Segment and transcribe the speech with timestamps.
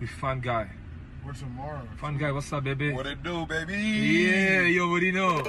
[0.00, 0.66] with Fun Guy.
[1.22, 1.86] What's tomorrow?
[1.98, 2.92] Fun Guy, what's up, baby?
[2.92, 3.74] What it do, baby?
[3.74, 5.44] Yeah, you already know.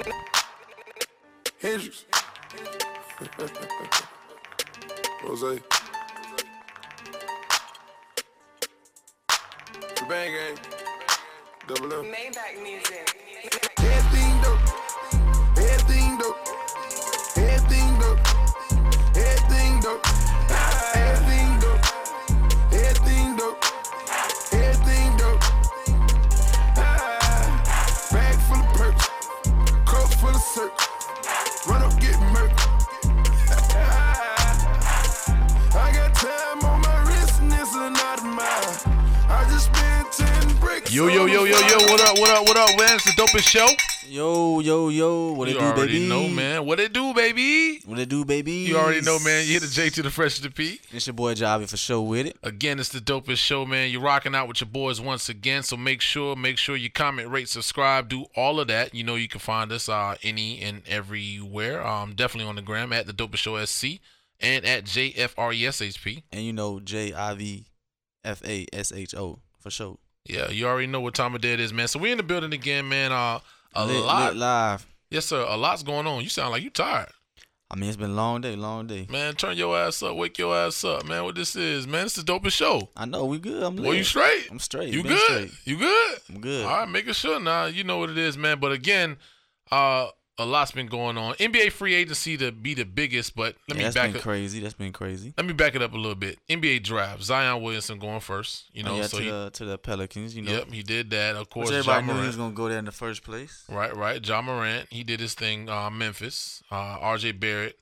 [1.60, 2.04] Hendrix.
[5.22, 5.60] Jose.
[9.96, 10.58] The bang gang.
[11.66, 12.04] Double up.
[12.04, 13.21] Maybach music.
[40.92, 42.96] Yo, yo, yo, yo, yo, what up, what up, what up, man?
[42.96, 43.66] It's the dopest show.
[44.06, 46.06] Yo, yo, yo, what it you do, already baby?
[46.06, 46.66] know, man.
[46.66, 47.80] What it do, baby?
[47.86, 48.52] What it do, baby?
[48.52, 49.46] You already know, man.
[49.46, 50.80] You hit the J to the fresh to the P.
[50.92, 52.36] It's your boy Javi for sure with it.
[52.42, 53.90] Again, it's the dopest show, man.
[53.90, 55.62] You're rocking out with your boys once again.
[55.62, 58.94] So make sure, make sure you comment, rate, subscribe, do all of that.
[58.94, 61.82] You know you can find us uh any and everywhere.
[61.82, 63.98] Um, definitely on the gram at the dopest show SC
[64.40, 66.24] and at JFRESHP.
[66.30, 67.64] And you know J I V
[68.26, 69.96] F A S H O for sure.
[70.26, 71.88] Yeah, you already know what time of day it is, man.
[71.88, 73.10] So we in the building again, man.
[73.12, 73.40] Uh,
[73.74, 74.86] a Lit- lot, lit live.
[75.10, 75.44] yes, sir.
[75.48, 76.22] A lot's going on.
[76.22, 77.08] You sound like you tired.
[77.70, 79.06] I mean, it's been a long day, long day.
[79.10, 81.24] Man, turn your ass up, wake your ass up, man.
[81.24, 82.04] What this is, man?
[82.04, 82.90] It's the dopest show.
[82.94, 83.62] I know we good.
[83.62, 83.84] I'm lit.
[83.86, 84.46] Boy, you straight?
[84.50, 84.92] I'm straight.
[84.92, 85.18] You good?
[85.18, 85.50] straight.
[85.64, 86.18] You good?
[86.28, 86.66] I'm good.
[86.66, 87.64] All right, making sure now.
[87.64, 88.60] You know what it is, man.
[88.60, 89.16] But again,
[89.70, 90.08] uh,
[90.42, 91.34] a lot's been going on.
[91.34, 94.22] NBA free agency to be the biggest, but let Yeah, me that's back been it.
[94.22, 94.60] crazy.
[94.60, 95.32] That's been crazy.
[95.36, 96.38] Let me back it up a little bit.
[96.48, 97.22] NBA draft.
[97.22, 98.64] Zion Williamson going first.
[98.72, 100.34] You know, Oh, yeah, so to he, the to the Pelicans.
[100.36, 101.34] You know, yep, he did that.
[101.36, 102.26] Of which course, everybody John knew he Morant.
[102.28, 103.64] was gonna go there in the first place.
[103.68, 104.26] Right, right.
[104.26, 105.68] Ja Morant, he did his thing.
[105.68, 107.32] Uh, Memphis, uh, R.J.
[107.32, 107.78] Barrett,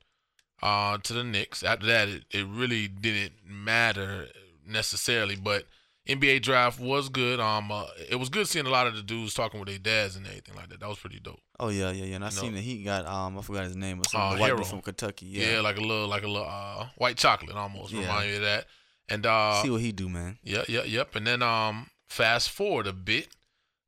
[0.63, 1.63] uh, to the Knicks.
[1.63, 4.29] After that, it, it really didn't matter
[4.67, 5.65] necessarily, but
[6.09, 7.41] NBA draft was good.
[7.41, 10.17] Um, uh, it was good seeing a lot of the dudes talking with their dads
[10.17, 10.81] and everything like that.
[10.81, 11.41] That was pretty dope.
[11.63, 12.15] Oh yeah, yeah, yeah.
[12.17, 12.33] And I No.
[12.33, 14.39] seen that he got um I forgot his name or something.
[14.39, 14.57] Uh, white Herro.
[14.59, 15.27] dude from Kentucky.
[15.27, 15.53] Yeah.
[15.55, 15.61] Yeah.
[15.61, 17.93] like a little, like a little uh, white chocolate almost.
[17.93, 18.01] Yeah.
[18.03, 18.67] Remind me of that.
[19.09, 20.39] And uh, See what he do, man.
[20.43, 21.15] Yeah, yeah, yep.
[21.17, 23.29] And then um fast forward a bit,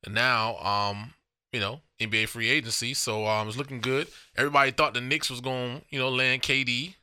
[0.04, 1.14] and now um
[1.52, 4.08] you know NBA free agency, so um it's looking good.
[4.36, 6.94] Everybody thought the Knicks was going to you know land KD,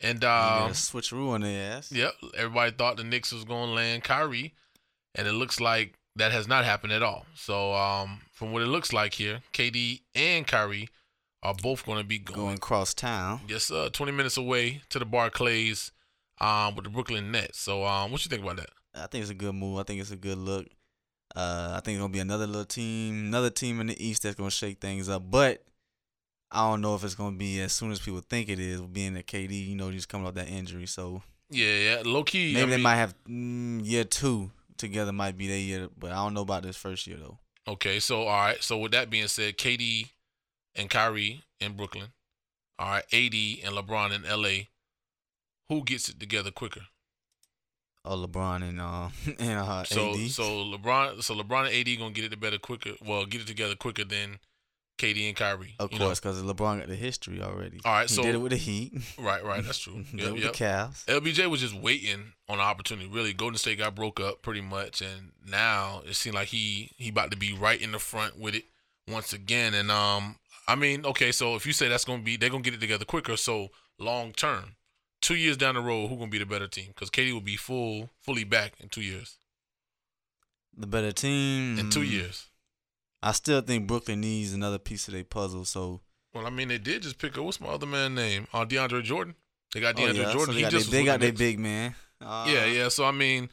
[0.00, 1.90] and um switcheroo on their ass.
[1.92, 4.54] yep, everybody thought the Knicks was going to land Kyrie,
[5.16, 7.26] and it looks like that has not happened at all.
[7.34, 10.88] So um from what it looks like here, KD and Kyrie
[11.42, 12.38] are both going to be going.
[12.40, 13.40] Going cross town.
[13.48, 15.92] Yes, uh, 20 minutes away to the Barclays
[16.40, 17.58] um with the Brooklyn Nets.
[17.58, 18.70] So um what you think about that?
[18.94, 19.78] I think it's a good move.
[19.78, 20.66] I think it's a good look.
[21.34, 24.36] Uh, I think it's gonna be another little team, another team in the East that's
[24.36, 25.28] gonna shake things up.
[25.30, 25.64] But
[26.52, 28.80] I don't know if it's gonna be as soon as people think it is.
[28.80, 32.54] Being that KD, you know, just coming off that injury, so Yeah, yeah, low key.
[32.54, 35.12] maybe I they mean- might have mm, year two together.
[35.12, 37.38] Might be their year, but I don't know about this first year though.
[37.68, 38.62] Okay, so all right.
[38.62, 40.08] So with that being said, KD
[40.74, 42.08] and Kyrie in Brooklyn.
[42.78, 44.64] All right, AD and LeBron in LA.
[45.68, 46.80] Who gets it together quicker?
[48.06, 49.08] Oh, LeBron and uh
[49.38, 50.30] and uh So AD.
[50.30, 52.92] so LeBron so LeBron and AD gonna get it together quicker.
[53.04, 54.38] Well, get it together quicker than
[54.98, 55.74] KD and Kyrie.
[55.78, 57.80] of course, because LeBron got the history already.
[57.84, 58.92] All right, he so- did it with the Heat.
[59.18, 59.64] Right, right.
[59.64, 60.04] That's true.
[60.10, 60.52] did yep, it with yep.
[60.52, 61.04] the Cavs.
[61.06, 63.08] LBJ was just waiting on an opportunity.
[63.08, 67.08] Really, Golden State got broke up pretty much, and now it seemed like he he
[67.08, 68.64] about to be right in the front with it
[69.08, 69.74] once again.
[69.74, 70.36] And um,
[70.66, 73.04] I mean, okay, so if you say that's gonna be they're gonna get it together
[73.04, 74.76] quicker, so long term,
[75.20, 76.88] two years down the road, who gonna be the better team?
[76.88, 79.36] Because KD will be full fully back in two years.
[80.76, 82.47] The better team In two years.
[83.22, 85.64] I still think Brooklyn needs another piece of their puzzle.
[85.64, 86.00] So
[86.34, 88.46] Well, I mean, they did just pick up what's my other man name?
[88.52, 89.34] Uh, DeAndre Jordan.
[89.74, 90.40] They got Oh, DeAndre yeah, Jordan.
[90.46, 91.94] so they he got, just they, they got their big man.
[92.20, 92.88] Uh, Yeah, yeah.
[92.88, 93.48] So I mean,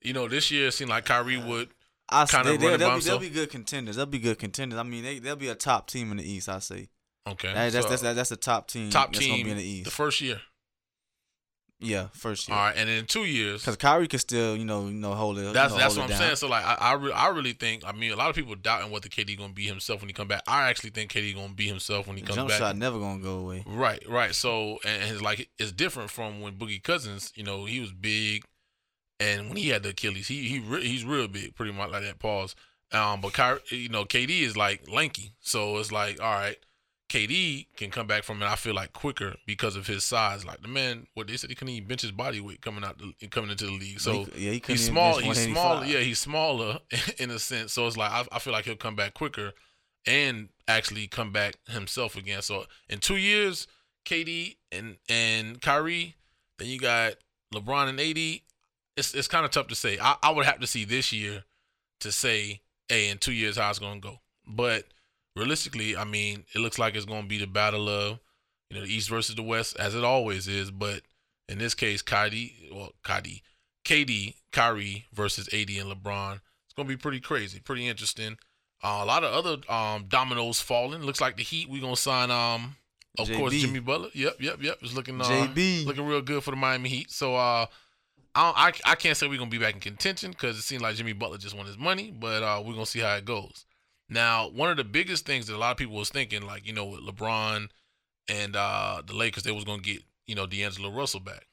[0.00, 1.68] you know, this year it seemed like Kyrie would.
[2.08, 3.96] I kinda they, running they'll, they'll, be, they'll be good contenders.
[3.96, 4.78] They'll be good contenders.
[4.78, 6.48] I mean, they they'll be a top team in the East.
[6.48, 6.88] I say
[7.26, 8.90] Okay, that, that's, so that's that's a top team.
[8.90, 9.84] top that's team gonna be in the East.
[9.84, 10.40] the first year.
[11.82, 12.56] Yeah, first year.
[12.56, 15.38] All right, and in two years, Because Kyrie can still, you know, you know, hold
[15.38, 15.52] it.
[15.52, 16.18] that's you know, that's what I'm down.
[16.18, 16.36] saying.
[16.36, 17.82] So like, I I, re- I really think.
[17.86, 20.12] I mean, a lot of people doubting what the KD gonna be himself when he
[20.12, 20.42] come back.
[20.46, 22.58] I actually think KD gonna be himself when he The comes jump back.
[22.58, 23.64] shot never gonna go away.
[23.66, 24.34] Right, right.
[24.34, 28.44] So and it's like it's different from when Boogie Cousins, you know, he was big,
[29.20, 32.02] and when he had the Achilles, he he re- he's real big, pretty much like
[32.02, 32.18] that.
[32.18, 32.54] Pause.
[32.92, 36.56] Um, but Kyrie, you know, KD is like lanky, so it's like all right,
[37.08, 38.46] KD can come back from it.
[38.46, 40.46] I feel like quicker because of his size.
[40.46, 42.98] Like the man, what they said he couldn't even bench his body weight coming out
[42.98, 44.00] the, coming into the league.
[44.00, 45.18] So He- yeah, he he's small.
[45.18, 45.52] He's 185.
[45.52, 45.84] smaller.
[45.86, 46.78] Yeah, he's smaller
[47.18, 47.72] in a sense.
[47.74, 49.52] So it's like I, I feel like he'll come back quicker
[50.06, 52.40] and actually come back himself again.
[52.42, 53.66] So in two years,
[54.06, 56.14] KD and and Kyrie,
[56.58, 57.14] then you got
[57.54, 58.16] LeBron and AD.
[58.96, 59.98] it's it's kind of tough to say.
[60.00, 61.44] I, I would have to see this year
[62.00, 64.20] to say, hey, in two years how it's gonna go.
[64.46, 64.86] But
[65.36, 68.18] realistically, I mean, it looks like it's gonna be the battle of
[68.70, 70.70] you know the East versus the West, as it always is.
[70.70, 71.02] But
[71.48, 73.42] in this case, KD, well, KD,
[73.84, 76.40] KD, Kyrie versus AD and LeBron.
[76.66, 78.38] It's gonna be pretty crazy, pretty interesting.
[78.82, 81.02] Uh, a lot of other um, dominoes falling.
[81.02, 81.68] Looks like the Heat.
[81.68, 82.76] We're gonna sign um,
[83.18, 84.08] of course, Jimmy Butler.
[84.14, 84.78] Yep, yep, yep.
[84.80, 85.86] It's looking uh, JB.
[85.86, 87.10] looking real good for the Miami Heat.
[87.10, 87.66] So uh,
[88.34, 90.96] I, I I can't say we're gonna be back in contention because it seems like
[90.96, 93.66] Jimmy Butler just won his money, but uh, we're gonna see how it goes.
[94.12, 96.72] Now, one of the biggest things that a lot of people was thinking, like you
[96.72, 97.68] know, with LeBron
[98.28, 101.46] and uh, the Lakers, they was gonna get you know D'Angelo Russell back.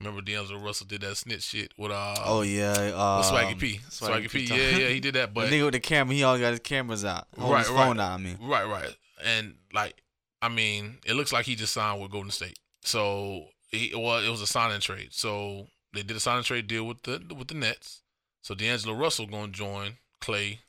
[0.00, 3.80] Remember D'Angelo Russell did that snitch shit with uh Oh yeah, uh, with Swaggy P.
[3.88, 4.40] Swaggy, P.
[4.44, 5.32] Yeah, yeah, he did that.
[5.34, 7.86] But the nigga with the camera, he always got his cameras out, Right, his right.
[7.86, 8.12] phone out.
[8.12, 8.94] I mean, Right, right.
[9.24, 10.02] And like,
[10.42, 12.58] I mean, it looks like he just signed with Golden State.
[12.82, 15.10] So he well, it was a signing trade.
[15.12, 18.02] So they did a signing trade deal with the with the Nets.
[18.42, 20.62] So D'Angelo Russell gonna join Clay,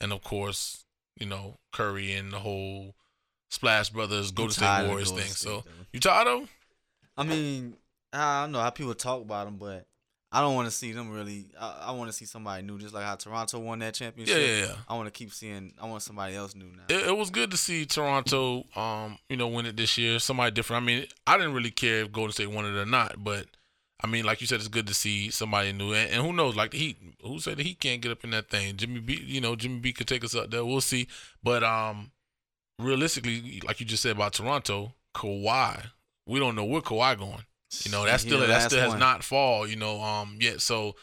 [0.00, 0.84] and of course,
[1.18, 2.94] you know Curry and the whole
[3.50, 5.20] Splash Brothers Golden I'm tired State Warriors thing.
[5.20, 5.70] State, So though.
[5.92, 6.40] you tired of?
[6.42, 6.48] 'em?
[7.16, 7.76] I mean,
[8.12, 9.86] I don't know how people talk about them, but
[10.32, 11.46] I don't want to see them really.
[11.58, 14.36] I, I want to see somebody new, just like how Toronto won that Yeah, championship.
[14.36, 14.74] yeah, yeah.
[14.88, 15.72] I want to keep seeing.
[15.80, 16.82] I want somebody else new now.
[16.94, 20.18] it, it was good to see Toronto, um, you know, win it this year.
[20.18, 20.82] Somebody different.
[20.82, 23.46] I mean, I didn't really care if Golden State won it or not, but
[24.02, 25.92] I mean, like you said, it's good to see somebody new.
[25.92, 28.30] And, and who knows, like the Heat, who said the Heat can't get up in
[28.30, 28.76] that thing?
[28.76, 30.64] Jimmy B, you know, Jimmy B could take us up there.
[30.64, 31.08] We'll see.
[31.42, 32.10] But um,
[32.78, 35.86] realistically, like you just said about Toronto, Kawhi,
[36.26, 37.44] we don't know where Kawhi going.
[37.84, 39.00] You know, that's still that still has one.
[39.00, 39.66] not fall.
[39.66, 40.60] You know, um, yet.
[40.60, 40.94] So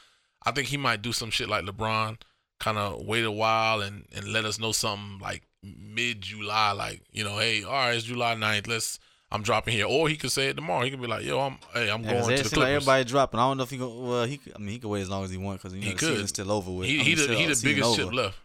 [0.45, 2.22] I think he might do some shit like LeBron,
[2.60, 7.01] kind of wait a while and and let us know something like mid July, like
[7.12, 8.68] you know, hey, all right, it's July 9th.
[8.68, 9.00] Let's
[9.33, 10.83] I'm dropping here, or he could say it tomorrow.
[10.85, 13.03] He could be like, yo, I'm hey, I'm Yeah, going to the seem like everybody
[13.03, 13.39] dropping.
[13.39, 13.89] I don't know if he go.
[13.89, 14.38] Well, he.
[14.38, 15.94] could- I mean, he could wait as long as he wants because you know He
[15.94, 16.09] the could.
[16.09, 16.88] season's still over with.
[16.88, 18.03] he I he the, still- he the biggest over.
[18.03, 18.38] chip left.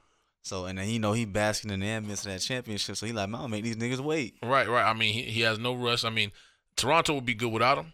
[0.42, 2.96] So and then he know he basking in the ambience of that championship.
[2.96, 4.36] So he like, man, I'll make these niggas wait.
[4.42, 4.84] Right, right.
[4.88, 6.04] I mean, he, he has no rush.
[6.04, 6.32] I mean,
[6.74, 7.92] Toronto would be good without him,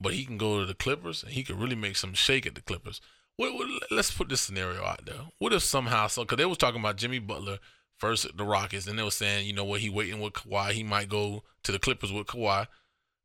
[0.00, 2.54] but he can go to the Clippers and he could really make some shake at
[2.54, 3.02] the Clippers.
[3.36, 5.20] What, what, let's put this scenario out there.
[5.40, 7.58] What if somehow, so because they was talking about Jimmy Butler
[7.98, 10.82] first the Rockets, and they were saying, you know what, he waiting with Kawhi, he
[10.82, 12.66] might go to the Clippers with Kawhi.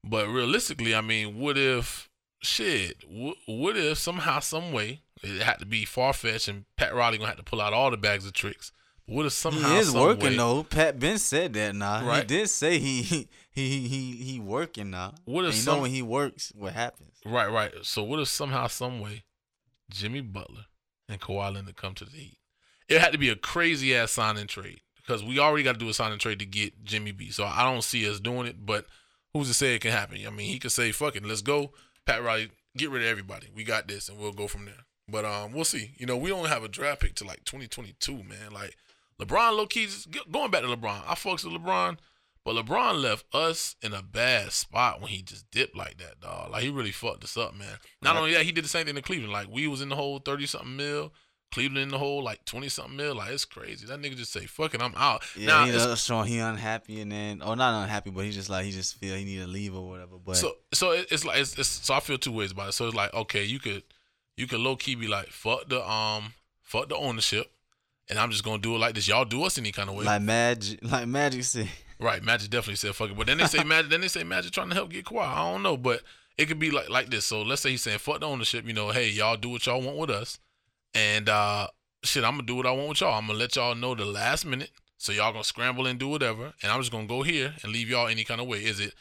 [0.03, 2.09] But realistically, I mean, what if
[2.41, 3.03] shit?
[3.07, 7.17] What, what if somehow, some way, it had to be far fetched, and Pat Riley
[7.17, 8.71] gonna have to pull out all the bags of tricks.
[9.05, 10.63] What if somehow he is some working way- though.
[10.63, 11.99] Pat Ben said that now.
[12.01, 12.27] He Right.
[12.27, 15.13] did say he he he he, he working now.
[15.25, 17.11] What if and you some- know when he works, what happens?
[17.25, 17.71] Right, right.
[17.83, 19.23] So what if somehow, some way,
[19.89, 20.65] Jimmy Butler
[21.09, 22.37] and Kawhi Leonard come to the Heat?
[22.89, 25.79] It had to be a crazy ass sign and trade because we already got to
[25.79, 27.29] do a sign and trade to get Jimmy B.
[27.29, 28.65] So I don't see us doing it.
[28.65, 28.85] But
[29.33, 30.19] who's to say it can happen?
[30.25, 31.71] I mean, he could say, "Fuck it, let's go."
[32.05, 33.47] Pat Riley, get rid of everybody.
[33.55, 34.85] We got this, and we'll go from there.
[35.07, 35.91] But um, we'll see.
[35.97, 38.51] You know, we don't have a draft pick to like 2022, man.
[38.51, 38.75] Like
[39.19, 39.87] LeBron, low key,
[40.31, 41.01] going back to LeBron.
[41.07, 41.97] I fucks with LeBron.
[42.45, 46.51] But LeBron left us in a bad spot when he just dipped like that, dog.
[46.51, 47.77] Like he really fucked us up, man.
[48.01, 48.19] Not Right.
[48.19, 49.31] only that, he did the same thing to Cleveland.
[49.31, 51.13] Like we was in the hole thirty something mil,
[51.53, 53.15] Cleveland in the hole like twenty something mil.
[53.15, 53.85] Like it's crazy.
[53.85, 57.11] That nigga just say, "Fuck it, I'm out." Yeah, now, uh, showing he unhappy and
[57.11, 59.75] then or not unhappy, but he just like he just feel he need to leave
[59.75, 60.17] or whatever.
[60.23, 62.71] But so so it's like it's, it's so I feel two ways about it.
[62.71, 63.83] So it's like okay, you could
[64.35, 67.51] you could low key be like, "Fuck the um, fuck the ownership,"
[68.09, 69.07] and I'm just gonna do it like this.
[69.07, 70.05] Y'all do us any kind of way.
[70.05, 71.69] like Magic, like Magic said,
[71.99, 73.17] Right, Magic definitely said fuck it.
[73.17, 75.29] But then they say Magic, then they say Magic trying to help get quiet.
[75.29, 76.01] I don't know, but
[76.37, 77.25] it could be like like this.
[77.25, 78.65] So let's say he's saying fuck the ownership.
[78.65, 80.39] You know, hey y'all do what y'all want with us,
[80.93, 81.67] and uh
[82.03, 83.17] shit, I'm gonna do what I want with y'all.
[83.17, 86.53] I'm gonna let y'all know the last minute, so y'all gonna scramble and do whatever,
[86.61, 88.59] and I'm just gonna go here and leave y'all any kind of way.
[88.59, 88.93] Is it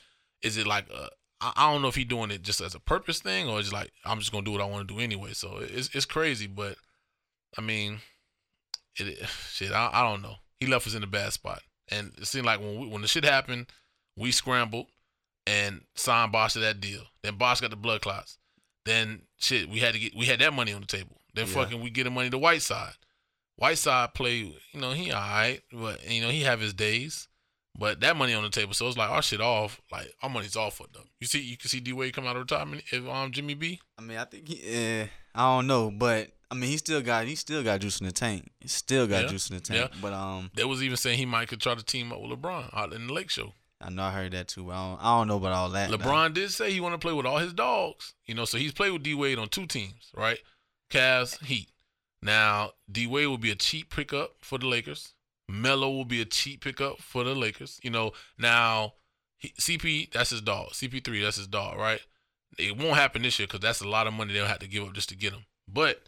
[0.43, 1.09] is it like uh,
[1.41, 3.73] I, I don't know if he doing it just as a purpose thing or it's
[3.73, 5.33] like I'm just gonna do what I want to do anyway.
[5.33, 6.77] So it's it's crazy, but
[7.57, 8.01] I mean,
[8.97, 9.73] it shit.
[9.73, 10.37] I, I don't know.
[10.61, 13.09] He left us in a bad spot, and it seemed like when we, when the
[13.09, 13.67] shit happened,
[14.17, 14.87] we scrambled
[15.47, 17.03] and signed Bosh to that deal.
[17.23, 18.39] Then Bosh got the blood clots.
[18.85, 21.17] Then shit, we had to get we had that money on the table.
[21.35, 21.53] Then Yeah.
[21.55, 22.95] fucking we get the money to Whiteside.
[23.57, 27.29] Whiteside play, you know, he alright, but you know he have his days.
[27.79, 29.81] But that money on the table, so it's like our shit off.
[29.91, 31.07] Like our money's all fucked up.
[31.21, 32.83] You see, you can see D Wade come out of retirement.
[32.93, 36.55] If um Jimmy B, I mean, I think he, eh, I don't know, but I
[36.55, 38.51] mean, he still got he still got juice in the tank.
[38.61, 39.91] He still got Yeah, juice in the tank.
[39.93, 39.99] yeah.
[40.03, 42.77] But um, they was even saying he might could try to team up with LeBron
[42.77, 43.55] out in the Lake Show.
[43.81, 44.65] I know I heard that too.
[44.65, 45.91] But I don't, I don't know about all that.
[45.91, 48.15] LeBron did say he want to play with all his dogs.
[48.27, 50.39] You know, so he's played with D Wade on two teams, right?
[50.93, 51.69] Cavs, Heat.
[52.21, 55.15] Now D Wade will be a cheap pickup for the Lakers.
[55.49, 57.81] Melo will be a cheap pickup for the Lakers.
[57.83, 58.95] You know, now
[59.39, 60.71] he, CP that's his dog.
[60.71, 62.01] CP3 that's his dog, right?
[62.59, 64.85] It won't happen this year because that's a lot of money they'll have to give
[64.85, 65.45] up just to get him.
[65.67, 66.03] But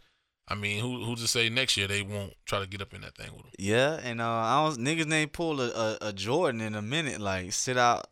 [0.47, 3.01] I mean, who who's to say next year they won't try to get up in
[3.01, 3.51] that thing with him?
[3.57, 7.19] Yeah, and uh, I don't niggas name pull a, a, a Jordan in a minute,
[7.19, 8.07] like sit out,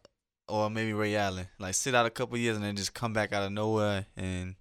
[0.48, 3.32] or maybe Ray Allen, like sit out a couple years and then just come back
[3.34, 4.56] out of nowhere and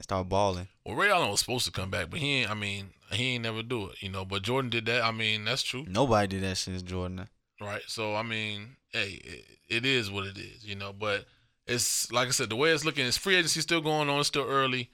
[0.00, 0.68] start balling.
[0.84, 2.50] Well, Ray Allen was supposed to come back, but he ain't.
[2.50, 4.24] I mean, he ain't never do it, you know.
[4.24, 5.02] But Jordan did that.
[5.02, 7.28] I mean, that's true, Nobody did that since Jordan.
[7.60, 7.82] right?
[7.86, 10.92] So I mean, hey, it, it is what it is, you know.
[10.92, 11.24] But
[11.66, 14.18] it's like I said, the way it's looking, it's free agency still going on.
[14.18, 14.90] It's still early,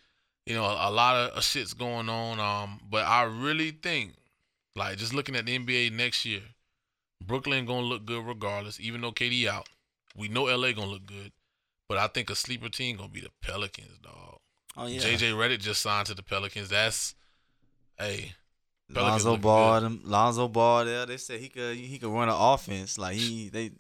[0.46, 0.64] you know.
[0.64, 2.38] A, a lot of uh, shit's going on.
[2.38, 4.14] Um, but I really think,
[4.76, 6.42] like, just looking at the NBA next year,
[7.26, 9.68] Brooklyn gonna look good regardless, even though KD out.
[10.16, 11.32] We know LA gonna look good,
[11.88, 14.39] but I think a sleeper team gonna be the Pelicans, dog.
[14.76, 16.68] Oh yeah, JJ Redick just signed to the Pelicans.
[16.68, 17.14] That's
[17.98, 18.32] hey,
[18.92, 20.84] Pelicans Lonzo Ball, them, Lonzo Ball.
[20.84, 22.98] There, they said he could he could run an offense.
[22.98, 23.72] Like he they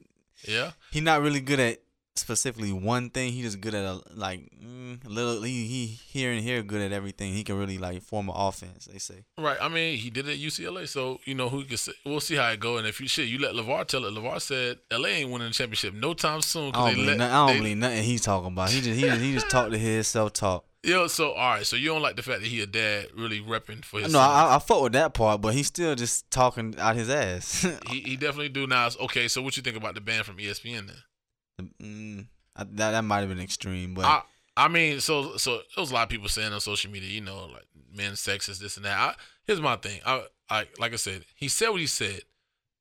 [0.46, 0.72] yeah.
[0.90, 1.78] he not really good at
[2.16, 3.32] specifically one thing.
[3.32, 5.42] He just good at a like mm, little.
[5.42, 7.32] He he here and here good at everything.
[7.32, 8.86] He can really like form an offense.
[8.86, 9.24] They say.
[9.38, 9.56] Right.
[9.60, 11.92] I mean, he did it at UCLA, so you know who can say.
[12.04, 12.76] We'll see how it go.
[12.78, 14.12] And if you shit, you let LaVar tell it.
[14.12, 16.68] LaVar said LA ain't winning the championship no time soon.
[16.68, 18.70] I 'cause don't, believe, let, nothing, I don't they- believe nothing he's talking about.
[18.70, 20.64] He just he just, he just talked to his self talk.
[20.82, 21.66] Yo, so all right.
[21.66, 24.12] So you don't like the fact that he a dad really repping for his.
[24.12, 24.30] No, son.
[24.30, 27.66] I, I fuck with that part, but he's still just talking out his ass.
[27.90, 28.88] he he definitely do now.
[29.00, 31.70] Okay, so what you think about the ban from ESPN then?
[31.82, 34.22] mm, I, that that might have been extreme, but I
[34.56, 37.20] I mean, so so there was a lot of people saying on social media, you
[37.20, 38.98] know, like men sexist, this and that.
[38.98, 39.14] I,
[39.46, 40.00] here's my thing.
[40.04, 42.22] I, I like I said, he said what he said.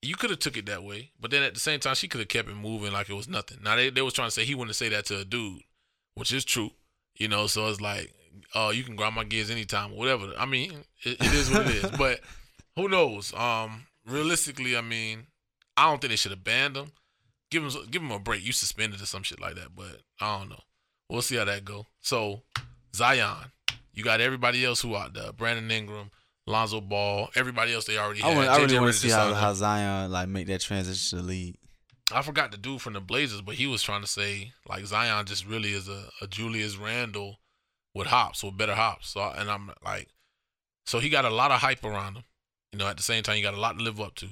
[0.01, 2.19] You could have took it that way, but then at the same time, she could
[2.19, 3.59] have kept it moving like it was nothing.
[3.61, 5.61] Now they they was trying to say he wouldn't say that to a dude,
[6.15, 6.71] which is true,
[7.19, 7.47] you know.
[7.47, 8.13] So it's like,
[8.55, 10.33] oh, you can grind my gears anytime, whatever.
[10.37, 10.71] I mean,
[11.03, 11.91] it, it is what it is.
[11.91, 12.21] But
[12.75, 13.33] who knows?
[13.33, 15.27] Um, realistically, I mean,
[15.77, 16.91] I don't think they should have banned him.
[17.51, 18.45] Give him give him a break.
[18.45, 20.61] You suspended or some shit like that, but I don't know.
[21.09, 21.87] We'll see how that go.
[22.01, 22.43] So
[22.95, 23.51] Zion,
[23.93, 26.11] you got everybody else who out there: Brandon Ingram,
[26.45, 28.47] Lonzo Ball, everybody else they already I, had.
[28.47, 29.53] I really want to see how, how.
[29.53, 31.57] Zion like make that transition to the league.
[32.11, 35.25] I forgot the dude from the Blazers, but he was trying to say like Zion
[35.25, 37.39] just really is a, a Julius Randle
[37.93, 39.09] with hops, with better hops.
[39.09, 40.09] So and I'm like,
[40.85, 42.23] so he got a lot of hype around him.
[42.71, 44.27] You know, at the same time, he got a lot to live up to.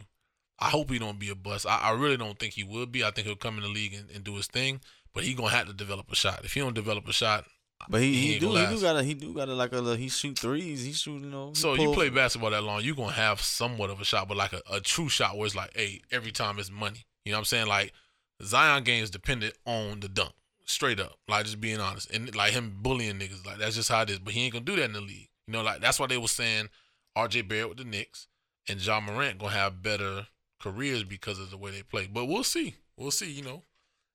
[0.60, 1.65] I hope he don't be a bust.
[1.67, 3.03] I, I really don't think he will be.
[3.03, 4.81] I think he'll come in the league and, and do his thing,
[5.13, 6.43] but he gonna have to develop a shot.
[6.43, 7.46] If he don't develop a shot,
[7.89, 9.75] But he, He he, do he do got a he do got a like a
[9.75, 10.84] little, he shoot threes.
[10.84, 11.53] He shoot you know.
[11.53, 14.53] So you play basketball that long, you're gonna have somewhat of a shot, but like
[14.53, 17.05] a, a true shot where it's like, hey, every time it's money.
[17.27, 17.67] You know what I'm saying?
[17.67, 17.93] Like
[18.41, 20.34] Zion game is dependent on the dunk.
[20.65, 21.17] Straight up.
[21.27, 22.10] Like just being honest.
[22.12, 23.46] And like him bullying niggas.
[23.46, 24.19] Like that's just how it is.
[24.19, 25.29] But he ain't gonna do that in the league.
[25.48, 26.69] You know, like that's why they were saying
[27.17, 28.27] RJ Barrett with the Knicks
[28.67, 30.27] and Ja Morant gonna have better
[30.60, 32.07] careers because of the way they play.
[32.12, 32.75] But we'll see.
[32.98, 33.63] We'll see, you know.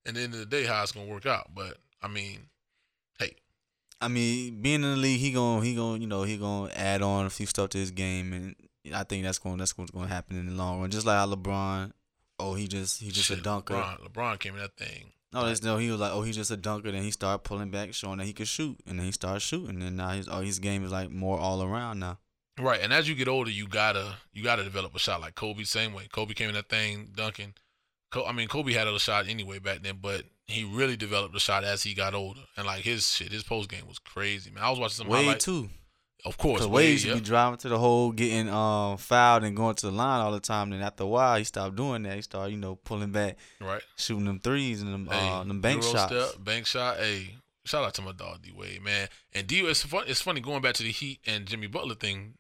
[0.04, 1.50] At the end of the day how it's gonna work out.
[1.54, 2.48] But I mean,
[3.18, 3.36] hey,
[4.00, 7.02] I mean, being in the league, he gonna he gonna you know he gonna add
[7.02, 8.56] on a few stuff to his game, and
[8.94, 10.90] I think that's going to that's what's gonna happen in the long run.
[10.90, 11.92] Just like how LeBron,
[12.42, 13.74] oh he just he just shit, a dunker.
[13.74, 15.12] LeBron, LeBron came in that thing.
[15.32, 15.78] No, that's no.
[15.78, 16.92] He was like, oh, he's just a dunker.
[16.92, 19.82] Then he started pulling back, showing that he could shoot, and then he started shooting.
[19.82, 22.18] And now his oh, his game is like more all around now.
[22.60, 25.64] Right, and as you get older, you gotta you gotta develop a shot like Kobe.
[25.64, 27.54] Same way, Kobe came in that thing dunking.
[28.10, 31.40] Co- I mean, Kobe had a shot anyway back then, but he really developed a
[31.40, 32.42] shot as he got older.
[32.58, 34.62] And like his shit, his post game was crazy, man.
[34.62, 35.46] I was watching some highlights.
[35.46, 35.70] too,
[36.24, 36.90] Of course, Wade.
[36.90, 37.14] Used to yeah.
[37.16, 40.40] be driving to the hole, getting um fouled and going to the line all the
[40.40, 40.70] time.
[40.70, 42.14] Then after a while, he stopped doing that.
[42.14, 43.82] He started, you know, pulling back, right.
[43.96, 46.14] shooting them threes and them Hey, uh, them bank shots.
[46.14, 46.98] Step, bank shot.
[46.98, 49.08] Hey, shout out to my dog D Wade, man.
[49.34, 50.04] And D it's fun.
[50.06, 52.34] It's funny going back to the Heat and Jimmy Butler thing.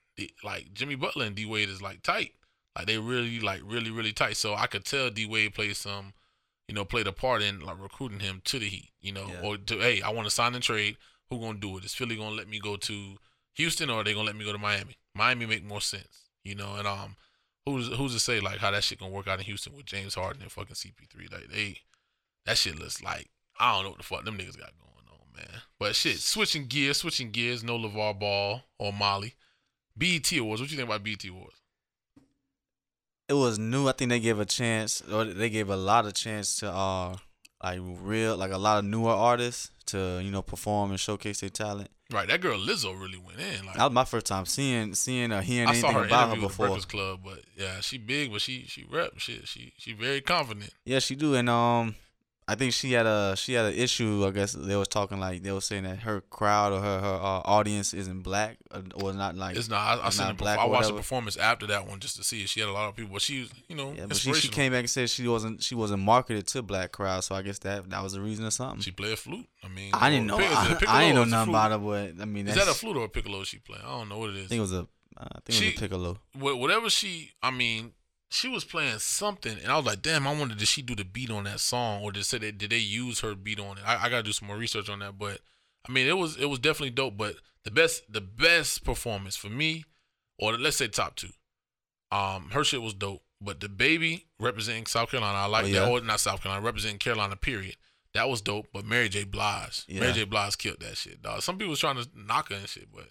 [0.44, 2.34] Like Jimmy Butler and D Wade is like tight.
[2.76, 4.36] Like they really like really really tight.
[4.36, 6.12] So I could tell D Wade played some,
[6.68, 8.90] you know, played a part in like recruiting him to the Heat.
[9.00, 9.40] You know, Yeah.
[9.42, 10.98] or to hey, I want to sign and trade.
[11.30, 11.84] Who gonna do it?
[11.84, 13.16] Is Philly gonna let me go to
[13.54, 14.96] Houston or are they gonna let me go to Miami?
[15.14, 16.28] Miami make more sense.
[16.44, 17.16] You know, and um,
[17.66, 20.14] who's who's to say like how that shit gonna work out in Houston with James
[20.14, 21.32] Harden and fucking CP3?
[21.32, 21.78] Like they
[22.46, 23.28] that shit looks like
[23.58, 25.62] I don't know what the fuck them niggas got going on, man.
[25.78, 27.62] But shit, switching gears, switching gears.
[27.62, 29.34] No LaVar Ball or Molly.
[29.96, 30.60] BET Awards.
[30.62, 31.62] What you think about BET Awards?
[33.32, 33.88] it was new.
[33.88, 37.16] I think they gave a chance, or they gave a lot of chance to uh
[37.62, 41.50] like real like a lot of newer artists to you know perform and showcase their
[41.50, 41.90] talent.
[42.12, 43.64] Right, that girl Lizzo really went in.
[43.64, 46.36] Like That was my first time seeing seeing or hearing I saw anything her about
[46.36, 46.66] her before.
[46.66, 49.48] Breakfast Club, but yeah, she big, but she she rep shit.
[49.48, 50.70] She she very confident.
[50.84, 51.94] Yeah, she do, and um,
[52.48, 54.24] I think she had a she had an issue.
[54.26, 57.14] I guess they was talking like they were saying that her crowd or her her
[57.14, 60.00] uh, audience isn't black or, or not like It's not.
[60.00, 62.42] I, I seen not black I watched the performance after that one just to see.
[62.42, 62.48] it.
[62.48, 64.72] She had a lot of people, but she, you know, Yeah, but she, she came
[64.72, 67.88] back and said she wasn't she wasn't marketed to black crowd, so I guess that
[67.90, 68.80] that was the reason or something.
[68.80, 69.46] She played a flute.
[69.62, 70.38] I mean, I didn't know.
[70.38, 72.48] pic- is it a I, piccolo I didn't know nothing about it, but I mean,
[72.48, 73.80] Is that a flute or a piccolo she played?
[73.84, 74.46] I don't know what it is.
[74.46, 76.18] I think it was a I think it was a piccolo.
[76.34, 77.92] Whatever she, I mean,
[78.32, 81.04] she was playing something, and I was like, damn, I wonder did she do the
[81.04, 83.84] beat on that song, or did say they, did they use her beat on it?
[83.86, 85.40] I, I gotta do some more research on that, but
[85.88, 87.16] I mean, it was it was definitely dope.
[87.16, 89.84] But the best the best performance for me,
[90.38, 91.28] or let's say top two,
[92.10, 93.22] um, her shit was dope.
[93.40, 95.72] But the baby representing South Carolina, I like Oh, that.
[95.72, 95.88] yeah?
[95.88, 97.34] Or not South Carolina, representing Carolina.
[97.36, 97.76] Period.
[98.14, 98.66] That was dope.
[98.72, 99.24] But Mary J.
[99.24, 100.24] Blige, Mary J.
[100.24, 101.42] Blige killed that shit, dog.
[101.42, 103.08] Some people was trying to knock her and shit, but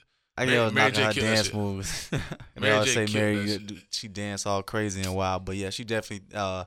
[0.49, 2.09] I I was knocking her dance moves.
[2.11, 2.21] and
[2.55, 3.59] they always say Mary,
[3.91, 6.65] she danced all crazy and wild, but yeah, she definitely uh,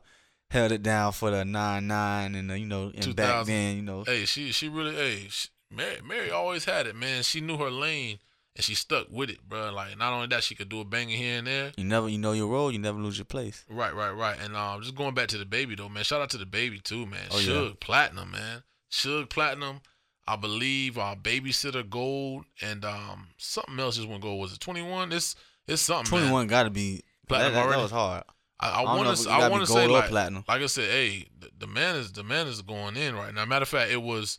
[0.50, 3.82] held it down for the nine nine and uh, you know, and back then, you
[3.82, 7.22] know, Hey, she she really hey she, Mary Mary always had it, man.
[7.22, 8.18] She knew her lane
[8.56, 9.72] and she stuck with it, bro.
[9.72, 11.72] Like not only that, she could do a banger here and there.
[11.76, 13.64] you never you know your role, you never lose your place.
[13.68, 14.36] Right, right, right.
[14.40, 16.04] And um, just going back to the baby though, man.
[16.04, 17.26] Shout out to the baby too, man.
[17.30, 17.70] Oh, yeah.
[17.80, 18.62] Platinum, man.
[18.90, 19.80] Suge Platinum.
[20.26, 24.40] I believe uh, babysitter gold and um something else just went gold.
[24.40, 25.12] Was it twenty one?
[25.12, 26.10] It's it's something.
[26.10, 27.82] 21 got to be Platinum that, that already?
[27.82, 28.24] was hard.
[28.60, 29.30] I, I I don't know want to.
[29.30, 30.44] I want to say like, platinum.
[30.46, 33.44] like I said, hey, the, the man is the man is going in right now.
[33.44, 34.38] Matter of fact, it was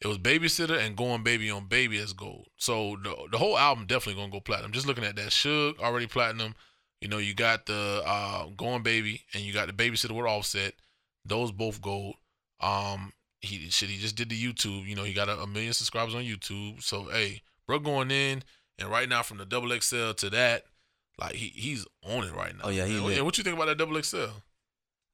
[0.00, 2.48] it was babysitter and going baby on baby as gold.
[2.56, 4.72] So the the whole album definitely gonna go platinum.
[4.72, 6.54] Just looking at that, Suge already platinum.
[7.00, 10.74] You know, you got the uh, going baby and you got the babysitter with Offset.
[11.24, 12.16] Those both gold.
[12.60, 13.12] Um,
[13.44, 13.88] he shit.
[13.88, 14.86] He just did the YouTube.
[14.86, 16.82] You know, he got a, a million subscribers on YouTube.
[16.82, 18.42] So hey, bro, going in
[18.78, 20.64] and right now from the double XL to that,
[21.18, 22.64] like he he's on it right now.
[22.64, 22.96] Oh, yeah, he.
[22.96, 24.30] And what you think about that double XL?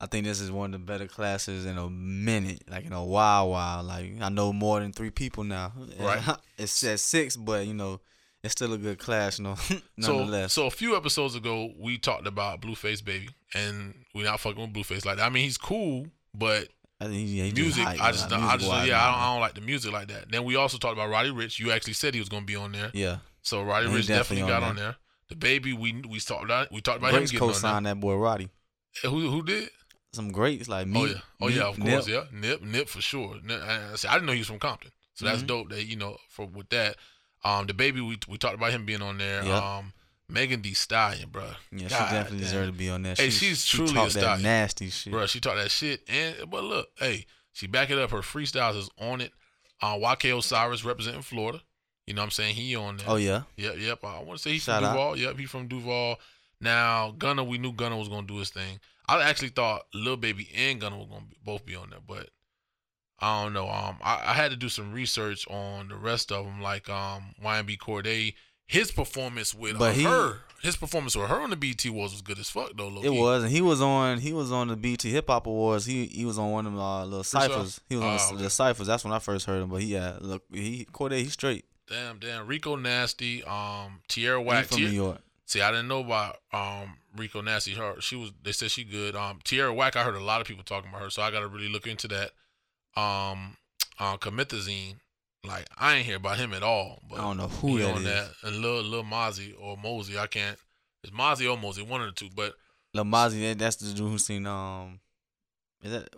[0.02, 3.04] I think this is one of the better classes in a minute, like in a
[3.04, 3.82] while, while.
[3.82, 5.72] Like I know more than three people now.
[5.98, 6.22] Right.
[6.56, 8.00] it's at six, but you know,
[8.42, 9.56] it's still a good class, you know.
[10.00, 10.54] So, nonetheless.
[10.54, 14.72] so a few episodes ago, we talked about Blueface Baby, and we're not fucking with
[14.72, 15.26] Blueface like that.
[15.26, 16.68] I mean, he's cool, but
[17.00, 19.10] I think he, yeah, he music, hype, I just, uh, don't, I just, yeah, I
[19.10, 20.30] don't, I don't like the music like that.
[20.30, 21.58] Then we also talked about Roddy Ricch.
[21.58, 24.42] You actually said he was gonna be on there, Yeah, so Roddy Ricch definitely, definitely
[24.42, 24.96] on got on there.
[25.30, 28.16] The baby, we we talked about, we talked about greats him getting co-signed that boy
[28.16, 28.50] Roddy.
[29.02, 29.70] Who who did?
[30.12, 31.00] Some greats like me.
[31.00, 33.36] oh yeah, oh yeah, of course, yeah, Nip, Nip for sure.
[33.44, 35.46] Nip, I, see, I didn't know he was from Compton, so that's Mhm.
[35.46, 35.68] dope.
[35.70, 36.96] That you know, for with that,
[37.44, 39.44] um, the baby, we we talked about him being on there.
[39.44, 39.56] Yeah.
[39.78, 39.92] Um,
[40.30, 41.44] Megan Thee Stallion, bro.
[41.72, 42.46] Yeah, she definitely damn.
[42.46, 43.14] deserved to be on there.
[43.16, 44.42] Hey, She- she's she truly a talked that stallion.
[44.42, 45.12] nasty shit.
[45.12, 46.02] Bro, she taught that shit.
[46.08, 48.10] And but look, hey, she back it up.
[48.10, 49.32] Her freestyles is on it.
[49.82, 51.60] Uh, YK Osiris representing Florida.
[52.06, 52.54] You know what I'm saying?
[52.56, 53.06] He on there.
[53.08, 54.04] Oh yeah, Yep, yep.
[54.04, 54.92] I want to say he's Shout from out.
[54.94, 55.16] Duval.
[55.18, 56.16] Yep, he from Duval.
[56.60, 58.80] Now Gunna, we knew Gunna was gonna do his thing.
[59.08, 62.28] I actually thought Lil Baby and Gunna were gonna be, both be on there, but
[63.18, 63.68] I don't know.
[63.68, 67.34] Um, I, I had to do some research on the rest of them, like um
[67.42, 68.34] YBN Cordae.
[68.70, 72.12] His performance with But uh, he- her, his performance with her on the BT was
[72.12, 73.00] was good as fuck though.
[73.02, 74.18] it was, and he was on.
[74.18, 75.86] He was on the BT Hip Hop Awards.
[75.86, 77.80] He he was on one of them uh, little ciphers.
[77.88, 78.42] He was on Ah, the, okay.
[78.44, 78.86] the ciphers.
[78.86, 79.70] That's when I first heard him.
[79.70, 81.64] But he yeah, look, he Cordae, he's straight.
[81.88, 82.46] Damn, damn.
[82.46, 84.66] Rico Nasty, um, Tierra He Whack.
[84.66, 85.18] from Tier- New York.
[85.46, 87.74] See, I didn't know about um Rico Nasty.
[87.74, 88.30] Her, she was.
[88.44, 89.16] They said she good.
[89.16, 89.96] Um, Tierra Whack.
[89.96, 91.88] I heard a lot of people talking about her, so I got to really look
[91.88, 92.30] into that.
[93.00, 93.56] Um,
[93.98, 94.96] uh, Comethazine.
[95.46, 97.00] Like I ain't hear about him at all.
[97.08, 98.04] But I don't know who he that on is.
[98.04, 98.28] that.
[98.44, 100.18] And Lil Lil Mozzie or Mosey.
[100.18, 100.58] I can't.
[101.02, 102.28] It's Mozzie or Mosey, one of the two.
[102.34, 102.54] But
[102.92, 105.00] Lil Mozzie, that- that's the dude who seen um,
[105.82, 106.08] is that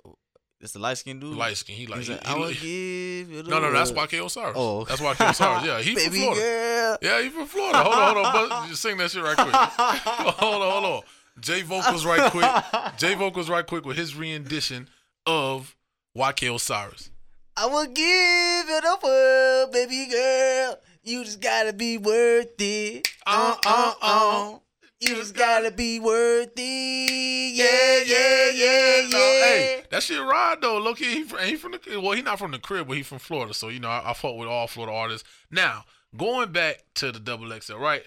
[0.60, 1.36] it's the light skinned dude?
[1.36, 1.76] light skin.
[1.76, 1.98] He like.
[1.98, 4.54] He's He, like, he I will look- give no, no, that's world." YK Osiris.
[4.56, 5.64] Oh, that's YK Osiris.
[5.66, 6.40] Yeah, he from Florida.
[6.40, 6.98] girl.
[7.02, 7.78] Yeah, he from Florida.
[7.82, 8.48] Hold on, hold on.
[8.62, 9.54] But just sing that shit right quick.
[9.54, 11.02] hold on, hold on.
[11.40, 12.94] J vocals right quick.
[12.98, 14.88] J vocals right quick with his rendition
[15.26, 15.76] of
[16.16, 17.10] YK Osiris.
[17.56, 20.78] I will give you the world, baby girl.
[21.02, 23.08] You just gotta be worth it.
[23.26, 24.58] Uh, uh, uh.
[25.00, 26.52] You just gotta be worthy.
[26.56, 27.54] it.
[27.54, 29.44] Yeah, yeah, yeah, No, yeah.
[29.44, 30.78] hey, that shit ride though.
[30.78, 32.02] Look, he from, he from the crib.
[32.02, 33.52] well, he not from the crib, but he from Florida.
[33.52, 35.28] So you know, I, I fought with all Florida artists.
[35.50, 35.84] Now
[36.16, 38.06] going back to the double XL, right?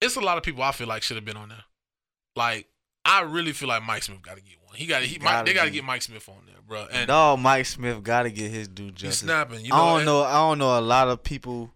[0.00, 1.64] It's a lot of people I feel like should have been on there.
[2.34, 2.66] Like
[3.04, 4.55] I really feel like Mike Smiff got to get.
[4.76, 5.06] He got to.
[5.06, 6.86] He, Mike, they got to get Mike Smiff on there, bro.
[6.92, 9.18] And Dog, Mike Smiff gotta get his due he's justice.
[9.20, 9.64] snapping.
[9.64, 10.22] You know, I don't and- know.
[10.22, 11.70] I don't know a lot of people,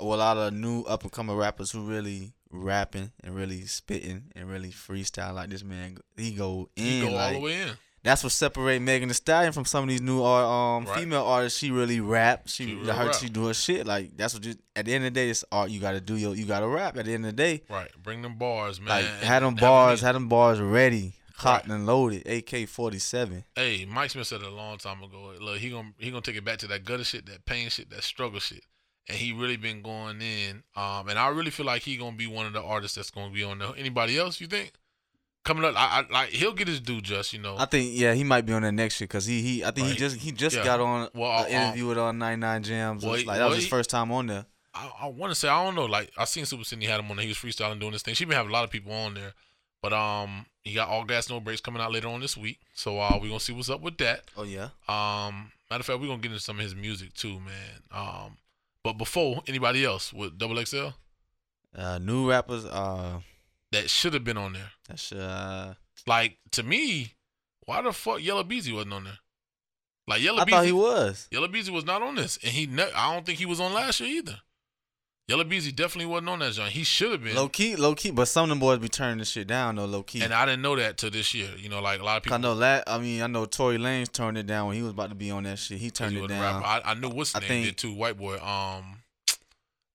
[0.00, 4.24] or a lot of new up and coming rappers who really rapping and really spitting
[4.36, 5.98] and really freestyle like this man.
[6.16, 6.84] He go in.
[6.84, 7.70] He go all the way in.
[8.04, 10.98] That's what separate Megan Thee Stallion from some of these new art, um Right.
[11.00, 11.56] female artists.
[11.60, 12.48] She really rap.
[12.48, 13.14] She, She I real heard rap.
[13.14, 13.86] she do her shit.
[13.86, 14.56] Like that's what you.
[14.74, 15.70] At the end of the day, it's art.
[15.70, 16.34] You got to do your.
[16.34, 16.96] You got to rap.
[16.96, 17.88] At the end of the day, Right.
[18.02, 18.88] Bring them bars, man.
[18.88, 21.12] like had them bars, had them bars ready.
[21.42, 23.44] Hot and loaded, AK forty seven.
[23.56, 25.32] Hey, Mike Smiff said it a long time ago.
[25.40, 27.90] Look, he gonna he gonna take it back to that gutter shit, that pain shit,
[27.90, 28.64] that struggle shit,
[29.08, 30.62] and he really been going in.
[30.76, 33.32] Um, and I really feel like he gonna be one of the artists that's gonna
[33.32, 33.70] be on there.
[33.76, 34.72] Anybody else you think
[35.44, 35.74] coming up?
[35.76, 37.56] I, I like he'll get his due just you know.
[37.58, 39.86] I think yeah, he might be on that next year because he he I think
[39.86, 39.92] Right.
[39.94, 40.64] he just he just Yeah.
[40.64, 43.02] got on Well, an interview with on 99 Jamz.
[43.02, 44.46] well, like that was his he- first time on there.
[44.74, 45.84] I, I want to say I don't know.
[45.86, 47.24] Like I seen Super Sydney had him on there.
[47.24, 48.14] He was freestyling doing this thing.
[48.14, 49.34] She been having a lot of people on there,
[49.82, 52.60] but um, he got all gas no breaks coming out later on this week.
[52.74, 54.24] So uh, we're gonna see what's up with that.
[54.36, 54.70] Oh yeah.
[54.88, 57.82] Um, matter of fact, we're gonna get into some of his music too, man.
[57.90, 58.36] Um,
[58.84, 60.88] but before anybody else with Double XL,
[61.76, 62.64] Uh, new rappers.
[62.64, 63.20] Uh,
[63.70, 64.70] that should have been on there.
[64.88, 65.74] that's uh.
[66.06, 67.14] Like to me,
[67.64, 69.18] why the fuck Yella Beezy wasn't on there?
[70.08, 71.28] Like Yellow I Beezy, thought he was.
[71.30, 73.72] Yella Beezy was not on this, and he ne- I don't think he was on
[73.72, 74.40] last year either.
[75.32, 76.72] Yella Beezy definitely wasn't on that joint.
[76.72, 77.34] He should have been.
[77.34, 79.86] Low key, low key, but some of them boys be turning this shit down though,
[79.86, 80.20] low key.
[80.20, 81.48] And I didn't know that till this year.
[81.56, 82.34] You know, like a lot of people.
[82.34, 82.84] I know that.
[82.86, 85.30] I mean, I know Tory Lanez turned it down when he was about to be
[85.30, 85.78] on that shit.
[85.78, 86.62] He he turned it down.
[86.62, 87.94] I, I knew what's I name think- did too.
[87.94, 88.34] White boy.
[88.34, 88.98] Um,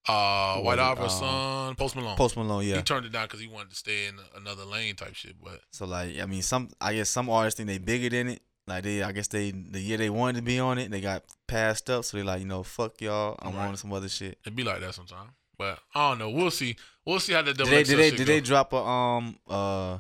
[0.10, 2.18] uh, White was Um, son, Post Malone.
[2.18, 2.78] Post Malone, yeah.
[2.78, 5.36] He turned it down because he wanted to stay in another lane type shit.
[5.44, 8.42] But So like, I mean, some I guess some artists think they bigger than it.
[8.68, 11.24] Like they, I guess they the year they wanted to be on it, they got
[11.48, 12.04] passed up.
[12.06, 13.38] So they like, you know, fuck y'all.
[13.42, 13.68] I'm Right.
[13.68, 14.38] on some other shit.
[14.44, 15.32] it'd be like that sometimes.
[15.58, 16.30] But I don't know.
[16.30, 16.76] We'll see.
[17.06, 19.98] We'll see how Did double they XL did they did they drop a um uh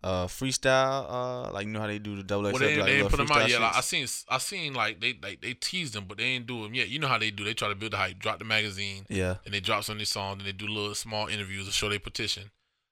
[0.00, 1.06] uh freestyle
[1.48, 3.16] uh like you know how they do the double Well, XL they, like they put
[3.16, 3.60] them out yet.
[3.60, 6.62] Like, I seen, I seen like they, like they teased them, but they ain't do
[6.62, 6.88] them yet.
[6.88, 7.44] You know how they do?
[7.44, 9.36] They try to build the hype, drop the magazine, yeah.
[9.44, 11.88] and they drop some of these songs, and they do little small interviews to show
[11.88, 12.50] their petition,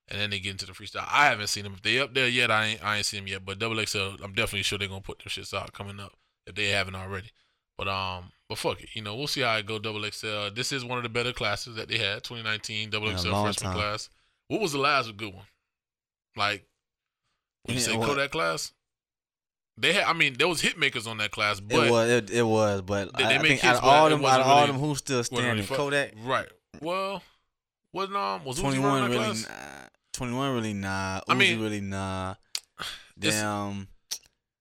[0.08, 1.06] and then they get into the freestyle.
[1.10, 1.74] I haven't seen them.
[1.74, 3.44] If they up there yet, I ain't, I ain't seen them yet.
[3.44, 6.12] But Double XL, I'm definitely sure they're gonna put their shits out coming up
[6.46, 7.30] if they haven't already.
[7.78, 9.78] But um, but fuck it, you know, we'll see how it go.
[9.78, 10.48] Double XL.
[10.54, 12.22] This is one of the better classes that they had.
[12.24, 13.74] 2019 Double XL freshman time.
[13.74, 14.08] class.
[14.48, 15.44] What was the last good one?
[16.36, 16.64] Like
[17.64, 18.72] when you Yeah, say what- Kodak class.
[19.78, 22.30] They had, I mean, there was hit makers on that class, but it was it,
[22.30, 24.46] it was, but They- they I make think hits, out of all them, out of
[24.46, 25.76] all really- them, who's still wasn't really standing?
[25.76, 26.48] Kodak, right?
[26.80, 27.22] Well,
[27.92, 29.46] wasn't um was twenty that really, class?
[29.46, 29.85] nah.
[30.16, 31.20] Twenty one really nah.
[31.20, 32.34] Uzi I mean, really nah.
[33.18, 33.88] Damn,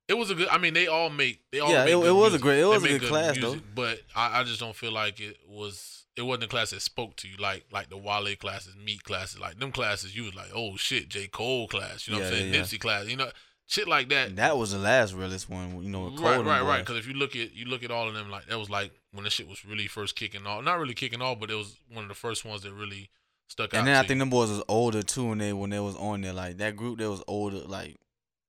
[0.07, 0.47] It was a good.
[0.49, 1.41] I mean, they all make.
[1.51, 3.09] They all Yeah, make it- good it was a great- it was a make good
[3.09, 3.57] class, though.
[3.73, 6.03] But I, I just don't feel like it was.
[6.17, 9.39] It wasn't a class that spoke to you like like the Wale classes, Meek classes,
[9.39, 10.15] like them classes.
[10.15, 12.07] You was like, oh shit, J Cole class.
[12.07, 12.53] You know what I'm saying?
[12.53, 12.63] yeah, yeah.
[12.63, 13.07] Nipsey class.
[13.07, 13.29] You know,
[13.65, 14.29] shit like that.
[14.29, 15.83] And that was the last realest one.
[15.83, 16.79] You know, right, right, right.
[16.79, 18.91] Because if you look at you look at all of them, like that was like
[19.11, 20.63] when the shit was really first kicking off.
[20.63, 23.09] Not really kicking off, but it was one of the first ones that really
[23.47, 23.77] stuck out.
[23.79, 26.21] And then I think them boys was older too when they when they was on
[26.21, 26.33] there.
[26.33, 27.57] Like that group, that was older.
[27.59, 27.97] Like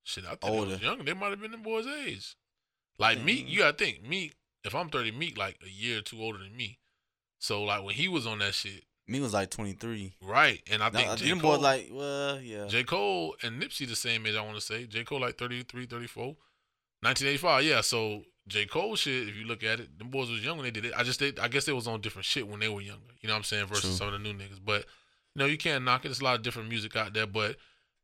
[0.04, 0.76] Shit, I think they was older.
[0.76, 1.04] younger.
[1.04, 2.36] They might have been them boys' age.
[2.98, 3.50] Like Meek, Mhm.
[3.50, 4.32] you gotta think me,
[4.64, 6.78] If I'm 30, Meek like a year or two older than me.
[7.38, 10.14] So like when he was on that shit, me was like twenty three.
[10.22, 10.60] right?
[10.68, 11.28] And I think J.
[11.28, 12.66] them Cole, boys like well yeah.
[12.66, 12.82] J.
[12.82, 14.34] Cole and Nipsey the same age.
[14.34, 15.04] I want to say J.
[15.04, 16.36] Cole like 33, 34.
[17.02, 17.64] 1985.
[17.64, 17.80] Yeah.
[17.82, 18.66] So J.
[18.66, 19.28] Cole shit.
[19.28, 20.92] If you look at it, the boys was young when they did it.
[20.96, 23.12] I just they, I guess they was on different shit when they were younger.
[23.20, 23.66] You know what I'm saying?
[23.66, 23.92] Versus True.
[23.92, 24.60] some of the new niggas.
[24.64, 24.86] But
[25.34, 26.08] you know you can't knock it.
[26.08, 27.56] There's a lot of different music out there, but.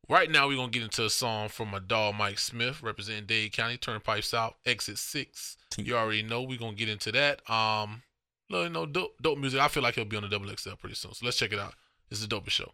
[0.08, 3.52] Right now, we're gonna get into a song from my dog Mike Smiff, representing Dade
[3.52, 5.56] County, Turnpike South, Exit Six.
[5.78, 7.48] You already know we're gonna get into that.
[7.48, 8.02] Um,
[8.50, 9.60] little, you know, dope, dope music.
[9.60, 11.14] I feel like he'll be on the double XL pretty soon.
[11.14, 11.74] So let's check it out.
[12.10, 12.72] It's the dopest show.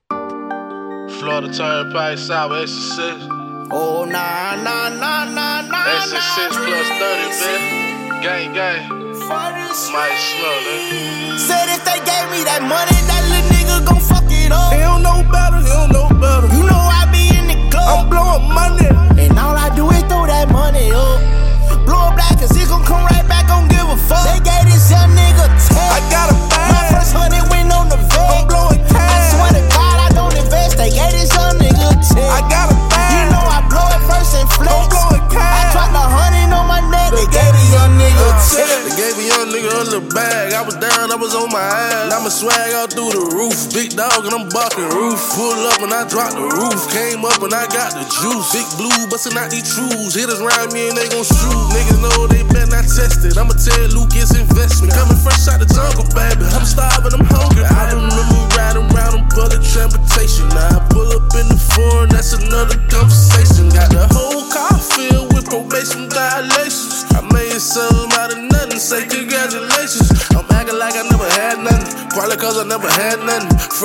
[1.18, 3.47] Florida Turnpike South, Exit Six.
[3.70, 5.96] Oh, nah, nah, nah, nah, nah.
[5.96, 8.22] Exit Six plus thirty, man.
[8.22, 8.88] Gang, gang.
[9.28, 11.38] Mike Smiff, man.
[11.38, 14.72] Said if they gave me that money, that little nigga gon' fuck it up.
[14.72, 16.48] He don't know better, he don't know better.
[16.48, 17.88] You know I be in the club.
[17.92, 18.88] I'm blowing money.
[19.20, 21.20] and all I do is throw that money up.
[21.84, 24.24] Blow it black, cause he gon' come right back, gon' give a fuck.
[24.32, 25.76] They gave this young nigga 10.
[25.76, 26.72] I got a bag.
[26.72, 28.48] My first hundred went on the I'm vet.
[28.48, 30.80] blowing I swear to God, I don't invest.
[30.80, 32.16] They gave this young nigga 10.
[32.32, 32.77] I got a
[38.98, 40.52] gave a young nigga a little bag.
[40.52, 42.10] I was down, I was on my ass.
[42.10, 43.54] I'ma swag out through the roof.
[43.70, 45.22] Big dog and I'm barking roof.
[45.38, 46.82] Pull up and I drop the roof.
[46.90, 48.50] Came up and I got the juice.
[48.50, 50.18] Big blue bustin' out these trues.
[50.18, 51.64] Hitters round me and they gon' shoot.
[51.70, 53.38] Niggas know they better not test it.
[53.38, 53.86] I'ma tell
[54.18, 54.92] it's investment.
[54.94, 56.42] Coming fresh out the jungle, baby.
[56.50, 57.14] I'm starving,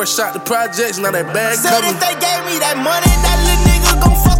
[0.03, 1.95] Fresh out the projects, now that bag coming.
[1.95, 4.32] they gave me that money, that little nigga gon' fuck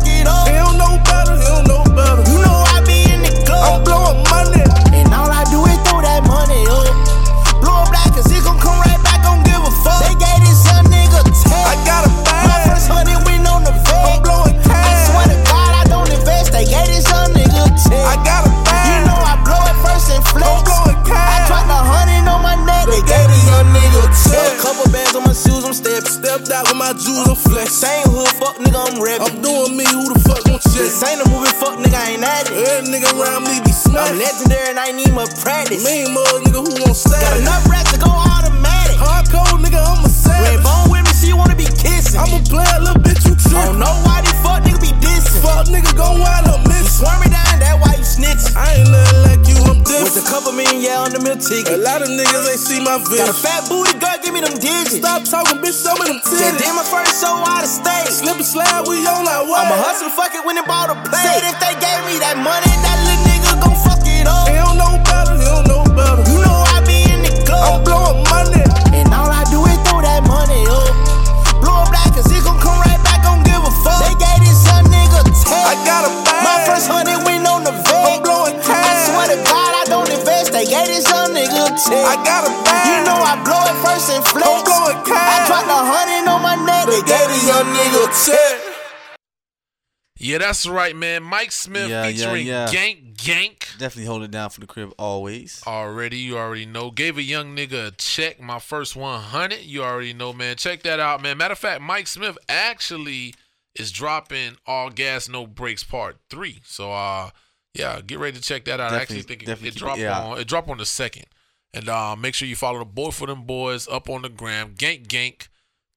[90.48, 91.24] that's right, man.
[91.24, 92.68] Mike Smiff Yeah, yeah, featuring yeah.
[92.68, 93.60] Gank Gank.
[93.78, 95.62] Definitely hold it down for the crib always.
[95.66, 96.92] Already, you already know.
[96.92, 99.62] Gave a young nigga a check, my first 100.
[99.62, 100.56] You already know, man.
[100.58, 101.38] Check that out, man.
[101.38, 103.34] Matter of fact, Mike Smiff actually
[103.76, 106.62] is dropping All Gas No Brakes Part 3.
[106.66, 107.30] So, uh,
[107.74, 108.92] yeah, get ready to check that out.
[108.94, 110.20] I actually Definitely- think it, definitely it keep it- dropped yeah.
[110.22, 111.26] on it dropped on the second.
[111.74, 114.76] And uh, make sure you follow the boy for them boys up on the gram.
[114.76, 115.48] Gank Gank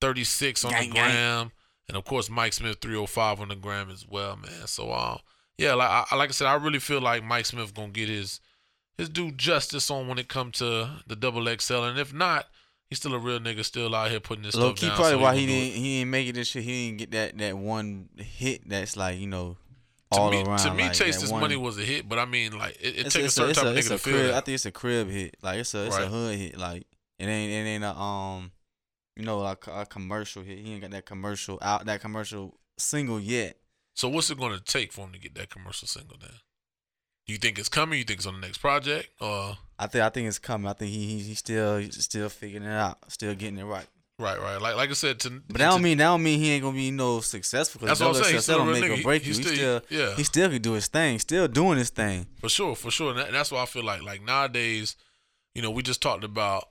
[0.00, 1.11] 36 on Gang, the gang.
[1.11, 1.52] gram.
[1.88, 4.66] And of course Mike Smiff 305 on the gram as well, man.
[4.66, 5.18] So uh,
[5.59, 8.40] yeah, like I, like I said, I really feel like Mike Smiff gonna get his
[8.99, 11.85] his due justice on when it comes to the double XL.
[11.85, 12.46] And if not,
[12.88, 14.96] he's still a real nigga, still out here putting this Low stuff key, down.
[14.96, 16.64] probably so why he didn't he didn't make it this shit.
[16.64, 19.57] He didn't get that that one hit that's like you know
[20.12, 20.59] To all me, around.
[20.59, 22.96] to me, like, Chase This one- Money was a hit, but I mean, like, it,
[22.99, 24.72] it takes a it's certain type of nigga to feel crib, I think it's a
[24.72, 25.37] crib hit.
[25.42, 26.59] Like it's a it's a hood hit.
[26.59, 26.87] Like
[27.18, 28.51] it ain't it ain't a um
[29.16, 30.59] you know like a commercial hit.
[30.59, 33.57] He ain't got that commercial out that commercial single yet.
[33.94, 36.31] So what's it gonna take for him to get that commercial single then?
[37.26, 37.98] Do you think it's coming?
[37.98, 39.09] You think it's on the next project?
[39.20, 40.68] Or I think I think it's coming.
[40.68, 43.87] I think he he he's still he's still figuring it out, still getting it right.
[44.18, 44.61] right, right.
[44.61, 46.76] Like like I said, to, But that don't mean that don't mean he ain't gonna
[46.76, 47.87] be no successful.
[47.87, 48.35] That's what I'm saying.
[48.35, 48.92] He's still don't make nigga.
[48.92, 49.35] or He- break he you.
[49.37, 50.14] He still- still yeah.
[50.14, 51.18] he still can do his thing.
[51.18, 52.26] Still doing his thing.
[52.40, 53.11] For sure, for sure.
[53.11, 54.94] And, that, and that's why I feel like like nowadays,
[55.55, 56.68] you know, we just talked about,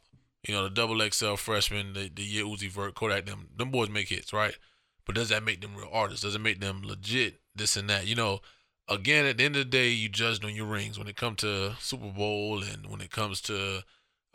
[0.48, 3.90] you know, the double XL freshman, the, the year Uzi Vert, Kodak, them them boys
[3.90, 4.58] make hits, right?
[5.06, 6.24] But does that make them real artists?
[6.24, 7.40] Does it make them legit?
[7.56, 8.08] This and that.
[8.08, 8.42] You know,
[8.90, 11.38] again, at the end of the day, you judged on your rings when it comes
[11.38, 13.84] to Super Bowl and when it comes to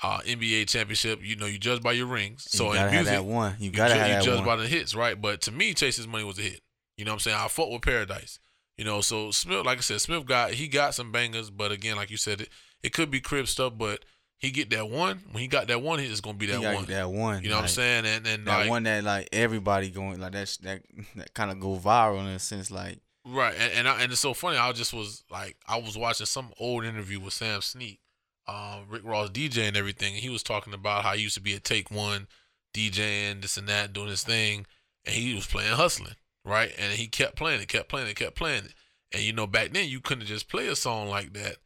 [0.03, 1.21] uh, NBA championship.
[1.23, 2.45] You know, you judge by your rings.
[2.49, 3.57] So you in gotta music, have that one.
[3.59, 4.47] You you, gotta ju- have you judge one.
[4.47, 5.21] by the hits, right?
[5.21, 6.61] But to me, Chase's money was a hit.
[6.97, 7.37] You know what I'm saying?
[7.39, 8.39] I fought with Paradise.
[8.77, 11.97] You know, so Smiff, like I said, Smiff got he got some bangers, but again,
[11.97, 12.49] like you said, it
[12.83, 14.05] it could be crib stuff, but
[14.41, 15.21] he get that one.
[15.31, 16.87] When he got that one it's gonna be that one.
[16.87, 17.43] that one.
[17.43, 18.07] You know what I'm saying?
[18.07, 20.83] And and That like one that like everybody going like that that
[21.17, 24.21] that kind of go viral in a sense like right, and and, I, and it's
[24.21, 24.57] so funny.
[24.57, 28.01] I just was like, I was watching some old interview with Sam Sneak,
[28.49, 31.43] um, Rick Ross DJ and everything, and he was talking about how he used to
[31.43, 32.27] be a Take One
[32.75, 34.67] DJing this and that, doing his thing,
[35.05, 36.73] and he was playing hustling, right?
[36.79, 38.75] And he kept playing it, kept playing it, kept playing it.
[39.13, 41.57] And you know, back then you couldn't just play a song like that,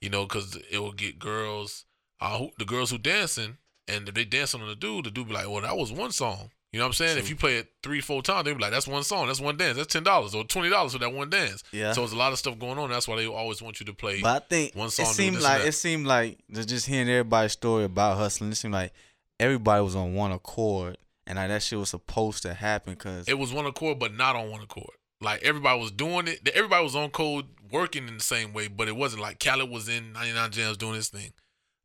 [0.00, 1.84] you know, because it would get girls,
[2.24, 5.28] uh, who, the girls who dancing, and if they dancing on the dude, the dude
[5.28, 7.18] be like, "Well, that was one song." You know what I'm saying?
[7.18, 9.56] If you play it three, four times, they be like, "That's one song, that's one
[9.56, 11.92] dance, that's ten dollars or twenty dollars for that one dance." Yeah.
[11.92, 12.90] So there's a lot of stuff going on.
[12.90, 14.20] That's why they always want you to play.
[14.20, 17.08] But I think one it song do seemed like it seemed like just just hearing
[17.08, 18.50] everybody's story about hustling.
[18.50, 18.92] It seemed like
[19.38, 23.38] everybody was on one accord, and like that shit was supposed to happen because it
[23.38, 24.94] was one accord, but not on one accord.
[25.20, 26.48] Like everybody was doing it.
[26.54, 29.88] Everybody was on code working in the same way, but it wasn't like Khaled was
[29.88, 31.32] in 99 Jamz doing his thing.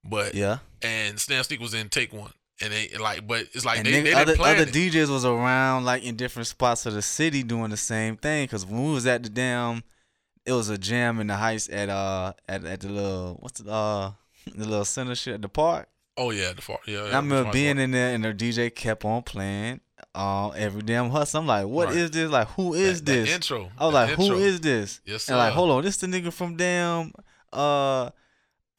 [0.03, 2.31] But yeah, and Sam Sneak was in Take One,
[2.61, 4.65] and they like, but it's like and they, nigga- they other other.
[4.65, 8.45] DJs was around like in different spots of the city doing the same thing.
[8.45, 9.83] Because when we was at the damn,
[10.45, 13.71] it was a jam in the heights at uh at at the little what's the
[13.71, 14.11] uh
[14.55, 15.89] the little center shit at the park.
[16.17, 16.99] oh yeah, the far, yeah.
[17.07, 19.81] Yeah I remember being far- in there and the DJ kept on playing
[20.15, 21.41] uh, every damn hustle.
[21.41, 22.11] I'm like, what is Right.
[22.13, 22.31] this?
[22.31, 23.35] Like, who is that, that this?
[23.35, 23.69] intro.
[23.77, 24.37] I was that like, who intro.
[24.39, 25.01] is this?
[25.05, 25.33] Yes, sir.
[25.33, 27.11] And like, hold on, this the nigga from damn
[27.51, 28.09] uh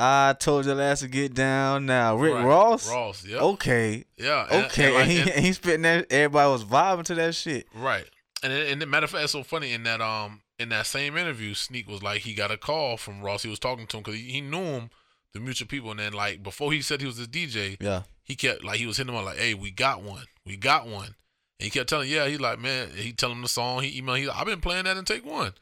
[0.01, 2.17] I told your ass to get down now.
[2.17, 2.45] Rick Right.
[2.45, 2.91] Ross?
[2.91, 4.05] Ross, yeah, Okay.
[4.17, 4.87] yeah, and- Okay.
[4.87, 7.67] and like- and he, he spitting that everybody was vibing to that shit.
[7.75, 8.07] Right.
[8.43, 11.17] And and the matter of fact, it's so funny in that um in that same
[11.19, 13.43] interview, Sneak was like he got a call from Ross.
[13.43, 14.91] He was talking to him because he, he knew him,
[15.35, 15.91] the mutual people.
[15.91, 18.03] And then like before he said he was a DJ, Yeah.
[18.25, 20.87] he kept like he was hitting him up like, "Hey, we got one, we got
[20.87, 21.15] one."
[21.59, 23.83] And he kept telling, "Yeah." He's like, "Man," he tell him the song.
[23.83, 24.19] He emailed.
[24.19, 25.53] He, like, I've been playing that and take one.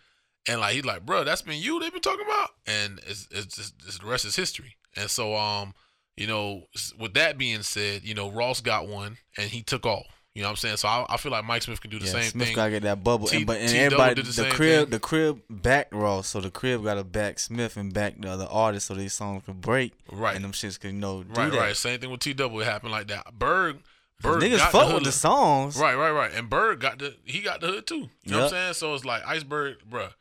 [0.46, 1.80] And like he's like, "Bro, that's been you.
[1.80, 4.76] They've been talking about." And it's it's, just, it's the rest is history.
[4.96, 5.74] And so um,
[6.16, 6.64] you know,
[6.98, 10.06] with that being said, you know, Ross got one and he took off.
[10.34, 10.76] You know what I'm saying?
[10.76, 12.54] So I, I feel like Mike Smiff can do the Yeah, same Smiff thing.
[12.54, 14.80] gotta get that bubble, T- and, but and T everybody, did the, the same crib,
[14.82, 14.90] thing.
[14.90, 18.46] the crib backed Ross, so the crib got to back Smiff and back the other
[18.48, 20.36] artists, so these songs could break, Right.
[20.36, 21.58] And them shits could you know do right, that.
[21.58, 21.76] right.
[21.76, 22.60] Same thing with T Double.
[22.60, 23.32] It happened like that.
[23.36, 23.78] Berg,
[24.22, 25.04] Berg niggas got fuck the with hood.
[25.06, 26.32] the songs, Right, right, right.
[26.32, 28.08] And Bird got the he got the hood too.
[28.22, 28.74] You know what I'm saying?
[28.74, 30.12] So it's like Iceberg, bruh,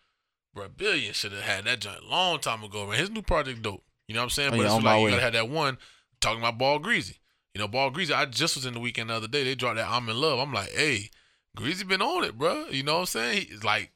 [0.57, 2.97] bruh, Billion should have had that joint a long time ago, man.
[2.99, 3.83] His new project dope.
[4.07, 4.49] You know what I'm saying?
[4.53, 5.77] Oh, but yeah, it's like you gotta have that one
[6.21, 7.17] talking about Ball Greezy.
[7.53, 9.43] You know, Ball Greezy, I just was in the weekend the other day.
[9.43, 10.39] They dropped that I'm in love.
[10.39, 11.09] I'm like, hey,
[11.57, 12.71] Greezy been on it, bruh.
[12.71, 13.47] You know what I'm saying?
[13.49, 13.91] He's like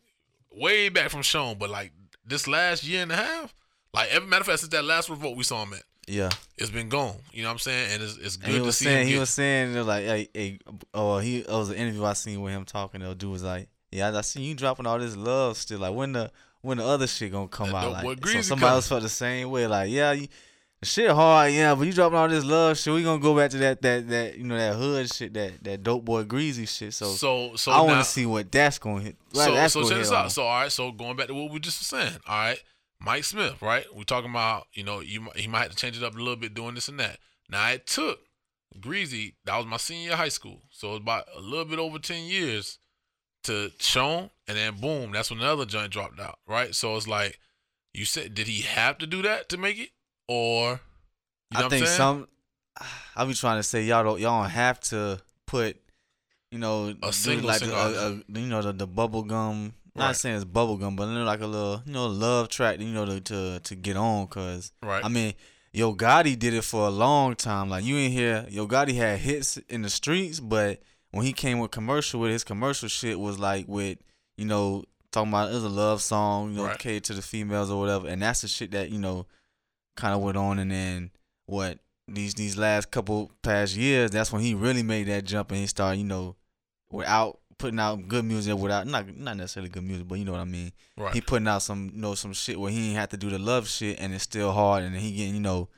[0.51, 1.91] way back from Sean, but like
[2.25, 3.53] this last year and a half,
[3.93, 6.29] like every matter of fact, since that last revolt we saw him at, yeah.
[6.57, 7.15] it's been gone.
[7.31, 7.91] You know what I'm saying?
[7.93, 9.85] And it's, it's good And he to was see saying him he get- was saying
[9.85, 10.59] like, hey, hey,
[10.93, 13.01] oh, he it was an interview I seen with him talking.
[13.01, 15.79] The dude was like, yeah, I see you dropping all this love still.
[15.79, 18.03] Like when the when the other shit gonna come That out?
[18.03, 19.67] Like so somebody else felt the same way.
[19.67, 20.27] Like yeah, you,
[20.83, 22.93] shit hard, yeah, but you dropping all this love shit.
[22.93, 25.83] We gonna go back to that that that you know that hood shit, that that
[25.83, 26.93] dope boy greasy shit.
[26.93, 29.17] So, so so I want to see what that's gonna hit.
[29.33, 30.25] Like, so that's so check this on.
[30.25, 30.31] out.
[30.31, 32.17] So all right, so going back to what we just were saying.
[32.27, 32.61] All right,
[32.99, 33.85] Mike Smiff, right?
[33.93, 36.35] We're talking about you know you he might have to change it up a little
[36.35, 37.17] bit doing this and that.
[37.49, 38.19] Now it took
[38.79, 39.33] Greezy.
[39.45, 42.25] That was my senior high school, so it was about a little bit over ten
[42.25, 42.79] years
[43.43, 46.73] to Sean, and then boom, that's when another joint dropped out, right?
[46.75, 47.39] So it's like
[47.93, 49.89] you said, did he have to do that to make it,
[50.27, 50.79] or
[51.51, 52.27] you know I think some.
[53.15, 55.77] I be trying to say y'all don't y'all don't have to put,
[56.51, 59.73] you know, A single like single a, a, you know the, the bubble gum.
[59.93, 60.15] Not Right.
[60.15, 62.79] saying it's bubble gum, but you know, like a little you know love track.
[62.79, 65.03] You know to to, to get on, cause right?
[65.03, 65.33] I mean,
[65.73, 67.69] Yo Gotti did it for a long time.
[67.69, 71.59] Like you ain't hear Yo Gotti had hits in the streets, but when he came
[71.59, 73.97] with commercial with his commercial shit was like with
[74.37, 76.79] you know talking about it was a love song, you know, Right.
[76.79, 79.25] catered to the females or whatever, and that's the shit that you know
[79.97, 80.57] kind of went on.
[80.59, 81.11] And then
[81.45, 85.59] what these these last couple past years, that's when he really made that jump and
[85.59, 86.35] he started you know
[86.91, 90.41] without putting out good music without not not necessarily good music, but you know what
[90.41, 91.13] I mean right.
[91.13, 93.37] he putting out some you know some shit where he ain't have to do the
[93.37, 95.69] love shit and it's still hard and he getting you know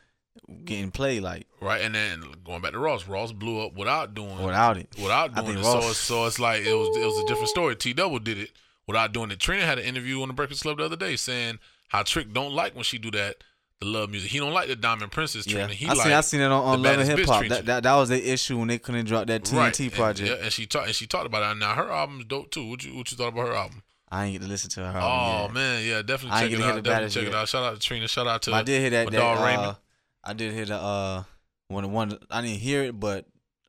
[0.65, 4.37] getting played like Right, and then going back to Ross, Ross blew up without doing
[4.43, 4.89] without it.
[4.97, 5.63] without doing it.
[5.63, 7.75] So Ross- it's, so it's like it was it was a different story.
[7.75, 8.51] T Double did it
[8.87, 9.39] without doing it.
[9.39, 12.53] Trina had an interview on the Breakfast Club the other day saying how Trick don't
[12.53, 13.37] like when she do that
[13.79, 14.31] the love music.
[14.31, 15.73] He don't like the Diamond Princess Yeah, Trina.
[15.73, 17.45] He I like seen I seen it on, on Love and Hip Hop.
[17.47, 20.29] That, that that was the issue when they couldn't drop that TNT right, and- project.
[20.29, 21.57] yeah, and she talked and she talked about it.
[21.59, 22.67] Now her album's dope too.
[22.67, 23.83] What you what you thought about her album?
[24.11, 24.99] I ain't get to listen to her.
[25.01, 25.53] oh yet.
[25.53, 26.83] man, yeah, definitely I check it out.
[26.83, 27.47] Definitely check it out.
[27.49, 28.07] Shout out to Trina.
[28.07, 29.09] Shout out to I did hear that.
[29.11, 29.77] that Madal uh, Raymond.
[30.23, 31.23] I did hear the uh
[31.67, 33.25] one one I didn't hear it, but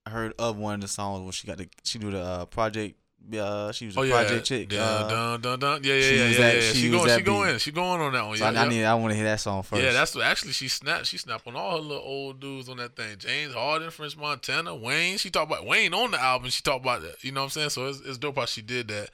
[0.06, 2.44] I heard of one of the songs when she got the she do the uh
[2.46, 2.96] project.
[3.32, 4.68] Uh, she was a Oh yeah, project chick.
[4.68, 5.80] Dun, uh, dun, dun, dun.
[5.82, 6.36] Yeah, yeah, she yeah, yeah.
[6.36, 6.60] that- yeah.
[6.60, 8.36] she She going, she going, she going on that one.
[8.36, 8.68] so Yeah, I, I yeah.
[8.68, 9.82] need I want to hear that song first.
[9.82, 11.06] Yeah, that's what actually she snapped.
[11.06, 13.16] She snapped on all her little old dudes on that thing.
[13.16, 15.16] James Harden, French Montana, Wayne.
[15.16, 16.50] She talked about Wayne on the album.
[16.50, 17.24] She talked about that.
[17.24, 17.70] You know what I'm saying?
[17.70, 19.08] So it's, it's dope how she did that.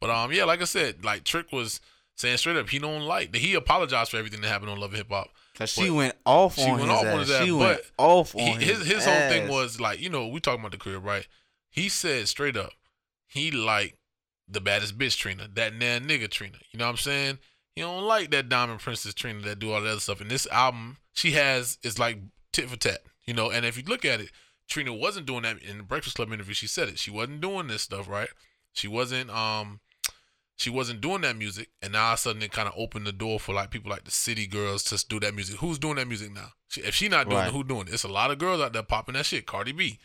[0.00, 1.80] But um, yeah, like I said, like Trick was
[2.14, 3.34] saying straight up, he don't like.
[3.34, 5.30] He apologized for everything that happened on Love and Hip Hop.
[5.56, 7.12] Cause she But went off she on went his off ass.
[7.14, 9.80] on his ass, She went but off He, on his his his whole thing was
[9.80, 11.26] like, you know, we talking about the crib, right?
[11.70, 12.72] He said straight up,
[13.26, 13.96] he liked
[14.48, 16.58] the baddest bitch Trina, that nan nigga Trina.
[16.70, 17.38] You know what I'm saying?
[17.74, 20.20] He don't like that Diamond Princess Trina that do all that other stuff.
[20.20, 22.18] And this album, she has is like
[22.52, 23.50] tit for tat, you know.
[23.50, 24.30] And if you look at it,
[24.68, 26.54] Trina wasn't doing that in the Breakfast Club interview.
[26.54, 26.98] She said it.
[26.98, 28.28] She wasn't doing this stuff, right?
[28.72, 29.80] She wasn't um
[30.56, 33.06] she wasn't doing that music, and now all of a sudden it kind of opened
[33.06, 35.58] the door for like people like the City Girls to do that music.
[35.60, 36.48] Who's doing that music now?
[36.68, 37.48] She, if she not doing Right.
[37.48, 37.94] it, who doing it?
[37.94, 39.46] It's a lot of girls out there popping that shit.
[39.46, 39.98] Cardi B,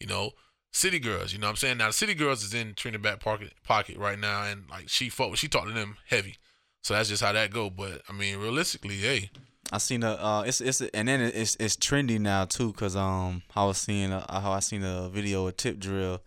[0.00, 0.32] you know,
[0.72, 1.32] City Girls.
[1.32, 1.78] You know what I'm saying?
[1.78, 5.08] Now the City Girls is in Trina back pocket pocket right now, and like she
[5.08, 6.36] fought, she talked to them heavy.
[6.82, 7.68] So that's just how that go.
[7.70, 9.30] But I mean, realistically, hey,
[9.70, 13.42] I seen a uh, it's it's and then it's it's trendy now too, cause um
[13.54, 16.22] I was seeing a, how I seen a video of Tip Drill,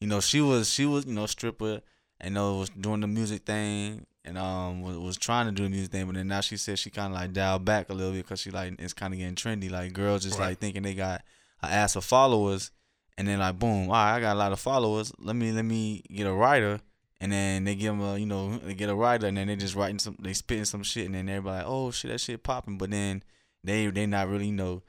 [0.00, 1.82] you know she was she was you know stripper
[2.20, 5.68] and know was doing the music thing and um was, was trying to do the
[5.70, 8.12] music thing, but then now she said she kind of like dialed back a little
[8.12, 10.48] bit, cause she like it's kind of getting trendy, like girls just Right.
[10.50, 11.22] like thinking they got
[11.62, 12.70] an ass of followers,
[13.18, 15.64] and then like boom, all right, I got a lot of followers, let me let
[15.64, 16.80] me get a writer.
[17.22, 19.54] And then they give them a, you know, they get a writer, and then they
[19.54, 22.42] just writing some, they spitting some shit, and then everybody like, oh shit, that shit
[22.42, 22.78] popping.
[22.78, 23.22] But then
[23.62, 24.82] they they not really, you know,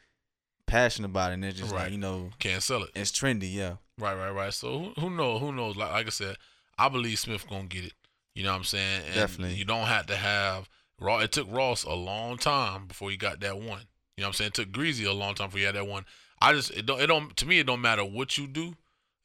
[0.65, 1.83] passionate about it, and they're just Right.
[1.83, 2.91] like, you know, can't sell it.
[2.95, 3.75] it's trendy, yeah.
[3.97, 4.53] Right, right, right.
[4.53, 5.41] So who, who knows?
[5.41, 5.75] Who knows?
[5.75, 6.37] Like, like I said,
[6.81, 7.93] I believe Smiff gonna get it.
[8.33, 9.01] You know what I'm saying?
[9.05, 9.55] And Definitely.
[9.55, 10.67] You don't have to have
[10.99, 11.19] Raw.
[11.19, 13.85] It took Ross a long time before he got that one.
[14.17, 14.47] You know what I'm saying?
[14.49, 16.05] It took Greezy a long time before he had that one.
[16.41, 18.75] I just it don't it don't to me it don't matter what you do,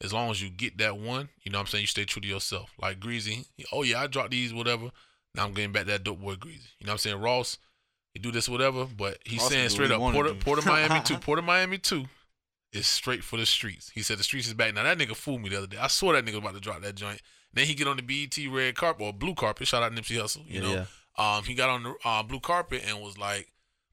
[0.02, 1.30] as long as you get that one.
[1.42, 1.82] You know what I'm saying?
[1.82, 2.72] You stay true to yourself.
[2.80, 4.90] Like Greezy, oh yeah, I dropped these whatever.
[5.34, 6.68] Now I'm getting back that dope boy Greezy.
[6.78, 7.20] You know what I'm saying?
[7.20, 7.58] Ross,
[8.12, 10.40] he do this whatever, but he's Ross saying straight what up he wanna Porter do.
[10.40, 12.04] Porter Miami two, Port of Miami two
[12.72, 13.90] is straight for the streets.
[13.94, 14.74] He said the streets is back.
[14.74, 15.78] Now that nigga fooled me the other day.
[15.78, 17.20] I saw that nigga about to drop that joint.
[17.56, 19.66] Then he get on the BET red carpet or blue carpet.
[19.66, 20.46] Shout out Nipsey Hussle.
[20.46, 20.86] You Yeah, know,
[21.18, 21.36] yeah.
[21.36, 23.50] um, he got on the uh, blue carpet and was like,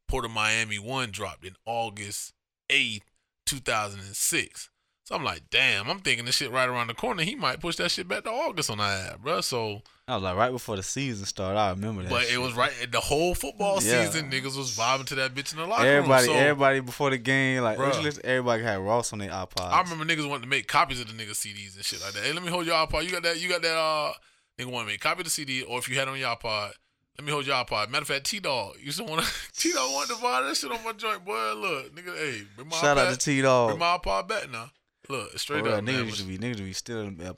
[0.07, 2.33] Port of Miami one dropped in August
[2.69, 3.05] eighth,
[3.45, 4.69] two thousand and six.
[5.05, 5.89] So I'm like, damn.
[5.89, 7.23] I'm thinking this shit right around the corner.
[7.23, 9.41] He might push that shit back to August on that, bro.
[9.41, 11.59] So, I was like right before the season started.
[11.59, 12.09] I remember that.
[12.09, 12.33] but shit.
[12.35, 14.05] it was right the whole football Yeah.
[14.05, 14.31] season.
[14.31, 16.35] Niggas was vibing to that bitch in the locker everybody, room.
[16.37, 18.19] So, everybody before the game, like Bruh.
[18.23, 19.59] everybody had Ross on their iPod.
[19.71, 22.23] I remember niggas wanting to make copies of the niggas CDs and shit like that.
[22.23, 23.03] Hey, let me hold your iPod.
[23.03, 23.41] You got that?
[23.41, 23.75] You got that?
[23.77, 24.13] Uh,
[24.57, 26.33] nigga want to make copy of the CD, or if you had it on your
[26.33, 26.71] iPod,
[27.17, 27.89] let me hold your iPod.
[27.89, 29.31] Matter of fact, T Dog used to want to.
[29.53, 31.53] T Dog wanted to buy that shit on my joint, boy.
[31.55, 33.69] Look, nigga, hey, bring my Shout iPad, out to T Dog.
[33.69, 34.69] Bring my iPod back now.
[35.09, 37.33] Look, straight Bro, up, niggas used to be niggas used to be stealing uh,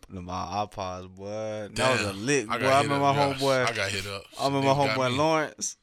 [0.67, 1.69] iPods, boy.
[1.73, 2.53] That was a lick, boy.
[2.53, 3.65] I I, got hit remember up, my homeboy.
[3.65, 4.23] I got hit up.
[4.39, 5.17] I remember my homeboy me.
[5.17, 5.77] Lawrence.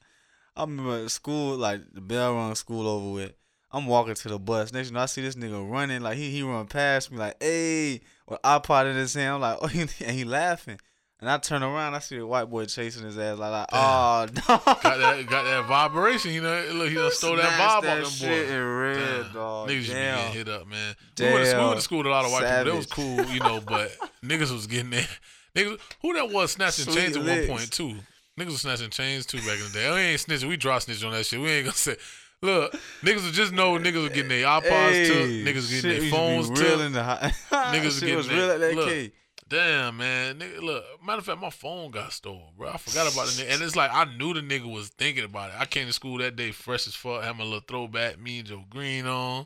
[0.56, 3.32] I remember school, like the bell rung school over with.
[3.72, 4.72] I'm walking to the bus.
[4.72, 8.02] Next thing I see this nigga running, like he he run past me, like hey,
[8.28, 9.34] with iPod in his hand.
[9.34, 10.78] I'm like, oh, and he laughing.
[11.22, 14.26] And I turn around, I see the white boy chasing his ass, like, like oh.
[14.48, 16.32] Got that, got that vibration.
[16.32, 18.50] You know, look, he done stole that vibe that off them shit boys.
[18.50, 19.32] in red, Damn.
[19.32, 19.68] dog.
[19.68, 20.96] Niggas to be getting hit up, man.
[21.16, 21.64] We went, to, we Damn.
[21.66, 22.64] went to school with a lot of white people.
[22.64, 25.06] That was cool, you know, but niggas was getting there.
[25.54, 27.48] Niggas, who that was snatching Sweet chains at licks.
[27.48, 27.94] one point too?
[28.36, 29.86] Niggas was snatching chains too back in the day.
[29.86, 30.48] Oh, we ain't snitching.
[30.48, 31.40] We draw snitching on that shit.
[31.40, 31.96] We ain't gonna say.
[32.44, 32.72] Look,
[33.04, 35.16] niggas would just know niggas were getting their iPods took.
[35.28, 36.78] Niggas shit getting their used to be phones took.
[36.92, 37.34] the.
[37.52, 39.12] Niggas shit getting was their- real at that look, K.
[39.52, 40.38] Damn, man.
[40.38, 40.82] Nigga, look.
[41.04, 42.70] Matter of fact, my phone got stolen, bro.
[42.70, 43.52] I forgot about the nigga.
[43.52, 45.56] And it's like I knew the nigga was thinking about it.
[45.58, 48.48] I came to school that day fresh as fuck, had my little throwback, me and
[48.48, 49.44] Joe Green on.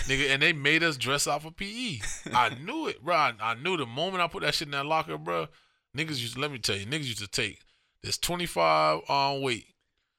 [0.00, 2.00] Nigga, and they made us dress out for PE.
[2.34, 3.14] I knew it, bro.
[3.14, 5.46] I, I knew the moment I put that shit in that locker, bro.
[5.96, 7.60] Niggas used to, let me tell you, niggas used to take
[8.02, 9.68] this 25 on weight.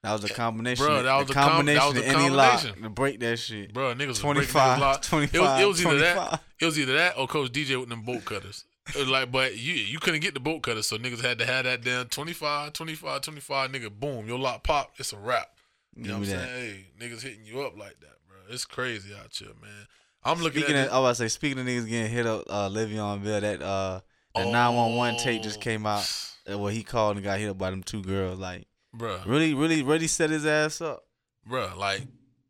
[0.02, 0.84] That was a eh, combination.
[0.84, 2.82] Bruh, that was a com- that was a of any lock combination.
[2.82, 3.72] to break that shit.
[3.72, 5.02] Bro, niggas was 25, breaking niggas lock.
[5.02, 6.30] 25, it was, it was either 25.
[6.30, 8.64] that, it was either that or Coach DJ with them bolt cutters.
[9.06, 11.82] Like, but you you couldn't get the bolt cutters, so niggas had to have that
[11.84, 15.48] down 25, 25, 25, nigga, boom, your lock pop, it's a wrap.
[15.96, 16.48] You know what I'm that.
[16.48, 16.84] saying?
[17.00, 18.36] Hey, niggas hitting you up like that, bro.
[18.50, 19.86] It's crazy out here, man.
[20.24, 22.68] I'm looking Speaking at of, I was say, speaking of niggas getting hit up, uh,
[22.68, 24.00] Le'Veon Bell, that uh,
[24.34, 26.04] that 911 tape just came out.
[26.50, 28.38] uh, Where he called and got hit up by them two girls.
[28.38, 28.66] Like,
[28.96, 31.04] Bruh, really, really, really set his ass up.
[31.48, 32.02] bruh, like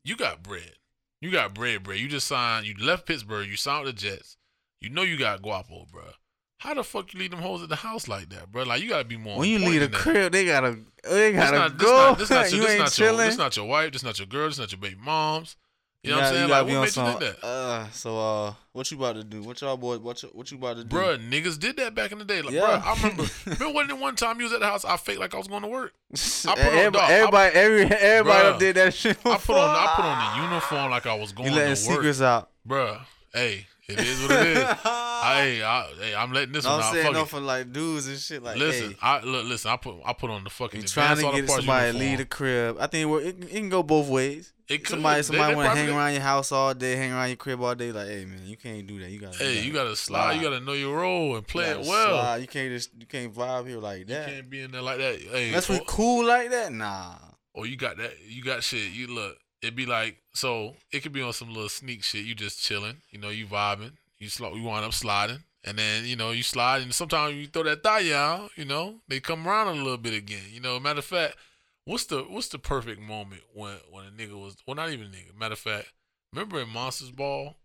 [0.04, 0.72] you got bread.
[1.20, 1.98] You got bread, bread.
[1.98, 2.66] You just signed.
[2.66, 3.48] You left Pittsburgh.
[3.48, 4.36] You signed with the Jets.
[4.80, 6.12] You know you got guapo, bruh.
[6.58, 8.64] How the fuck you leave them hoes at the house like that, bro?
[8.64, 9.38] Like you gotta be more.
[9.38, 11.96] When you on leave the crib, they gotta, they gotta not, this go.
[11.96, 13.26] not, this not your, you this ain't not your, chilling.
[13.28, 13.92] this not your wife.
[13.92, 14.48] This not your girl.
[14.48, 15.56] This not your baby moms.
[16.02, 16.48] You know You what I'm saying?
[16.50, 17.44] Like, what on made you some, think that?
[17.46, 19.42] Uh, so uh, what you about to do?
[19.42, 19.98] What y'all boy?
[19.98, 20.96] What you, what you about to do?
[20.96, 22.40] Bruh, niggas did that back in the day.
[22.40, 22.60] Like, Yeah.
[22.62, 23.24] bruh, I remember.
[23.46, 25.48] remember when the one time you was at the house, I faked like I was
[25.48, 25.92] going to work.
[26.14, 29.16] I put on, everybody, dog, I- everybody, every, everybody Bruh, did that shit.
[29.24, 31.86] I put on, I put on the uniform like I was going You to letting
[31.88, 31.96] work.
[31.98, 32.50] secrets out.
[32.66, 33.00] Bruh,
[33.34, 34.64] hey, it is what it is.
[34.84, 36.92] I, I, hey, I'm letting this No, one I'm out.
[36.92, 37.42] saying Fuck no it.
[37.42, 38.42] like dudes and shit.
[38.42, 39.70] Like, listen, hey, I look, listen.
[39.70, 40.82] I put, I put on the fucking.
[40.82, 42.76] you trying to get somebody to leave the crib.
[42.78, 44.52] I think it, it, it can go both ways.
[44.68, 44.90] It could.
[44.90, 47.74] Somebody, somebody want to hang around your house all day, hang around your crib all
[47.74, 47.90] day.
[47.90, 49.10] Like, hey man, you can't do that.
[49.10, 49.38] You gotta.
[49.38, 50.34] Hey, you gotta slide.
[50.34, 52.10] You gotta know your role and play it well.
[52.20, 52.36] Slide.
[52.36, 54.28] You can't just you can't vibe here like that.
[54.28, 55.20] You can't be in there like that.
[55.20, 55.84] Hey, Unless we oh.
[55.86, 57.14] cool like that, nah.
[57.54, 61.12] or you got that you got shit you look it'd be like so it could
[61.12, 62.24] be on some little sneak shit.
[62.24, 63.92] You just chilling you know you vibing.
[64.18, 65.44] You slow you wind up sliding.
[65.64, 68.96] And then you know you slide and sometimes you throw that thigh out you know
[69.08, 70.44] they come around a little bit again.
[70.50, 71.36] You know matter of fact
[71.84, 75.10] what's the what's the perfect moment when when a nigga was well not even a
[75.10, 75.92] nigga matter of fact
[76.32, 77.56] remember in monsters ball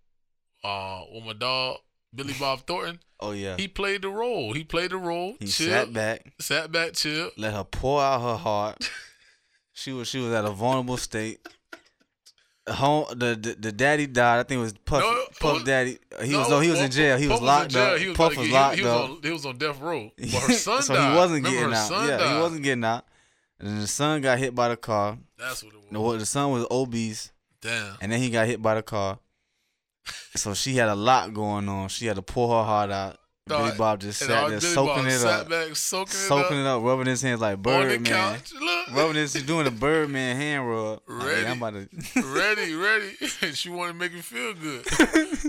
[0.64, 1.78] uh with my dog
[2.16, 3.00] billy bob thornton?
[3.20, 3.56] Oh yeah.
[3.58, 4.54] he played the role.
[4.54, 5.36] He played the role.
[5.40, 7.32] He sat back, sat back chill.
[7.38, 8.90] Let her pour out her heart.
[9.74, 11.48] she was she was at a vulnerable state.
[12.70, 14.40] Home the, the the daddy died.
[14.40, 15.98] I think it was Puff No, Puff Puff- Daddy.
[16.24, 17.18] He was No, no, he was in jail.
[17.18, 17.98] He Puff was locked up.
[17.98, 19.10] He was Puff was get- locked he, he up.
[19.10, 20.12] On, he was on death row.
[20.18, 21.12] But her son so died.
[21.12, 21.88] he wasn't Remember getting her out.
[21.90, 22.36] son Yeah, died.
[22.36, 23.06] he wasn't getting out.
[23.60, 25.18] And then the son got hit by the car.
[25.38, 26.14] That's what it was.
[26.14, 27.98] The, the son was obese, Damn.
[28.02, 29.20] and then he got hit by the car.
[30.36, 31.90] So she had a lot going on.
[31.90, 33.18] She had to pull her heart out.
[33.46, 36.66] Billy Dog, Bob just sat there soaking Bob it up, back, soaking, soaking it it
[36.66, 38.40] up, rubbing his hands like up Birdman,
[38.94, 41.02] rubbing his, he's doing the Birdman hand rub.
[41.08, 41.48] Ready.
[41.48, 41.90] I'm about to.
[42.34, 43.12] ready, ready.
[43.54, 44.86] She want to make you feel good.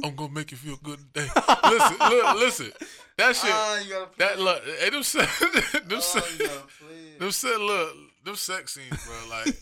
[0.05, 1.28] I'm gonna make you feel good today.
[1.70, 2.72] listen, look, listen.
[3.16, 3.51] That shit.
[3.53, 4.64] Ah, that look.
[4.80, 5.28] Hey, them se- them
[5.92, 7.20] Oh, se- you gotta play it.
[7.20, 7.95] them set look.
[8.24, 9.14] Them sex scenes, bro.
[9.30, 9.55] Like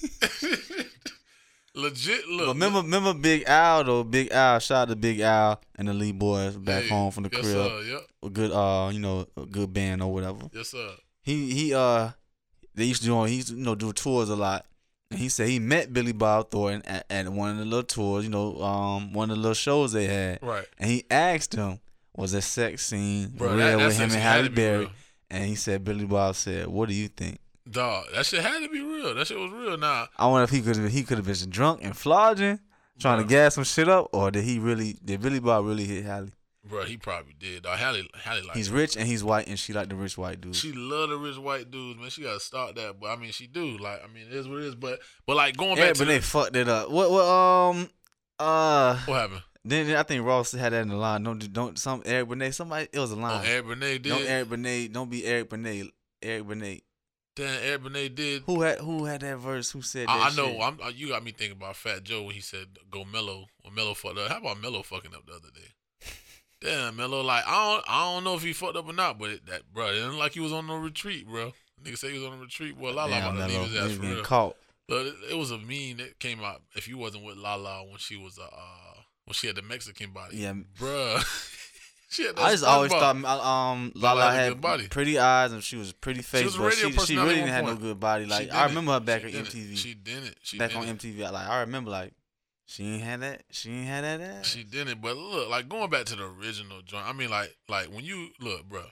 [1.75, 2.27] legit.
[2.29, 2.47] Look.
[2.47, 4.05] But remember, remember Big Al though.
[4.05, 7.25] Big Al, shout out to Big Al and the Lee Boys back Hey, home from
[7.25, 7.55] the yes, crib.
[7.55, 8.01] Sir, yep.
[8.23, 10.41] A good, uh, you know, a good band or whatever.
[10.53, 10.91] Yes, sir.
[11.23, 12.11] He he uh,
[12.75, 14.66] they used to do he used to you know do tours a lot,
[15.11, 18.25] And he said he met Billy Bob Thornton at, at one of the little tours,
[18.25, 20.41] you know, um, one of the little shows they had.
[20.43, 20.66] Right.
[20.79, 21.81] And he asked him,
[22.16, 24.91] was a sex scene Bro, real that- with him and Halle Berry?
[25.31, 27.39] And he said, Billy Bob said, what do you think?
[27.73, 29.14] Dog, that shit had to be real.
[29.14, 29.77] That shit was real.
[29.77, 32.61] Nah, I wonder if he could he could have been drunk and flogging,
[32.99, 36.05] trying to gas some shit up, or did he really did Billy Bob really hit
[36.05, 36.29] Halle?
[36.64, 37.64] bro, he probably did.
[37.64, 40.41] Dog, Halle, Halle like He's rich and he's white, and she like the rich white
[40.41, 40.55] dude.
[40.55, 42.09] She love the rich white dudes, man.
[42.11, 43.79] She gotta start that, but I mean, she do.
[43.79, 44.75] Like, I mean, it is what it is.
[44.77, 46.89] But, but like going back Yeah, to but the- they fucked it up.
[46.91, 47.91] What what um
[48.39, 49.43] uh what happened?
[49.64, 51.23] then I think Ross had that in the line.
[51.23, 53.45] Don't don't some Eric Benet somebody it was a Oh, line.
[53.47, 54.09] Eric Benet did.
[54.11, 55.91] don't Eric Benet don't be Eric Benet
[56.23, 56.83] Eric Benet.
[57.35, 58.43] Then Eric Benet did.
[58.43, 59.70] Who had who had that verse?
[59.70, 60.11] Who said that?
[60.11, 60.49] I, I know.
[60.53, 60.61] shit?
[60.61, 63.47] I'm, you got me thinking about Fat Joe when he said go mellow.
[63.62, 64.28] When Melo fucked up.
[64.30, 66.09] How about Melo fucking up the other day?
[66.61, 67.22] Damn, Melo.
[67.22, 69.62] Like I don't, I don't know if he fucked up or not, but it, that
[69.72, 71.53] bro, it didn't like he was on no retreat, bro.
[71.83, 72.78] Nigga say he was on a retreat.
[72.78, 74.22] Boy, Lala Damn, about to leave his ass for real.
[74.24, 74.57] caught.
[74.89, 76.61] But it, it was a meme that came out.
[76.76, 80.11] If you wasn't with Lala when she was a, uh, when she had the Mexican
[80.11, 80.53] body, Yeah.
[80.78, 81.24] bruh.
[82.13, 85.93] she I just always thought um Lala Lala had had pretty eyes and she was
[85.93, 88.27] pretty face, was a but she, she really didn't have no good body.
[88.27, 89.47] Like I remember her back She on did it.
[89.47, 89.77] MTV.
[89.79, 90.37] She didn't.
[90.43, 90.85] She back did on.
[90.99, 91.33] MTV.
[91.33, 92.13] Like I remember like
[92.67, 93.43] she ain't had that.
[93.51, 94.47] She ain't had that ass.
[94.47, 95.01] She didn't.
[95.01, 97.07] But look, like going back to the original joint.
[97.07, 98.85] I mean, like, like when you look, bro.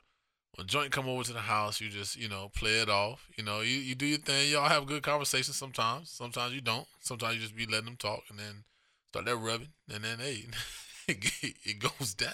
[0.57, 3.27] when joint come over to the house, you just you know play it off.
[3.37, 4.51] You know, you, you do your thing.
[4.51, 6.11] Y'all have good conversations sometimes.
[6.11, 6.87] Sometimes you don't.
[7.01, 8.64] Sometimes you just be letting them talk and then
[9.09, 10.45] start that rubbing, and then hey,
[11.09, 12.33] it, it goes down.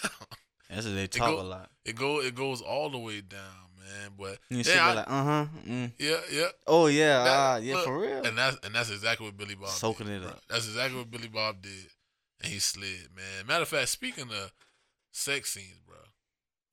[0.70, 1.70] That's what they talk go- a lot.
[1.84, 3.40] It go it goes all the way down,
[3.78, 4.10] man.
[4.18, 5.46] But You yeah, I- like, uh huh.
[5.66, 5.92] Mm.
[5.98, 6.48] yeah, yeah.
[6.66, 8.26] Oh yeah, That- ah, yeah, look, for real.
[8.26, 10.30] And that's and that's exactly what Billy Bob Soaking did, it bruh.
[10.32, 10.42] up.
[10.48, 11.86] That's exactly what Billy Bob did,
[12.42, 13.46] and he slid, man.
[13.46, 14.52] Matter of fact, speaking of
[15.12, 15.96] sex scenes, bro,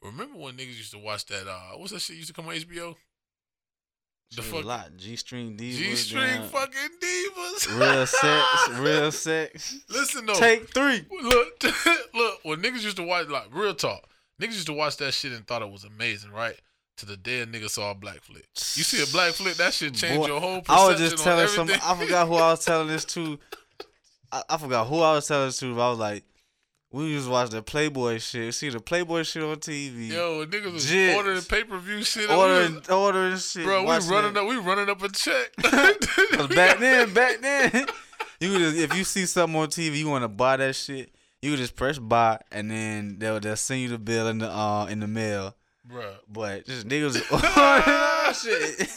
[0.01, 1.47] remember when niggas used to watch that?
[1.47, 2.95] Uh, what's that shit used to come on HBO?
[4.35, 4.97] The fuck a lot.
[4.97, 5.75] G string divas.
[5.75, 7.79] G string fucking divas.
[7.79, 8.79] Real sex.
[8.79, 9.75] Real sex.
[9.89, 11.05] Listen though, Take three.
[11.21, 11.63] look,
[12.13, 12.39] look.
[12.43, 14.07] When niggas used to watch, like real talk,
[14.41, 16.59] niggas used to watch that shit and thought it was amazing, right?
[16.97, 18.47] To the day a nigga saw a black flick.
[18.55, 21.23] You see a black flick, that shit changed Boy, your whole perception I was just
[21.23, 21.69] telling some.
[21.69, 23.39] I forgot who I was telling this to.
[24.31, 25.75] I, I forgot who I was telling this to.
[25.75, 26.23] But I was like,
[26.93, 28.53] we used to watch the Playboy shit.
[28.53, 30.09] See the Playboy shit on TV.
[30.09, 31.15] Yo, niggas was Jits.
[31.15, 32.29] ordering pay per view shit.
[32.29, 33.65] ordering, was- ordering shit.
[33.65, 34.37] bro, we running it.
[34.37, 35.51] up, we running up a check.
[35.61, 37.87] 'Cause back then, back then,
[38.39, 41.13] you just if you see something on TV, you want to buy that shit.
[41.41, 44.85] You just press buy, and then they'll they'll send you the bill in the uh
[44.85, 45.55] in the mail.
[45.83, 48.89] bro, But just niggas ordering shit.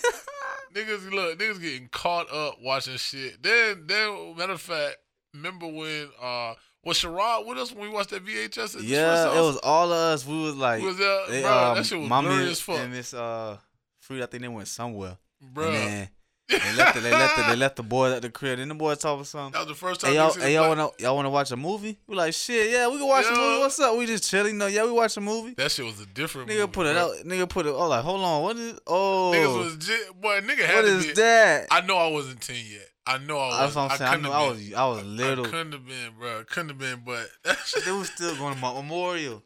[0.75, 3.43] niggas look, niggas getting caught up watching shit.
[3.43, 4.97] Then, then, matter of fact,
[5.35, 6.55] remember when uh
[6.87, 8.73] was Sherrod with us when we watched that VHS?
[8.75, 10.25] This Yeah, it was all of us.
[10.27, 11.51] We was like, Was that, they, bro?
[11.71, 13.59] um, that shit was blurry as fuck, And Miss uh,
[14.01, 15.19] Fruit, I think they went somewhere.
[15.41, 15.67] bro.
[15.67, 16.09] And then
[16.49, 18.59] they left the, they left the, they left the boys at the crib.
[18.59, 19.53] Then the boys talking something.
[19.53, 20.11] That was the first time.
[20.13, 21.99] Hey y'all, hey y'all wanna y'all wanna watch a movie?
[22.07, 23.59] We like shit, yeah, we can watch a movie.
[23.61, 23.97] What's up?
[23.99, 24.57] We just chilling.
[24.59, 25.55] No, yeah, we watch a movie.
[25.55, 26.49] That shit was a different.
[26.49, 27.03] Nigga movie, put it bro.
[27.03, 27.15] out.
[27.27, 27.71] Nigga put it.
[27.71, 28.43] Oh, like hold on.
[28.43, 28.79] What is?
[28.87, 29.91] Oh, Niggas was
[30.21, 30.41] boy.
[30.41, 31.13] Nigga had what is be.
[31.15, 31.67] that?
[31.71, 32.89] I know I wasn't ten yet.
[33.09, 33.59] I know I was.
[33.59, 34.11] That's what I'm saying.
[34.11, 35.47] I, couldn't I was I was little.
[35.47, 36.45] I couldn't have been, bro.
[36.45, 39.43] Couldn't have been, but that shit, They was still going to Mount Memorial.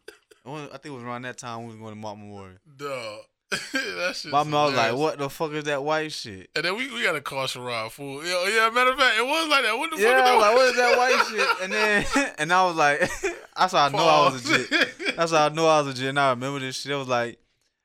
[0.47, 2.57] I think it was around that time we was going to Mount Memorial.
[2.77, 3.21] dog.
[3.73, 4.25] that.
[4.31, 7.03] My mom was like, "What the fuck is that white shit?" And then we, we
[7.03, 8.25] got a car to call Sherrod fool.
[8.25, 9.77] Yeah, yeah, matter of fact, it was like that.
[9.77, 10.39] What the fuck Yeah, was that?
[10.39, 12.07] like, "What is that white shit?" And then
[12.39, 13.01] and I was like,
[13.57, 16.09] "That's how I know I was legit." That's how I know I was legit.
[16.11, 16.93] And I remember this shit.
[16.93, 17.33] It was like,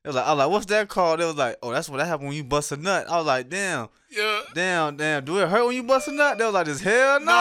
[0.04, 1.98] it was like, I was like, "What's that called?" It was like, "Oh, that's what
[1.98, 4.42] that happened when you bust a nut." I was like, "Damn." yeah.
[4.54, 5.26] Damn, damn.
[5.26, 6.38] Do it hurt when you bust a nut?
[6.38, 7.34] They was like, this hell no.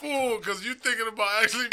[0.00, 1.66] Fool, because you thinking about actually.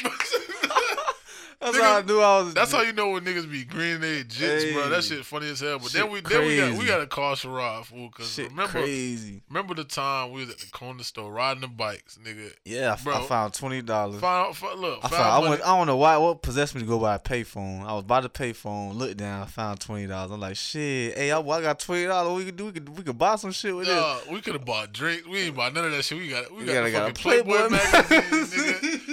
[1.64, 2.54] That's how I knew I was.
[2.54, 4.90] That's how you know when niggas be green they jits, bro.
[4.90, 5.80] That shit funny as hell.
[5.80, 9.42] But then we then we got we got to call Sherrod fool because remember crazy.
[9.50, 12.52] remember the time we was at the corner store riding the bikes, nigga.
[12.66, 13.16] Yeah, Bro.
[13.16, 14.20] I found twenty dollars.
[14.20, 15.46] Found, found, look, I found found.
[15.46, 16.18] I, went, I don't know why.
[16.18, 17.86] What possessed me to go buy a payphone?
[17.86, 18.96] I was by the payphone.
[18.96, 19.44] Looked down.
[19.44, 20.32] I found twenty dollars.
[20.32, 21.18] I'm like, shit.
[21.18, 22.38] Hey, I, I got twenty dollars.
[22.38, 22.66] We could do.
[22.66, 22.90] We could.
[22.98, 23.96] We could buy some shit with this.
[23.96, 25.28] Dog, we could have bought drinks.
[25.28, 26.18] We ain't bought none of that shit.
[26.18, 28.74] We got we, We got, the got a fucking Playboy, Playboy magazine.
[28.74, 29.00] nigga.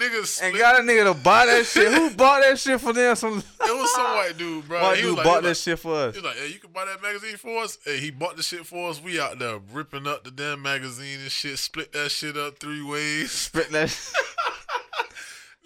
[0.00, 1.92] Niggas, And got a nigga to buy that shit.
[1.92, 3.14] Who bought that shit for them?
[3.16, 4.80] Some it was some white dude, bro.
[4.82, 6.14] white he dude like, bought that was shit for us.
[6.14, 7.76] like, He was like, hey, you can buy that magazine for us.
[7.84, 9.02] Hey, he bought the shit for us.
[9.02, 11.58] We out there ripping up the damn magazine and shit.
[11.58, 13.30] Split that shit up three ways.
[13.30, 13.88] Split that.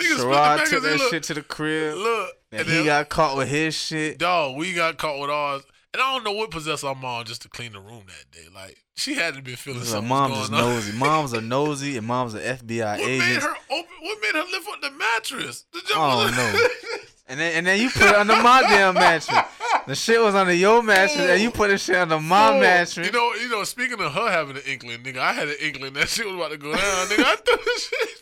[0.01, 0.75] Niggas split the Sherrod magazine.
[0.81, 1.97] took that look, shit to the crib.
[1.97, 4.19] look, And, and he then, got caught with his shit.
[4.19, 4.57] dog.
[4.57, 5.63] We got caught with ours.
[5.95, 8.47] And I don't know what possessed our mom just to clean the room that day.
[8.53, 10.93] Like she had to be feeling So something just going nosy.
[10.99, 13.91] Moms are nosy, and moms are FBI What made her open?
[14.03, 15.65] What made her lift up the mattress?
[15.73, 16.69] The Oh, no.
[17.27, 19.39] And then and then you put it under my damn mattress.
[19.87, 22.61] The shit was under your mattress, and you put the shit under my Fool.
[22.61, 23.07] mattress.
[23.07, 23.65] You know, you know.
[23.65, 26.51] Speaking of her having an inkling, nigga, I had an inkling that shit was about
[26.51, 27.25] to go down, nigga.
[27.25, 28.19] I threw the shit,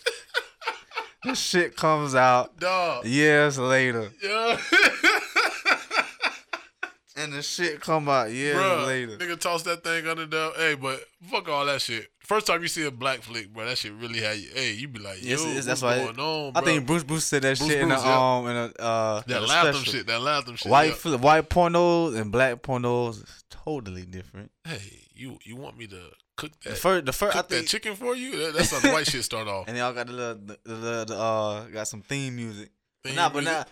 [1.25, 3.05] the shit comes out dog.
[3.05, 4.57] years later, Yeah,
[7.17, 9.17] and the shit come out years Bruh, later.
[9.19, 10.51] nigga, toss that thing under there.
[10.57, 11.01] Hey, but
[11.31, 12.09] fuck all that shit.
[12.21, 14.49] First time you see a black flick, bro, that shit really had you.
[14.55, 15.55] Hey, you be like, yo, Yes, it is.
[15.55, 17.97] what's that's why going on, I think Bruce Bruce said that Bruce shit in the
[17.97, 18.37] yeah.
[18.37, 20.07] um in a uh that Latham shit.
[20.07, 20.71] That Latham shit.
[20.71, 20.95] White yeah.
[20.95, 24.51] fl- white pornos and black pornos is totally different.
[24.65, 26.01] Hey, you you want me to
[26.37, 26.71] cook that?
[26.71, 28.37] The first, the first, I cook that think, chicken for you?
[28.39, 29.65] That, that's how the white shit start off.
[29.69, 32.71] and they all got the little, the, the, the, the uh, got some theme music.
[33.05, 33.53] Theme nah, but music.
[33.53, 33.65] nah.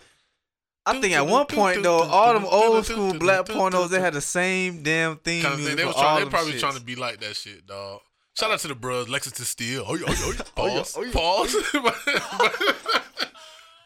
[0.85, 4.21] I think at one point though, all them old school black pornos, they had the
[4.21, 5.75] same damn theme kind of thing.
[5.75, 6.23] They was trying.
[6.23, 6.59] They probably shits.
[6.59, 7.99] trying to be like that shit, dog.
[8.37, 9.83] Shout out to the bros, Lexington Steele.
[9.85, 11.11] Oh yeah, oh yeah, Oh, yeah, pause, oh, yeah.
[11.11, 11.55] pause.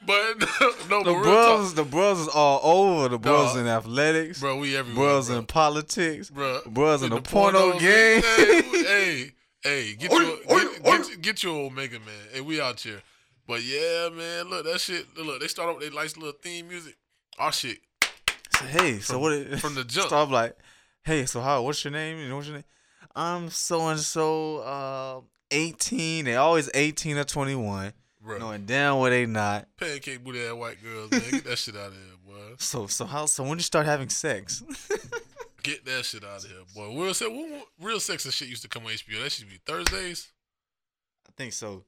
[0.06, 0.40] but,
[0.90, 3.10] no, The bros, the bros is all over.
[3.10, 5.38] The bros in athletics, bro, we everywhere, bros bro.
[5.40, 8.22] in politics, bro, bros in the porno pornos, game.
[8.22, 9.32] Hey, hey,
[9.64, 10.38] hey, get your
[10.84, 12.14] get, get your Omega man.
[12.32, 13.02] Hey, we out here.
[13.48, 15.06] But yeah, man, look that shit.
[15.18, 16.96] Look, they start off with their nice little theme music.
[17.38, 17.78] Our shit
[18.58, 19.32] So, hey, so From- what?
[19.34, 20.08] It, from the jump.
[20.08, 20.58] start like,
[21.04, 21.62] hey, so how?
[21.64, 22.18] What's your name?
[22.20, 22.66] You know what's your name?
[23.16, 25.22] I'm so and so, uh,
[25.52, 26.26] 18.
[26.26, 28.38] They always 18 or 21, bro.
[28.40, 29.68] knowing damn well they not.
[29.78, 31.22] Pancake booty ass white girls, man.
[31.32, 32.56] Get that shit out of here, boy.
[32.58, 33.26] So, so how?
[33.28, 34.64] So when you start having sex?
[35.64, 37.00] Get that shit out of here, boy.
[37.02, 37.32] Real sex,
[37.82, 39.22] real sex and shit used to come on HBO.
[39.24, 40.32] That should be Thursdays.
[41.28, 41.84] I think so.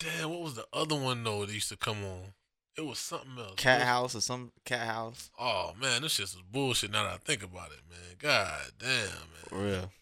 [0.00, 2.32] Damn, what was the other one though that used to come on?
[2.76, 3.54] It was something else.
[3.56, 5.30] Cat house or some cat house.
[5.38, 6.90] Oh man, this shit is bullshit.
[6.90, 8.16] Now that I think about it, man.
[8.18, 9.64] God damn, For man.
[9.64, 9.92] real.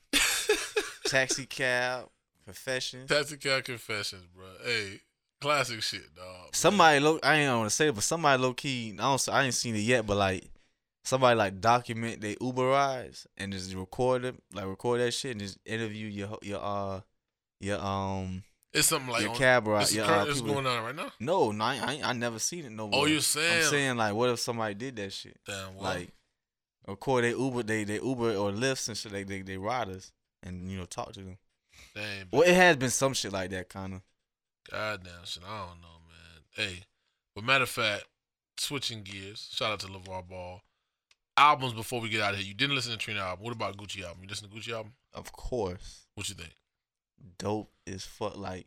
[1.07, 2.09] Taxi cab,
[2.45, 3.07] confession.
[3.07, 4.45] Taxi Cab Confessions, bro.
[4.65, 5.01] Hey,
[5.41, 6.55] classic shit, dog.
[6.55, 7.19] Somebody low.
[7.23, 8.95] I ain't want to say it, but somebody low key.
[8.99, 9.29] I don't.
[9.31, 10.45] I ain't seen it yet, but like
[11.05, 15.41] somebody like document their Uber rides and just record it, like record that shit and
[15.41, 17.01] just interview your your uh
[17.61, 19.83] your um It's something like your on, cab ride.
[19.83, 21.11] This is Your, current, uh, is people- going on right now.
[21.21, 23.01] No, no, I, I, I never seen it no more.
[23.03, 23.65] Oh, you're saying?
[23.65, 25.39] I'm saying like, what if somebody did that shit?
[25.47, 26.11] Damn, well, Like
[26.87, 29.13] record their Uber, they they Uber or Lyfts and shit.
[29.13, 30.13] They they they riders
[30.43, 31.39] and you know talk to them.
[31.95, 32.29] damn.
[32.31, 34.03] Well, it has been some shit like that kind of.
[34.71, 35.43] Goddamn shit.
[35.49, 36.43] I don't know, man.
[36.69, 36.83] Hey,
[37.35, 38.05] but matter of fact,
[38.59, 39.49] switching gears.
[39.51, 40.61] Shout out to LaVar Ball.
[41.39, 42.49] Albums before we get out of here.
[42.49, 43.45] You didn't listen to Trina album.
[43.45, 44.19] What about Gucci album?
[44.25, 44.93] You listen to Gucci album?
[45.15, 46.07] Of course.
[46.15, 46.55] What you think?
[47.39, 48.37] dope as fuck.
[48.37, 48.67] Like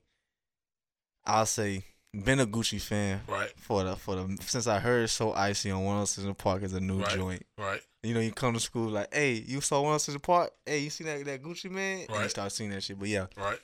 [1.26, 5.34] I'll say, been a Gucci fan Right, for the for the since I heard "So
[5.34, 7.12] Icy" on One Hundred in the Park is a new Right.
[7.18, 7.46] joint.
[7.58, 7.82] right.
[8.04, 10.52] You know, you come to school like, hey, you saw One Hundred in the Park?
[10.66, 12.02] Hey, you see that that Gucci Mane?
[12.08, 12.30] And you Right.
[12.30, 12.98] start seeing that shit.
[13.00, 13.60] But yeah, Right.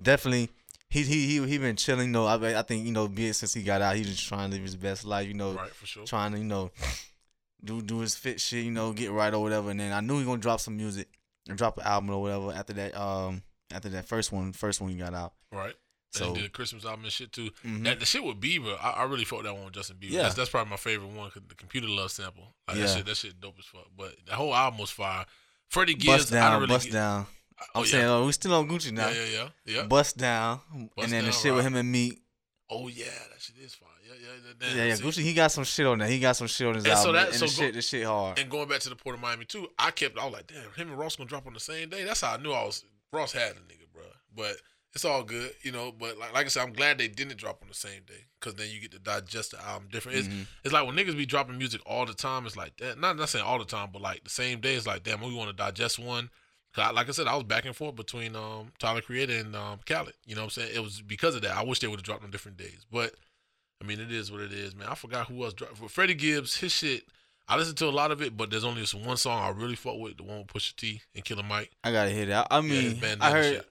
[0.00, 0.50] definitely.
[0.88, 2.06] He he he he been chilling.
[2.08, 4.26] You know, I I think you know, be it since he got out, he just
[4.26, 5.26] trying to live his best life.
[5.28, 6.04] You know, Right, for sure.
[6.04, 6.70] trying to you know
[7.64, 8.64] do do his fit shit.
[8.64, 9.70] You know, get right or whatever.
[9.70, 11.08] And then I knew he gonna drop some music
[11.48, 12.94] and drop an album or whatever after that.
[12.98, 13.42] Um,
[13.72, 15.32] after that first one, first one he got out.
[15.50, 15.74] Right.
[16.10, 17.50] So and he did a Christmas album and shit too.
[17.64, 17.84] mhm.
[17.84, 20.10] That the shit with Bieber, I, I really fought that one with Justin Bieber.
[20.10, 20.22] Yeah.
[20.24, 21.30] That's, that's probably my favorite one.
[21.30, 22.52] 'cause the computer love sample.
[22.68, 22.94] Like that Yeah.
[22.96, 23.86] shit, that shit dope as fuck.
[23.96, 25.24] But the whole album was fire.
[25.68, 27.26] Freddie Gibbs, bust I down, don't really bust get- down.
[27.60, 27.90] Oh, I'm yeah.
[27.92, 29.08] saying, oh, we still on Gucci now.
[29.08, 29.82] Yeah, yeah, yeah, yeah.
[29.84, 32.18] Bust down, Bust and then the Down, shit with him and Meek.
[32.68, 33.88] Oh yeah, that shit is fire.
[34.04, 34.74] Yeah, yeah, yeah.
[34.76, 34.94] Yeah, yeah.
[34.96, 35.22] Gucci.
[35.22, 36.08] He got some shit on there.
[36.08, 37.82] He got some shit on his And so that- and so the go- shit, the
[37.82, 38.38] shit hard.
[38.38, 40.18] And going back to the Port of Miami too, I kept.
[40.18, 42.02] I was like, damn, him and Ross gonna drop on the same day.
[42.04, 42.84] That's how I knew I was.
[43.12, 44.02] Ross had a nigga, bro.
[44.34, 44.56] But
[44.94, 45.92] it's all good, you know.
[45.92, 48.54] But like, like I said, I'm glad they didn't drop on the same day because
[48.54, 50.18] then you get to digest the album different.
[50.18, 50.46] It's, Mhm.
[50.64, 52.46] it's like when niggas be dropping music all the time.
[52.46, 52.98] It's like that.
[52.98, 54.74] Not not saying all the time, but like the same day.
[54.74, 56.30] It's like damn, we want to digest one.
[56.74, 59.54] 'Cause I- like I said, I was back and forth between um Tyler Creator and
[59.54, 60.14] um Khaled.
[60.24, 60.74] You know what I'm saying?
[60.74, 61.54] It was because of that.
[61.56, 63.14] I wish they would have dropped on different days, but.
[63.80, 64.86] I mean, it is what it is, man.
[64.86, 65.76] I forgot who else dropped.
[65.76, 67.02] For Freddie Gibbs, his shit,
[67.52, 69.76] I listened to a lot of it, but there's only this one song I really
[69.76, 71.70] fuck with, the one with Pusha T and Killer Mike.
[71.84, 72.32] I gotta hit it.
[72.32, 73.44] I, Yeah, mean, bandana I heard.
[73.56, 73.68] shit.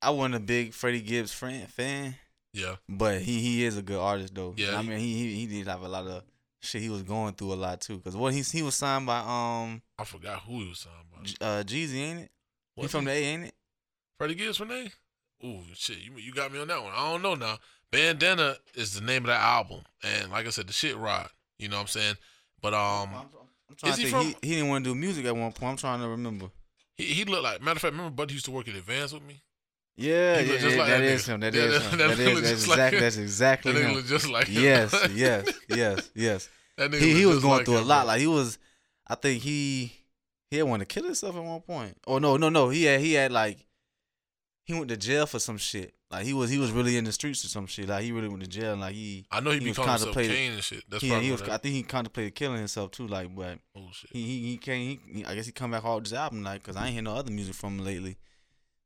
[0.00, 2.14] I wasn't a big Freddie Gibbs fan, fan,
[2.52, 4.54] Yeah, but he he is a good artist though.
[4.56, 6.22] Yeah, I mean, he, he he did have a lot of
[6.60, 6.82] shit.
[6.82, 7.98] He was going through a lot too.
[7.98, 11.44] Cause what he he was signed by um I forgot who he was signed by.
[11.44, 12.30] Uh Jeezy, ain't it?
[12.76, 13.06] He from he?
[13.06, 13.54] the A, ain't it?
[14.18, 14.86] Freddie Gibbs from there?
[15.44, 16.92] Ooh, shit, you you got me on that one.
[16.94, 17.58] I don't know now.
[17.90, 21.28] Bandana is the name of that album, and like I said, the shit ride.
[21.58, 22.14] You know what I'm saying?
[22.60, 23.10] But um,
[23.70, 24.24] I'm trying Is to he think.
[24.26, 25.70] He, from- he didn't want to do music at one point.
[25.72, 26.46] I'm trying to remember.
[26.96, 27.92] he he looked like matter of fact.
[27.92, 29.42] Remember, Buddy used to work at Advance with me.
[29.96, 31.40] Yeah, yeah, just yeah, like that that is him.
[31.40, 31.98] That Yeah, is him.
[31.98, 33.94] that That that's just like exactly that's exactly That nigga him.
[33.96, 34.62] look just like him.
[34.62, 36.48] Yes, yes, yes, yes.
[36.76, 38.02] That nigga He he was going like through a lot.
[38.02, 38.06] bro.
[38.06, 38.58] Like he was,
[39.08, 39.92] I think he
[40.50, 41.96] he had wanted to kill himself at one point.
[42.06, 42.68] Oh no, no, no.
[42.68, 43.58] He had he had like
[44.68, 45.94] he went to jail for some shit.
[46.10, 47.88] Like he was he was really in the streets or some shit.
[47.88, 48.76] Like he really went to jail.
[48.76, 50.84] Like he I know he, he be was calling himself contemplating- Kane and shit.
[50.90, 51.40] That's yeah he was.
[51.40, 53.06] that- I think he contemplated killing himself too.
[53.06, 54.10] Like but oh shit.
[54.12, 55.00] he he, he came.
[55.10, 57.14] He, I guess he come back hard this album like because I ain't hear no
[57.16, 58.18] other music from him lately.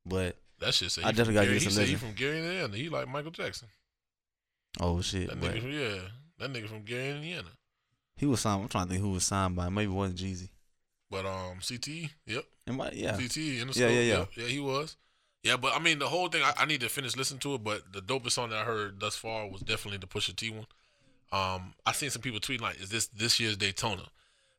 [0.07, 2.77] But That shit say I definitely gotta Gary, give he he from Gary, Indiana.
[2.77, 3.67] He like Michael Jackson.
[4.81, 5.99] oh shit, That nigga from yeah.
[6.39, 7.49] That nigga from Gary, Indiana.
[8.17, 8.63] he was signed.
[8.63, 9.69] I'm trying to think who was signed by.
[9.69, 10.49] Maybe it wasn't Jeezy.
[11.11, 11.89] But um, CT.
[12.27, 13.13] yep, It might, yeah.
[13.13, 13.37] CT.
[13.37, 14.19] in the Yeah, yeah, yeah.
[14.21, 14.97] yep, yeah, he was.
[15.43, 16.43] Yeah, but I mean, the whole thing.
[16.43, 19.01] I, I need to finish listening to it, but the dopest song that I heard
[19.01, 20.67] thus far was definitely the Pusha T one.
[21.33, 24.05] Um, I seen some people tweeting like, "Is this this year's Daytona?"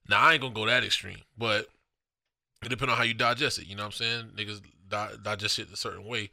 [0.10, 1.68] Now I ain't gonna go that extreme, but
[2.64, 3.68] it depends on how you digest it.
[3.68, 4.26] You know what I'm saying?
[4.36, 6.30] Niggas di- digest it a certain way.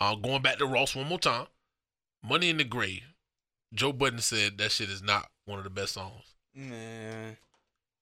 [0.00, 1.46] Uh, going back to Ross one more time.
[2.22, 3.02] Money in the Grave.
[3.74, 6.24] Joe Budden said that shit is not one of the best songs.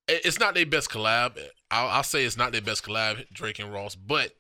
[0.07, 1.39] It- It's not their best collab.
[1.71, 4.33] I'll, I'll say it's not their best collab, Drake and Ross, but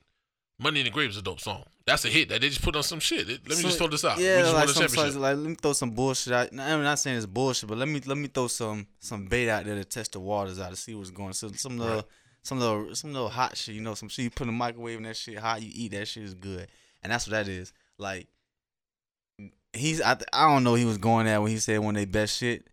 [0.61, 1.62] Money in the Grave is a dope song.
[1.86, 3.28] That's a hit that they just put on some shit.
[3.30, 4.18] It- let me So, just throw this out.
[4.18, 6.48] Yeah, like some songs, like let me throw some bullshit out.
[6.52, 9.64] I'm not saying it's bullshit, but let me let me throw some some bait out
[9.64, 11.32] there to test the waters out to see what's going.
[11.32, 12.04] So some little Right.
[12.42, 14.96] some little some little hot shit, you know, some shit you put in the microwave
[14.98, 16.68] and that shit hot, you eat that shit is good,
[17.02, 17.72] and that's what that is.
[17.96, 18.26] Like
[19.72, 22.06] he's I I don't know he was going at when he said one of their
[22.06, 22.66] best shit.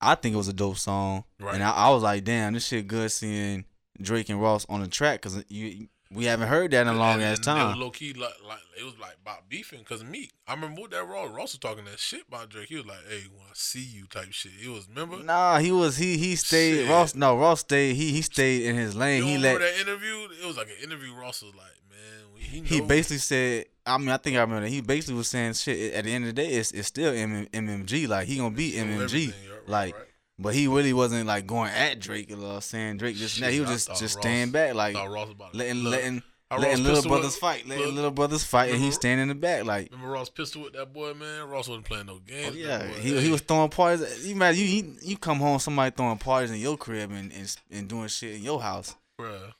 [0.00, 1.54] I think it was a dope song, Right.
[1.54, 3.64] and I, I was like, damn, this shit good seeing
[4.00, 7.22] Drake and Ross on the track because you we haven't heard that in a long
[7.22, 7.78] ass time.
[7.78, 10.32] low key like, like it was like about beefing because Meek.
[10.46, 12.68] I remember what that Ross Ross was talking that shit about Drake.
[12.68, 14.52] He was like, "Hey, when I see you," type shit.
[14.64, 15.22] It was remember.
[15.22, 16.88] Nah, he was he he stayed Shit.
[16.90, 17.14] Ross.
[17.14, 17.94] No, Ross stayed.
[17.94, 19.22] He he stayed in his lane.
[19.24, 20.28] You he let that interview?
[20.42, 21.14] It was like an interview.
[21.14, 23.66] Ross was like, "Man, he, he basically said.
[23.84, 24.62] I mean, I think I remember.
[24.62, 24.70] That.
[24.70, 25.94] He basically was saying shit.
[25.94, 28.06] At the end of the day, it's it's still M- MMG.
[28.08, 29.28] Like he gonna be MMG.
[29.28, 30.04] right, like, right.
[30.38, 32.32] But he really wasn't like going at Drake.
[32.32, 33.52] or saying Drake this and that.
[33.52, 34.94] He was I just just Ross- staying back, like
[35.52, 35.92] letting look.
[35.92, 36.22] letting
[36.56, 39.34] letting little brothers whip- fight, letting look, little brothers fight, and he's standing in the
[39.34, 39.90] back like.
[39.92, 41.48] Remember Ross pistol with that boy, man?
[41.48, 42.54] Ross wasn't playing no games.
[42.56, 44.26] Oh, yeah, he, he was throwing parties.
[44.26, 47.56] You imagine you, you you come home, somebody throwing parties in your crib and, and
[47.70, 48.94] and doing shit in your house.
[49.20, 49.52] bruh.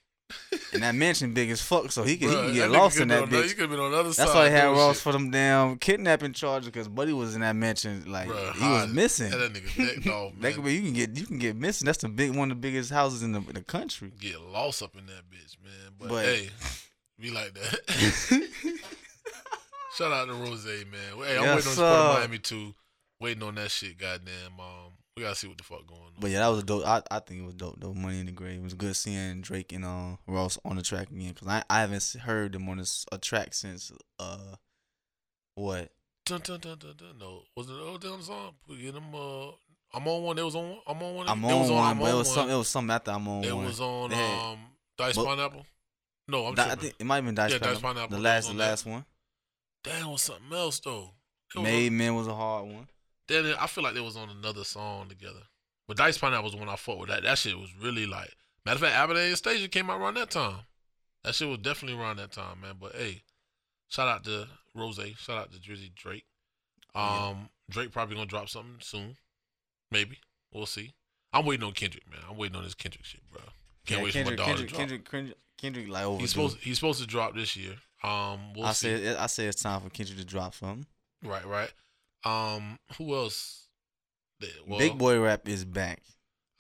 [0.75, 3.09] And that mansion big as fuck, so he could, he Bruh, could get lost in
[3.09, 4.25] that on the- He could have been on the other side.
[4.27, 7.57] That's why he had Ross for them damn kidnapping charges because Buddy was in that
[7.57, 8.05] mansion.
[8.07, 9.31] Like Bruh, he was missing.
[9.31, 11.87] Had that nigga neck dog, That could be you can get you can get missing.
[11.87, 14.13] That's the big one of the biggest houses in the in the country.
[14.21, 15.93] Get lost up in that bitch, man.
[15.99, 16.51] But, But- hey,
[17.21, 18.49] be like that.
[19.97, 20.77] Shout out to Rose, man.
[21.27, 21.75] Hey, I'm Yes, waiting on Sport of
[22.15, 22.19] sir.
[22.21, 22.75] Miami too.
[23.21, 24.61] Waiting on that shit, goddamn.
[24.61, 24.88] Um,
[25.19, 26.13] we gotta see what the fuck going on.
[26.21, 26.87] But yeah, that was a dope.
[26.87, 27.77] I, I think it was dope.
[27.79, 28.59] Though Money in the Grave.
[28.61, 31.81] It was good seeing Drake and uh, Ross on the track again because I I
[31.81, 34.55] haven't heard them on this, a track since uh
[35.55, 35.91] what
[36.27, 37.19] Dun, dun, dun, dun, dun.
[37.19, 38.53] No, was it old damn song?
[38.81, 39.15] Get them.
[39.15, 39.49] Uh,
[39.95, 40.39] I'm on one.
[40.39, 40.79] It was on.
[40.87, 41.29] I'm on one.
[41.29, 43.27] I'm it on one, I'm but on it was some it was something after I'm
[43.27, 43.65] on It one.
[43.65, 44.59] It was on um
[44.99, 45.65] Dice but- Pineapple.
[46.31, 47.89] No, I'm Di- I think it might have been Dice Yeah, Dice Pineapple.
[47.95, 48.69] Pineapple The was last the on that.
[48.69, 49.05] last one.
[49.85, 51.11] Damn, was something else though.
[51.55, 52.89] Was Made on- Man was a hard one.
[53.29, 55.43] Then it- I feel like they was on another song together.
[55.87, 57.09] But Dice Pineapple was the one I fought with.
[57.09, 58.35] That that shit was really like.
[58.67, 60.61] Matter of fact, Aberdeen Station came out around that time.
[61.25, 62.77] That shit was definitely around that time, man.
[62.81, 63.23] But hey,
[63.89, 65.01] shout out to Rose.
[65.19, 66.25] Shout out to Drizzy Drake.
[66.95, 67.35] Um, Yeah.
[67.71, 69.17] Drake probably gonna drop something soon.
[69.91, 70.19] Maybe
[70.53, 70.93] we'll see.
[71.33, 72.21] I'm waiting on Kendrick, man.
[72.29, 73.41] I'm waiting on this Kendrick shit, bro.
[73.87, 74.79] Can't Yeah, wait Kendrick, for my dog Kendrick, to drop.
[74.81, 76.21] Kendrick, Kendrick, Kendrick, like overdue.
[76.23, 77.77] he's supposed he's supposed to drop this year.
[78.03, 78.97] Um, we'll I see.
[79.05, 80.87] said I said it's time for Kendrick to drop something.
[81.23, 81.73] Right, right.
[82.25, 83.69] Um, who else?
[84.67, 86.03] Well, Big Boy Rap is back.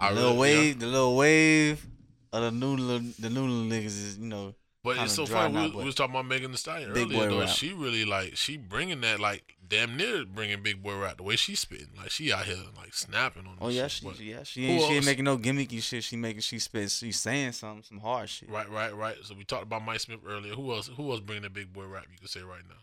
[0.00, 0.58] The little really- yeah.
[0.58, 1.86] wave, the little wave
[2.32, 4.54] of the new little, the new little niggas is you know.
[4.84, 5.54] But it's so funny.
[5.54, 7.28] We, was- we was talking about Megan Thee Stallion Big earlier.
[7.30, 7.48] Though rap.
[7.48, 11.36] she really like she bringing that like damn near bringing big boy rap the way
[11.36, 11.90] she spitting.
[11.96, 13.56] Like she out here like snapping on.
[13.60, 13.90] Oh this yeah, shit.
[13.90, 16.04] she, But- yeah, she ain't, she ain't making no gimmicky shit.
[16.04, 16.90] She making she spit.
[16.90, 18.48] She's saying something, some hard shit.
[18.48, 19.16] Right, right, right.
[19.24, 20.54] So we talked about Mike Smiff earlier.
[20.54, 20.88] Who else?
[20.96, 22.06] Who else bringing the big boy rap?
[22.10, 22.76] You could say right now.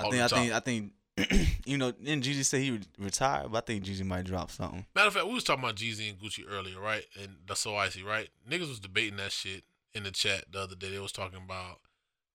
[0.00, 0.52] I think, I think.
[0.52, 0.92] I think,
[1.64, 4.84] you know, then Jeezy said he re- retired, but I think Jeezy might drop something.
[4.94, 7.04] Matter of fact, we was talking about Jeezy and Gucci earlier, right?
[7.20, 8.28] And that's so icy, right?
[8.48, 10.90] Niggas was debating that shit in the chat the other day.
[10.90, 11.78] They was talking about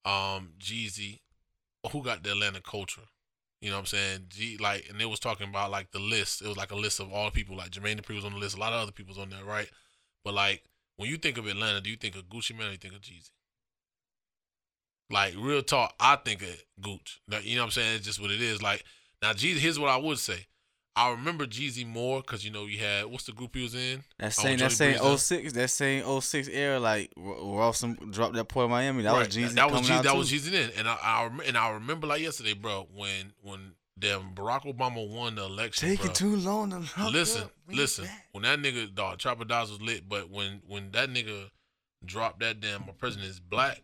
[0.05, 1.19] um Jeezy,
[1.91, 3.01] who got the Atlanta culture.
[3.61, 4.25] You know what I'm saying?
[4.29, 6.41] G like, and they was talking about like the list.
[6.41, 7.57] It was like a list of all the people.
[7.57, 8.55] Like Jermaine Dupri was on the list.
[8.55, 9.69] A lot of other people's on there, right?
[10.23, 10.63] But like,
[10.95, 13.01] when you think of Atlanta, do you think of Gucci Mane or you think of
[13.01, 13.31] Jeezy?
[15.11, 17.21] Like real talk, I think of Gooch.
[17.43, 17.95] You know what I'm saying?
[17.97, 18.61] It's just what it is.
[18.61, 18.83] Like
[19.21, 19.57] now, Jeezy.
[19.57, 20.45] Here's what I would say.
[20.95, 24.03] I remember Jeezy more because you know you had what's the group he was in?
[24.17, 27.23] That Oh, same, that same Breeze, 06, that same 06 era, like R-
[27.57, 29.03] Ross dropped that Port Miami.
[29.03, 29.53] That was Jeezy.
[29.53, 30.03] That was Jeezy.
[30.03, 30.17] That too.
[30.17, 34.33] was Jeezy then, and I, I and I remember like yesterday, bro, when when damn
[34.33, 35.89] Barack Obama won the election.
[35.89, 38.07] Taking too long to listen, up, listen.
[38.33, 41.49] When that nigga dog Chopper Dawes was lit, but when when that nigga
[42.03, 43.81] dropped that damn my president is black,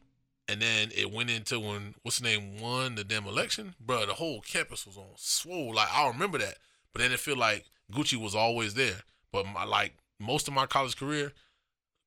[0.48, 4.06] And then it went into when what's the name won the damn election, bro.
[4.06, 5.74] The whole campus was on swole.
[5.74, 6.58] Like I remember that,
[6.94, 9.02] but then it feel like Gucci was always there.
[9.32, 11.32] But my like most of my college career,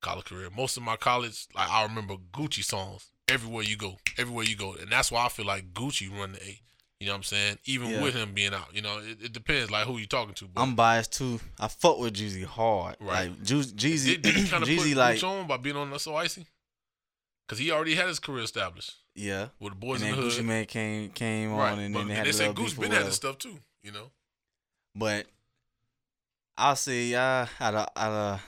[0.01, 4.45] college career, most of my college, like I remember Gucci songs everywhere you go, everywhere
[4.45, 6.61] you go, and that's why I feel like Gucci run the A.
[7.01, 7.57] You know what I'm saying?
[7.65, 8.01] Even Yeah.
[8.03, 10.45] with him being out, you know, it, it depends like who you talking to.
[10.47, 11.39] But I'm biased too.
[11.59, 12.97] I fuck with Jeezy hard.
[12.99, 13.29] Right.
[13.29, 15.97] Like Ju- Jeezy, did, did kind of put Jeezy like on by being on the
[15.99, 16.45] So Icy?
[17.49, 19.47] Because he already had his career established yeah.
[19.59, 20.45] with the boys And in then the Gucci hood.
[20.45, 22.91] Man came came right, on, and but then they had they said Gucci or been
[22.91, 23.57] had his stuff too.
[23.81, 24.11] You know,
[24.93, 25.25] But
[26.55, 28.41] I'll say, uh, out of out of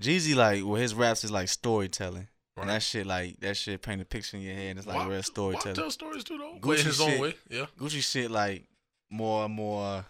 [0.00, 2.26] Jeezy, like, well, his raps is like storytelling,
[2.56, 2.62] right?
[2.62, 4.70] and that shit, like, that shit paint a picture in your head.
[4.70, 5.76] And It's like Wap- real storytelling.
[5.76, 6.58] tell stories too though.
[6.60, 7.66] Gucci his own way, yeah.
[7.78, 8.64] Gucci shit, like,
[9.08, 10.04] more and more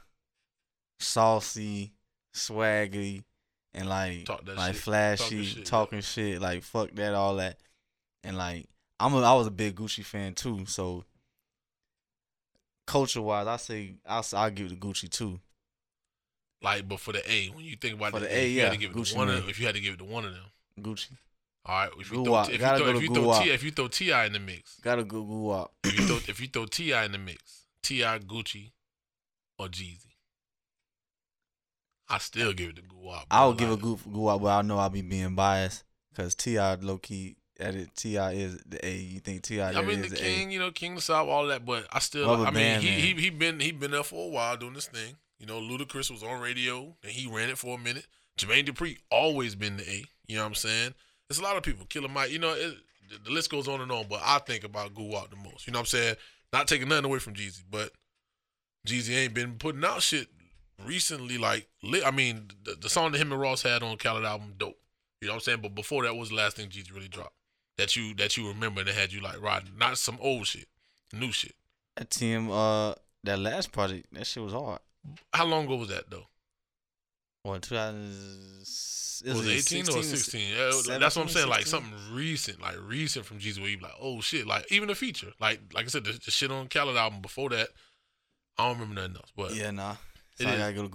[1.01, 1.93] saucy,
[2.35, 3.25] swaggy,
[3.75, 4.83] and like Talk that like shit.
[4.83, 5.65] flashy, Talking shit, yeah.
[5.65, 7.59] talking shit, like fuck that, all that,
[8.23, 8.67] and like
[9.01, 11.05] I'm a, I was a big Gucci fan too, so
[12.87, 15.41] culture wise, I say I'll I'll give it to Gucci too.
[16.63, 18.53] Like, but for the A, when you think about For the, the A, A, if
[18.55, 19.95] you had to give it Gucci to one of them, if you had to give
[19.95, 20.45] it to one of them,
[20.81, 21.11] Gucci
[21.67, 21.91] all right.
[21.99, 22.25] If you Guwap.
[22.25, 24.27] throw, if you throw, if you throw T, if you throw T.I.
[24.27, 25.73] in the mix, got to go go up.
[25.85, 27.05] if you throw if you throw T.I.
[27.07, 28.73] in the mix, T.I., Gucci,
[29.59, 30.14] or Jeezy,
[32.09, 33.25] I still give it to Guwap.
[33.31, 33.59] I'll bro.
[33.59, 36.75] give a Like, go go up, but I know I'll be being biased because T.I.
[36.77, 37.95] low key at it.
[37.97, 38.33] T.I.
[38.33, 38.97] is the A.
[38.97, 39.73] You think T.I.?
[39.73, 42.43] I mean, the king, you know, King the South, all that, but I still, Rubber
[42.43, 43.01] I mean, Band he, Man.
[43.01, 45.17] he he been he been there for a while doing this thing.
[45.39, 48.07] You know, Ludacris was on radio and he ran it for a minute.
[48.39, 50.05] Jermaine Dupri always been the A.
[50.27, 50.95] You know what I'm saying?
[51.29, 51.87] There's a lot of people.
[51.87, 52.77] Killer Mike, you know, it,
[53.11, 54.07] the- the list goes on and on.
[54.09, 55.67] But I think about Guwap the most.
[55.67, 56.15] You know what I'm saying?
[56.53, 57.91] Not taking nothing away from Jeezy, but
[58.87, 60.29] Jeezy ain't been putting out shit
[60.83, 61.39] recently.
[61.39, 64.55] Like, li- I mean, the, the song that him and Ross had on Khaled album,
[64.57, 64.79] dope.
[65.21, 65.61] You know what I'm saying?
[65.63, 67.35] But before that was the last thing Jeezy really dropped
[67.79, 70.67] that you that you remember that had you like riding, not some old shit,
[71.13, 71.55] new shit.
[71.97, 74.81] That team, uh, that last project, that shit was hard.
[75.33, 76.27] How long ago was that though?
[77.43, 78.61] What 2000?
[79.27, 80.41] Was it 18 or 16?
[80.51, 81.49] Yeah, that's what I'm 17, saying.
[81.49, 84.91] Like something recent, like recent from Jeezy, where you be like, oh shit, like even
[84.91, 87.69] a feature, like like I said, the, the shit on Khaled album before that,
[88.59, 89.33] I don't remember nothing else.
[89.37, 89.97] But Yeah, nah.
[90.39, 90.59] It So I is.
[90.59, 90.89] gotta go to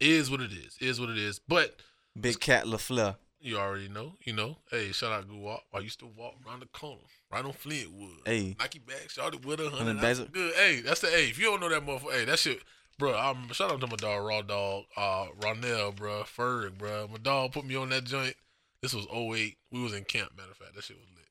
[0.00, 1.00] it is what it is.
[1.00, 1.38] what it is.
[1.40, 1.76] But
[2.20, 3.16] Big Cat LaFleur.
[3.40, 4.58] you already know, you know.
[4.70, 5.60] Hey, shout out Guwap.
[5.74, 7.00] I used to walk around the corner,
[7.32, 8.26] right on Flintwood.
[8.26, 8.56] Hey.
[8.58, 10.00] Nike bag, started with a Hundred hundred.
[10.00, 10.54] bags That's of- good.
[10.54, 11.28] Hey, that's the hey.
[11.28, 12.62] If you don't know that motherfucker, hey, that shit,
[12.98, 13.14] bro.
[13.16, 17.08] I'm shout out to my dog Raw Dog, uh, Ronell, bro, Ferg, bro.
[17.08, 18.34] My dog put me on that joint.
[18.82, 19.56] This was 08.
[19.72, 20.30] We was in camp.
[20.36, 21.26] Matter of fact, that shit was lit.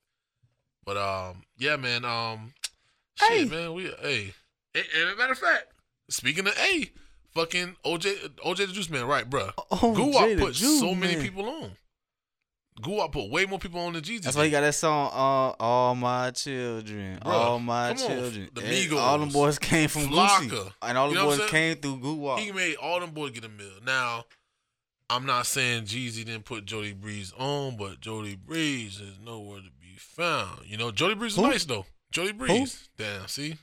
[0.85, 2.03] But um, yeah, man.
[2.05, 2.53] Um,
[3.19, 3.45] Hey.
[3.45, 3.73] man.
[3.73, 4.33] We hey,
[4.75, 5.67] and, and matter of fact,
[6.09, 6.91] speaking of A,
[7.33, 9.49] fucking OJ, OJ the Juice Man, right, bro?
[9.71, 11.71] Oh, Guwap put so many people on.
[12.81, 14.21] Guwap put way more people on than Jeezy.
[14.21, 17.19] That's why he got that song, uh, All My Children.
[17.23, 18.49] Bruh, all My come on, Children.
[18.53, 20.47] the Migos, all them boys came from Flocka.
[20.49, 20.73] Gucci.
[20.83, 22.37] And all You the know boys came through Guwap.
[22.39, 23.71] He made all them boys get a meal.
[23.83, 24.25] Now,
[25.09, 29.69] I'm not saying Jeezy didn't put Jody Breeze on, but Jody Breeze is nowhere to
[29.81, 30.65] be found.
[30.67, 31.47] You know, Jody Breeze is Who?
[31.49, 31.85] nice though.
[32.11, 32.89] Jody Breeze.
[32.97, 33.55] Damn, see?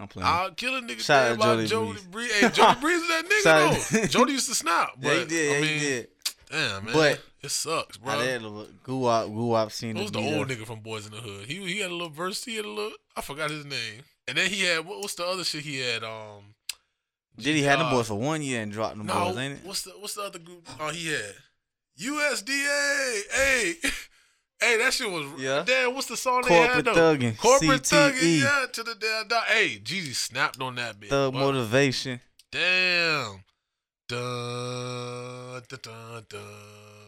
[0.00, 0.26] I'm playing.
[0.26, 2.06] I'll kill a nigga Shout about Jody Jody Breeze.
[2.06, 2.32] Breeze.
[2.40, 4.06] Hey, Jody Breeze is that nigga though.
[4.18, 4.90] Jody used to snap.
[5.00, 5.56] But, yeah, he did.
[5.56, 6.08] I mean, he did.
[6.50, 6.94] Damn, man.
[6.94, 8.12] But- it sucks, bro.
[8.12, 11.46] Out there, Guwap, Guwap seen it the old the- nigga from Boys in the Hood?
[11.46, 12.44] He he had a little verse.
[12.44, 12.92] He had a little.
[13.16, 14.02] I forgot his name.
[14.28, 16.04] And then he had what, what's the other shit he had?
[16.04, 16.54] Um,
[17.38, 19.54] Did he had them uh, boys for one year and dropped them No, boys, ain't
[19.54, 19.60] it?
[19.64, 20.68] what's the what's the other group?
[20.78, 21.34] Oh, he had
[21.98, 23.20] USDA.
[23.32, 23.74] Hey,
[24.60, 25.26] hey, that shit was.
[25.38, 25.64] Yeah.
[25.66, 27.16] Damn, what's the song they had Corporate though?
[27.16, 27.38] thugging.
[27.38, 28.12] Corporate CTE.
[28.12, 28.40] thugging.
[28.42, 29.44] Yeah, to the damn dog.
[29.44, 31.08] Hey, Jeezy snapped on that bitch.
[31.08, 31.38] Thug boy.
[31.38, 32.20] motivation.
[32.50, 33.44] Damn.
[34.08, 36.40] Dun, dun, dun, dun,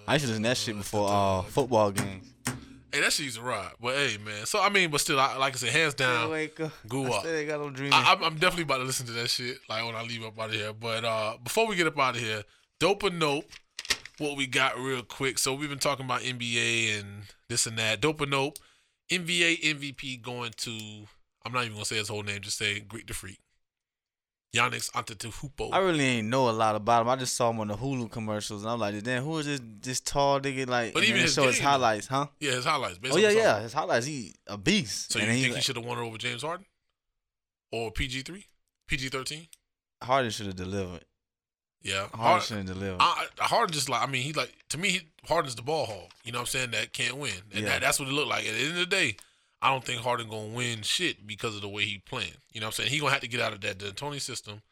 [0.07, 2.33] I used to listen to that shit before dun, uh, football games.
[2.93, 3.73] Hey, that shit used to ride.
[3.81, 4.47] But hey, man.
[4.47, 6.31] So I mean, but still, I, like I said, hands down.
[6.31, 6.71] Wake up.
[6.93, 7.21] I up.
[7.21, 7.95] still ain't got no dreaming.
[7.95, 9.59] I, I'm, I'm definitely about to listen to that shit.
[9.69, 10.73] Like when I leave up out of here.
[10.73, 12.45] But uh, before we get up out of here,
[12.79, 13.47] dope or nope,
[14.19, 15.39] what we got real quick.
[15.39, 18.01] So we've been talking about NBA and this and that.
[18.01, 18.59] Dope or nope,
[19.11, 21.07] NBA MVP going to.
[21.45, 22.41] I'm not even gonna say his whole name.
[22.41, 23.39] Just say Greek the Freak.
[24.55, 25.71] Giannis Antetokounmpo.
[25.73, 27.09] I really ain't know a lot about him.
[27.09, 29.61] I just saw him on the Hulu commercials, and I'm like, "Damn, who is this
[29.81, 32.27] this tall nigga?" Like, But and even his show his highlights, huh?
[32.39, 32.99] yeah, his highlights.
[33.11, 34.05] Oh yeah, yeah, his highlights.
[34.07, 35.13] He a beast.
[35.13, 36.67] So and you think he he should have won it over James Harden,
[37.71, 38.47] or PG three,
[38.89, 39.49] PG thirteen?
[40.03, 41.05] Harden should have delivered.
[41.83, 42.99] Yeah, Harden have delivered.
[43.01, 45.87] I, I- Harden just like I mean he like to me he, Harden's the ball
[45.87, 46.11] hog.
[46.24, 46.70] You know what I'm saying?
[46.72, 47.68] That can't win, and Yeah.
[47.70, 48.47] that, that's what it looked like.
[48.47, 49.16] At the end of the day,
[49.61, 52.33] I don't think Harden gonna win shit because of the way he playing.
[52.53, 52.91] You know what I'm saying?
[52.91, 54.62] He gonna have to get out of that D'Antoni system,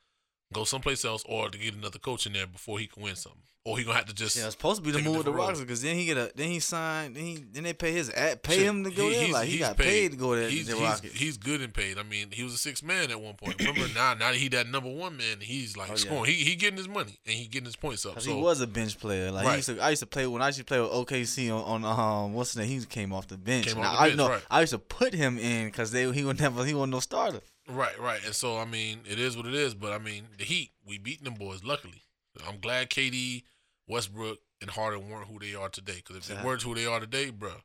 [0.52, 3.42] go someplace else, or to get another coach in there before he can win something,
[3.64, 4.36] or he gonna have to just.
[4.36, 5.32] Yeah, it's supposed to be the move with the.
[5.32, 8.08] Rockets because then he get a then he signed then he then they pay his
[8.10, 10.12] ad, pay Shit, him to go he- there like he got paid.
[10.12, 11.98] to go there He's, the he's- he's good and paid.
[11.98, 13.58] I mean, he was a six man at one point.
[13.58, 15.96] Remember now, now that he that number one man, he's like Oh, yeah.
[15.98, 16.24] scoring.
[16.32, 18.20] He he getting his money and he getting his points up.
[18.20, 19.30] So he was a bench player.
[19.30, 19.50] Like Right.
[19.52, 21.84] he used to, I used to play when I used to play with OKC on,
[21.84, 22.70] on um what's the name?
[22.80, 23.68] He came off the bench.
[23.68, 24.42] Off the I bench, know right.
[24.50, 27.40] I used to put him in because they he would never he wasn't no starter.
[27.68, 28.20] Right, right.
[28.24, 29.74] And so I mean, it is what it is.
[29.74, 31.62] But I mean, the Heat, we beat them boys.
[31.62, 32.02] Luckily,
[32.46, 33.42] I'm glad KD,
[33.86, 35.96] Westbrook, and Harden weren't who they are today.
[35.96, 36.44] Because if they Yeah.
[36.44, 37.62] weren't who they are today, bro,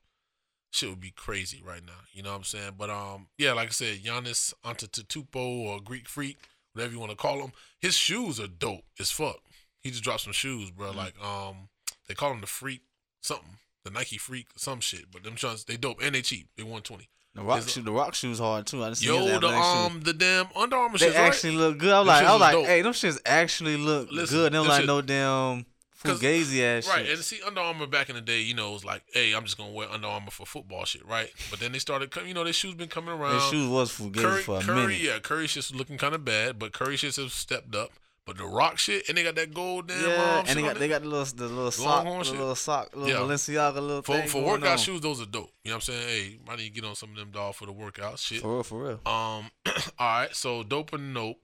[0.71, 2.01] shit would be crazy right now.
[2.11, 2.73] You know what I'm saying?
[2.77, 6.37] But um, yeah, like I said, Giannis Antetokounmpo or Greek Freak,
[6.73, 9.37] whatever you want to call him, his shoes are dope as fuck.
[9.81, 10.89] He just dropped some shoes, bro.
[10.89, 10.97] Mm-hmm.
[10.97, 11.69] Like um,
[12.07, 12.81] they call him the Freak
[13.21, 15.11] something, the Nike Freak, some shit.
[15.11, 16.49] But them shoes, they dope and they cheap.
[16.57, 17.07] They 120.
[17.35, 18.83] The rock shoe, the rock shoes hard too.
[18.83, 19.91] I seen Yo, the shoes.
[19.91, 21.15] um, the damn Under Armour they right?
[21.17, 21.91] actually look good.
[21.91, 22.65] I was Them like, I was like, dope.
[22.65, 24.53] hey, them shits actually look Listen, good.
[24.53, 25.65] They don't like shit- no damn
[26.01, 27.15] fugazi ass Right, shit.
[27.15, 29.43] and see, Under Armour back in the day, you know, it was like, hey, I'm
[29.43, 31.29] just gonna wear Under Armour for football shit, right?
[31.49, 33.31] But then they started, co- you know, their shoes been coming around.
[33.39, 35.01] Their shoes was fugazi Curry, for a Curry, minute.
[35.01, 37.91] yeah, Curry shit's looking kind of bad, but Curry shits have stepped up.
[38.25, 40.01] But the Rock shit, and they got that gold damn.
[40.09, 42.95] Yeah, um, and they got they got the little the little sock, the little sock,
[42.95, 43.15] little Yeah.
[43.35, 44.77] Balenciaga little for thing for workout on.
[44.79, 45.01] shoes.
[45.01, 45.51] Those are dope.
[45.63, 46.07] You know what I'm saying?
[46.07, 48.41] Hey, might need to get on some of them dog for the workout shit.
[48.41, 48.99] For real, for real.
[49.05, 49.51] Um,
[49.99, 51.37] all right, so dope and nope.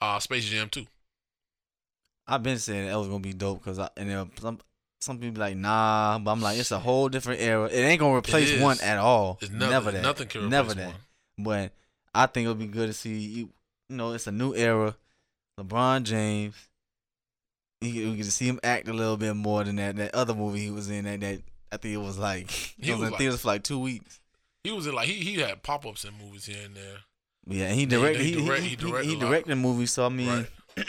[0.00, 0.86] Uh, Space Jam 2.
[2.28, 4.60] I've been saying that was gonna be dope because I and then some
[5.00, 7.66] some people be like nah, but I'm like it's a whole different era.
[7.66, 9.38] It ain't gonna replace one at all.
[9.42, 10.02] It's nothing, never that.
[10.02, 10.86] Nothing can replace never that.
[10.86, 10.94] one.
[11.38, 11.72] But
[12.14, 13.50] I think it'll be good to see you.
[13.88, 14.96] You know, it's a new era.
[15.58, 16.54] LeBron James.
[17.80, 20.34] He, we get to see him act a little bit more than that that other
[20.34, 21.04] movie he was in.
[21.04, 21.40] That that
[21.72, 23.78] I think it was like He he was, was in like- theaters for like two
[23.78, 24.20] weeks.
[24.62, 26.96] He was in like he he had pop ups in movies here and there.
[27.46, 28.22] Yeah, and he he directed.
[28.22, 29.84] He, direct- he, he he, directed he a directed the movie.
[29.86, 30.88] So I mean, Right.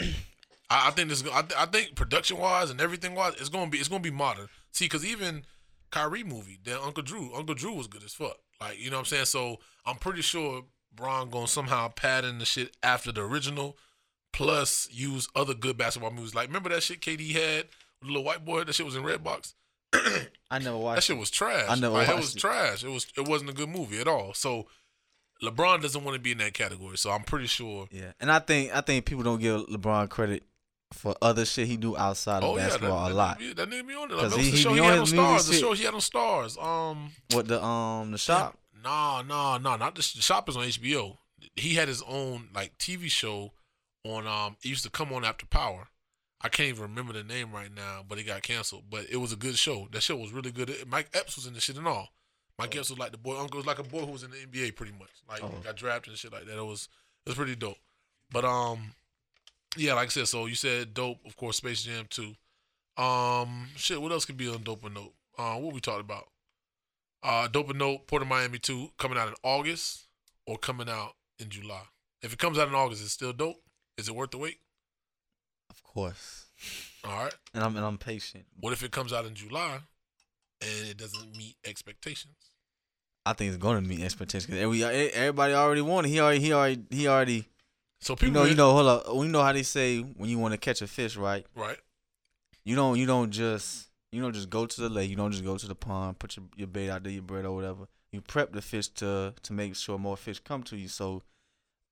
[0.70, 1.22] I, I think this.
[1.30, 4.10] I, th- I think production wise and everything wise, it's gonna be it's gonna be
[4.10, 4.48] modern.
[4.72, 5.42] See, because even
[5.90, 8.38] Kyrie movie, then Uncle Drew, Uncle Drew was good as fuck.
[8.60, 9.26] Like you know what I'm saying.
[9.26, 10.64] So I'm pretty sure
[10.94, 11.92] Bron gonna somehow
[12.24, 13.76] in the shit after the original,
[14.36, 16.34] plus use other good basketball movies.
[16.34, 17.64] Like remember that shit KD had
[18.00, 18.64] with the little white boy.
[18.64, 19.54] That shit was in Redbox.
[20.50, 20.82] I never watched.
[20.82, 21.06] That watched.
[21.06, 21.66] shit was trash.
[21.68, 22.84] I never like, it was trash.
[22.84, 24.34] It was it wasn't a good movie at all.
[24.34, 24.66] So
[25.42, 26.98] LeBron doesn't want to be in that category.
[26.98, 27.88] So I'm pretty sure.
[27.90, 30.42] Yeah, and I think I think people don't give LeBron credit
[30.92, 33.38] for other shit he do outside of Oh yeah, that, basketball that, a lot.
[33.56, 34.16] That nigga be on it.
[34.16, 35.46] Like, he- the show be he had on Starz.
[35.46, 35.60] The shit.
[35.62, 36.62] show he had on Starz.
[36.62, 38.58] Um, What the um the shop?
[38.84, 39.76] Nah, nah, nah.
[39.76, 41.16] Not the, the shop is on HBO.
[41.56, 43.52] He had his own like TV show
[44.10, 44.26] on.
[44.26, 45.88] Um, it used to come on after Power.
[46.42, 48.84] I can't even remember the name right now, but it got canceled.
[48.90, 49.88] But it was a good show.
[49.92, 50.70] That show was really good.
[50.86, 52.08] Mike Epps was in the shit and all.
[52.58, 54.36] Mike Epps was like the boy uncle, was like a boy who was in the
[54.38, 55.10] NBA pretty much.
[55.28, 55.48] Like Oh.
[55.64, 56.56] got drafted and shit like that.
[56.58, 56.88] It was
[57.24, 57.76] it was pretty dope.
[58.30, 58.92] But um,
[59.76, 61.18] yeah, like I said, so you said dope.
[61.26, 62.34] Of course, Space Jam two.
[63.02, 64.00] Um, shit.
[64.00, 65.12] What else could be on dope and note?
[65.38, 66.28] Uh, what we talked about?
[67.22, 68.06] Uh, dope and note.
[68.06, 70.04] Port of Miami two coming out in August
[70.46, 71.82] or coming out in July.
[72.22, 73.56] If it comes out in August, it's still dope.
[73.98, 74.58] Is it worth the wait?
[75.70, 76.46] Of course.
[77.04, 77.34] All right.
[77.54, 78.44] And I'm and I'm patient.
[78.60, 79.78] What if it comes out in July
[80.60, 82.34] and it doesn't meet expectations?
[83.24, 84.46] I think it's gonna meet expectations.
[84.46, 86.08] 'cause every, everybody already wanted.
[86.08, 87.44] He already he already he already.
[88.00, 89.06] So You people, know you know hold up.
[89.08, 91.46] You know how they say when you want to catch a fish, right?
[91.54, 91.78] right?
[92.64, 95.10] You don't you don't just you don't just go to the lake.
[95.10, 97.44] You don't just go to the pond, put your, your bait out there, your bread
[97.44, 97.86] or whatever.
[98.12, 100.88] You prep the fish to to make sure more fish come to you.
[100.88, 101.22] So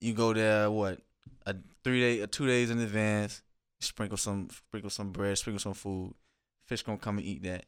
[0.00, 1.00] you go there what
[1.46, 3.42] a three day a two days in advance.
[3.80, 6.14] Sprinkle some sprinkle some bread, sprinkle some food.
[6.66, 7.66] Fish gonna come and eat that.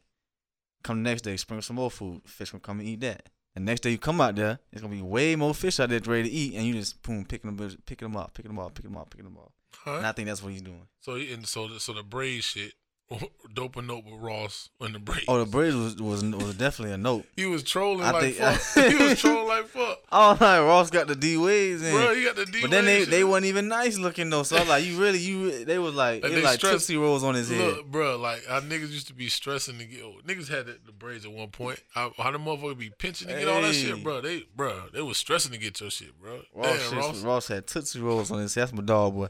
[0.83, 2.21] Come the next day, sprinkle some more food.
[2.25, 3.29] Fish gonna come and eat that.
[3.53, 5.99] The next day you come out there, it's gonna be way more fish out there
[6.05, 8.73] ready to eat, and you just boom picking them picking them up, picking them up,
[8.73, 9.51] picking them up, picking them up.
[9.85, 10.05] All And.
[10.05, 10.87] I think that's what he's doing.
[11.01, 12.73] So he- and so the- so the braid shit,
[13.53, 15.23] dope and note with Ross and the braids.
[15.29, 17.25] Oh, the braids was was was definitely a note.
[17.37, 18.85] he was trolling I like think- fuck.
[18.91, 21.93] he was trolling like fuck, Oh, like Ross got the D waves in.
[21.93, 22.13] bro.
[22.13, 22.59] He got the D.
[22.61, 23.09] but then they shit.
[23.09, 24.43] they wasn't even nice looking though.
[24.43, 26.97] So I was like, you really you they was like they they like stress- tootsie
[26.97, 27.59] rolls on his head.
[27.77, 30.01] Look, bro, like our niggas used to be stressing to get.
[30.03, 31.79] oh, Niggas had the, the braids at one point.
[31.93, 34.19] How, how the motherfucker be pinching to get all that shit, bro?
[34.19, 36.41] They, bro, they was stressing to get your shit, bro.
[36.53, 37.21] Ross, Damn, shit- Ross.
[37.23, 38.63] Ross had tootsie rolls on his head.
[38.63, 39.27] That's my dog boy.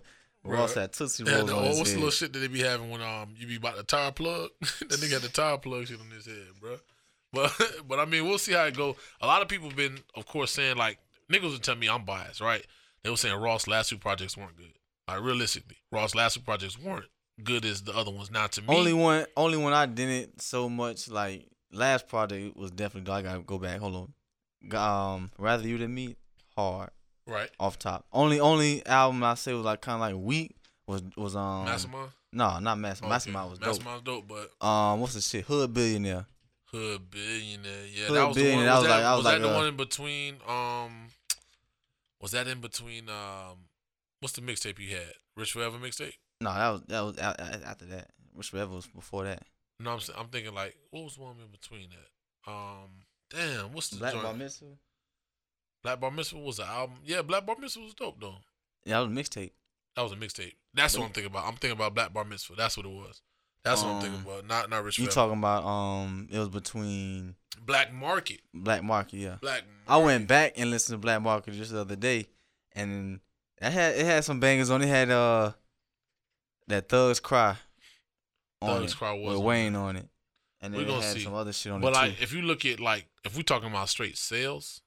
[0.47, 2.03] Ross had tootsie Yeah, rolls the, on his what's the head.
[2.03, 4.49] little shit that they be having when um you be about the tire plug?
[4.61, 6.77] that nigga had the tire plug shit on his head, bro.
[7.33, 7.51] But
[7.87, 8.95] but I mean we'll see how it go.
[9.21, 10.99] A lot of people been of course saying like
[11.31, 12.65] niggas would tell me I'm biased, right?
[13.03, 14.73] They were saying Ross last two projects weren't good.
[15.07, 17.05] Like realistically, Ross last two projects weren't
[17.43, 18.31] good as the other ones.
[18.31, 22.71] Not to me, Only one, only one I didn't so much like last project was
[22.71, 23.13] definitely.
[23.13, 23.79] I gotta go back.
[23.79, 24.11] Hold
[24.73, 25.13] on.
[25.15, 26.15] Um, rather you than me,
[26.55, 26.89] hard
[27.27, 27.49] right?
[27.59, 28.05] off top.
[28.11, 30.55] Only only album I say was like kind of like weak
[30.87, 32.11] was was um Mastermind.
[32.33, 33.09] no not Master Okay.
[33.11, 33.67] Mastermind was dope.
[33.83, 35.45] Mastermind's dope, but Um, what's the shit?
[35.45, 36.25] Hood billionaire.
[36.71, 37.85] Hood Billionaire.
[37.93, 38.83] Yeah, Hood that was Billionaire, the one.
[38.83, 40.35] that Was, was that, like- was like, that the uh, one in between?
[40.47, 41.07] Um,
[42.21, 43.09] was that in between?
[43.09, 43.57] Um,
[44.19, 45.13] what's the mixtape you had?
[45.37, 46.13] Rich Forever mixtape?
[46.41, 47.17] No, that was that was
[47.63, 48.09] after that.
[48.35, 49.43] Rich Forever was before that.
[49.79, 52.51] No, I'm I'm thinking like, what was one in between that?
[52.51, 52.89] Um,
[53.29, 54.23] damn, what's the Black joint?
[54.25, 54.65] Bar Mitzvah.
[55.87, 56.97] Black Bar Mitzvah was the album.
[57.05, 58.35] Yeah, Black Bar Mitzvah was dope though.
[58.83, 59.51] Yeah, that was a mixtape.
[59.95, 60.55] That was a mixtape.
[60.73, 61.45] That's what I'm thinking about.
[61.45, 62.55] I'm thinking about Black Bar Mitzvah.
[62.57, 63.21] That's what it was.
[63.63, 64.45] That's what I'm thinking Um, about.
[64.47, 66.27] Not not Rich You talking about um?
[66.29, 67.35] It was between
[67.65, 68.41] Black Market.
[68.53, 69.17] Black Market.
[69.17, 69.37] Yeah.
[69.39, 69.63] Black.
[69.87, 72.27] I went back and listened to Black Market just the other day,
[72.73, 73.21] and
[73.61, 74.81] it had it had some bangers on.
[74.81, 75.53] It had uh
[76.67, 77.55] that Thugs Cry.
[78.61, 80.09] On Thugs it, Cry was with on Wayne on it,
[80.59, 81.23] and then it gonna had see.
[81.23, 82.23] some other shit on But it like, too.
[82.23, 84.81] if you look at like, if we're talking about straight sales,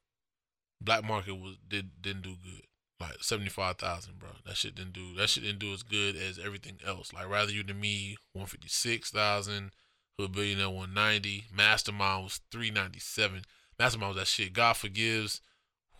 [0.83, 2.63] Black Market was did didn't do good.
[2.99, 4.29] Like seventy five thousand, bro.
[4.45, 5.15] That shit didn't do.
[5.15, 7.13] That shit didn't do as good as everything else.
[7.13, 9.71] Like rather you than me, one fifty six thousand.
[10.19, 11.45] Hood Billionaire one ninety.
[11.55, 13.41] Mastermind was three ninety seven.
[13.79, 14.53] Mastermind was that shit.
[14.53, 15.41] God forgives.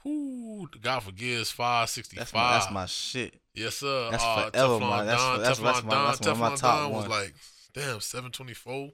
[0.04, 2.26] Whoo, God forgives five sixty five.
[2.26, 3.36] That's my that's my shit.
[3.54, 4.10] Yes, sir.
[4.12, 6.56] That's uh, forever Teflon my- that's- Don, that's- Teflon that's my- Don, that's of my
[6.56, 7.10] top Don was one.
[7.10, 7.34] like,
[7.74, 8.92] damn, 724.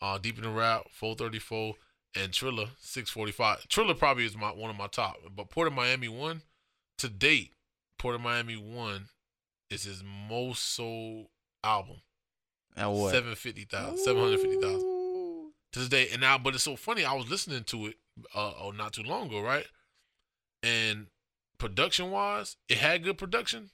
[0.00, 1.74] Uh, Deeper Than Rap, 434.
[2.14, 3.68] And Trilla, 645.
[3.68, 5.16] Trilla probably is my one of my top.
[5.34, 6.42] But Port of Miami 1,
[6.98, 7.52] to date,
[7.98, 9.06] Port of Miami 1
[9.70, 11.28] is his most sold
[11.64, 12.02] album.
[12.76, 13.12] And what?
[13.12, 13.98] 750,000.
[13.98, 14.80] 750,000
[15.72, 16.08] to this day.
[16.12, 17.04] And now, but it's so funny.
[17.04, 17.96] I was listening to it
[18.34, 19.66] uh, oh, not too long ago, right?
[20.62, 21.06] And
[21.58, 23.70] production wise, it had good production,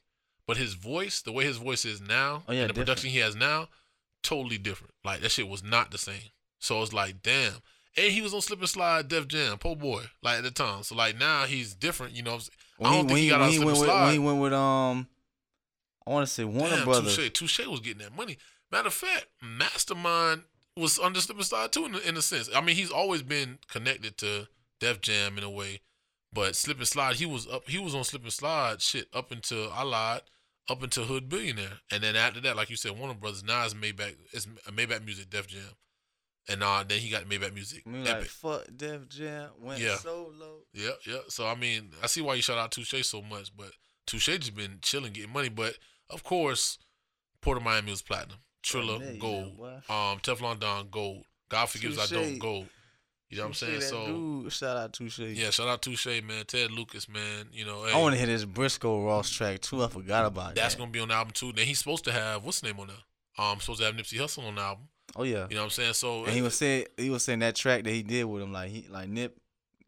[0.47, 3.19] but his voice, the way his voice is now, Oh, yeah, and the production he
[3.19, 3.69] has now,
[4.23, 4.95] totally different.
[5.05, 6.31] Like that shit was not the same.
[6.59, 7.55] So it's like, damn.
[7.99, 10.85] And he was on Slip and Slide, Def Jam, po boy, like at the time.
[10.85, 12.15] So like now he's different.
[12.15, 12.59] You know, what I'm saying?
[12.79, 14.05] When I don't he, think he got on Slip went and with, Slide.
[14.05, 15.09] when he went with um,
[16.07, 17.17] I want to say Warner Damn, Brothers.
[17.17, 17.33] Touche.
[17.33, 18.39] Touche was getting that money.
[18.71, 20.43] Matter of fact, Mastermind
[20.77, 22.49] was under Slip and Slide too, in, in a sense.
[22.55, 24.47] I mean, he's always been connected to
[24.79, 25.81] Def Jam in a way,
[26.33, 27.69] but Slip and Slide, he was up.
[27.69, 30.21] He was on Slip and Slide shit up until I lied,
[30.69, 33.43] up until Hood Billionaire, and then after that, like you said, Warner Brothers.
[33.43, 34.15] Now it's Maybach.
[34.33, 35.63] It's Maybach Music, Def Jam,
[36.49, 37.83] and uh, then he got made Maybach Music.
[37.87, 38.29] I mean, like Epic.
[38.29, 39.97] fuck Def Jam went Yeah.
[39.97, 40.61] solo.
[40.73, 41.19] Yeah, yeah.
[41.29, 43.71] So I mean, I see why you shout out Touche so much, but
[44.07, 45.49] Touche just been chilling, getting money.
[45.49, 45.75] But
[46.11, 46.79] of course,
[47.43, 48.39] Port of Miami was platinum.
[48.63, 49.59] Trilla, gold.
[49.89, 51.25] Um, Teflon Don, gold.
[51.49, 52.67] God forgives I don't, gold.
[53.31, 53.81] You know what I'm saying?
[53.81, 55.19] that So dude, shout out Touche.
[55.19, 56.45] yeah, shout out Touche, man.
[56.47, 57.49] Ted Lucas, man.
[57.53, 59.83] You know, I want to hear this Briscoe Ross track too.
[59.85, 60.55] I forgot about it.
[60.57, 60.79] that's that.
[60.81, 61.53] gonna be on the album too.
[61.53, 62.97] Then he's supposed to have what's the name on there?
[63.45, 64.89] Um, supposed to have Nipsey Hussle on the album.
[65.19, 65.47] Oh yeah.
[65.51, 65.93] You know what I'm saying?
[65.95, 68.53] So And he was saying he was saying that track that he did with him,
[68.53, 69.37] like he like Nip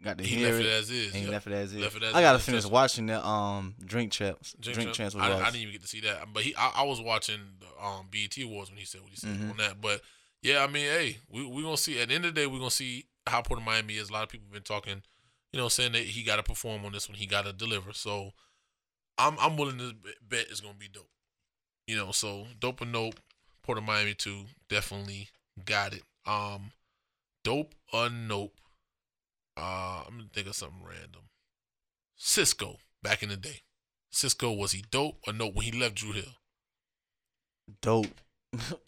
[0.02, 0.66] got to he hear left it.
[0.66, 1.06] it as is.
[1.08, 1.30] and he yeah.
[1.30, 1.82] left it as is.
[1.82, 4.54] Left it as I gotta is, finish watching that um drink champs.
[4.60, 6.72] Drink, Champ- champs with I, I didn't even get to see that, but he, I,
[6.76, 9.50] I was watching the um, BET Awards when he said what he said Mhm.
[9.52, 9.80] on that.
[9.80, 10.02] But
[10.42, 12.00] yeah, I mean, hey, we we gonna see.
[12.00, 14.08] At the end of the day, we are gonna see how Port of Miami is.
[14.08, 15.02] A lot of people have been talking,
[15.52, 17.18] you know, saying that he got to perform on this one.
[17.18, 17.92] He got to deliver.
[17.92, 18.32] So
[19.18, 19.94] I'm I'm willing to
[20.26, 21.10] bet it's gonna be dope.
[21.86, 23.20] You know, so dope or nope.
[23.62, 25.28] Port of Miami too, definitely
[25.64, 26.02] got it.
[26.26, 26.72] Um,
[27.44, 28.54] dope or nope.
[29.56, 31.22] Uh, I'm gonna think of something random.
[32.18, 33.62] Sisqó back in the day.
[34.12, 36.24] Sisqó was he dope or nope when he left Dru Hill?
[37.80, 38.06] Dope.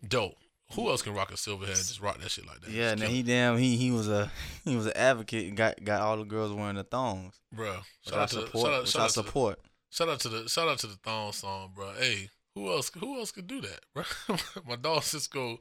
[0.07, 0.37] Dope.
[0.75, 2.71] Who else can rock a silver head and just rock that shit like that?
[2.71, 4.31] Yeah, now he damn he he was a
[4.65, 7.41] he was an advocate and got got all the girls wearing the thongs.
[7.53, 9.61] Bro, Shout out to the, shout out, shout out to support.
[9.91, 11.93] shout out to the shout out to the thong song, bro.
[11.99, 14.05] Hey, who else who else could do that, bro?
[14.69, 15.59] My dog Sisqó,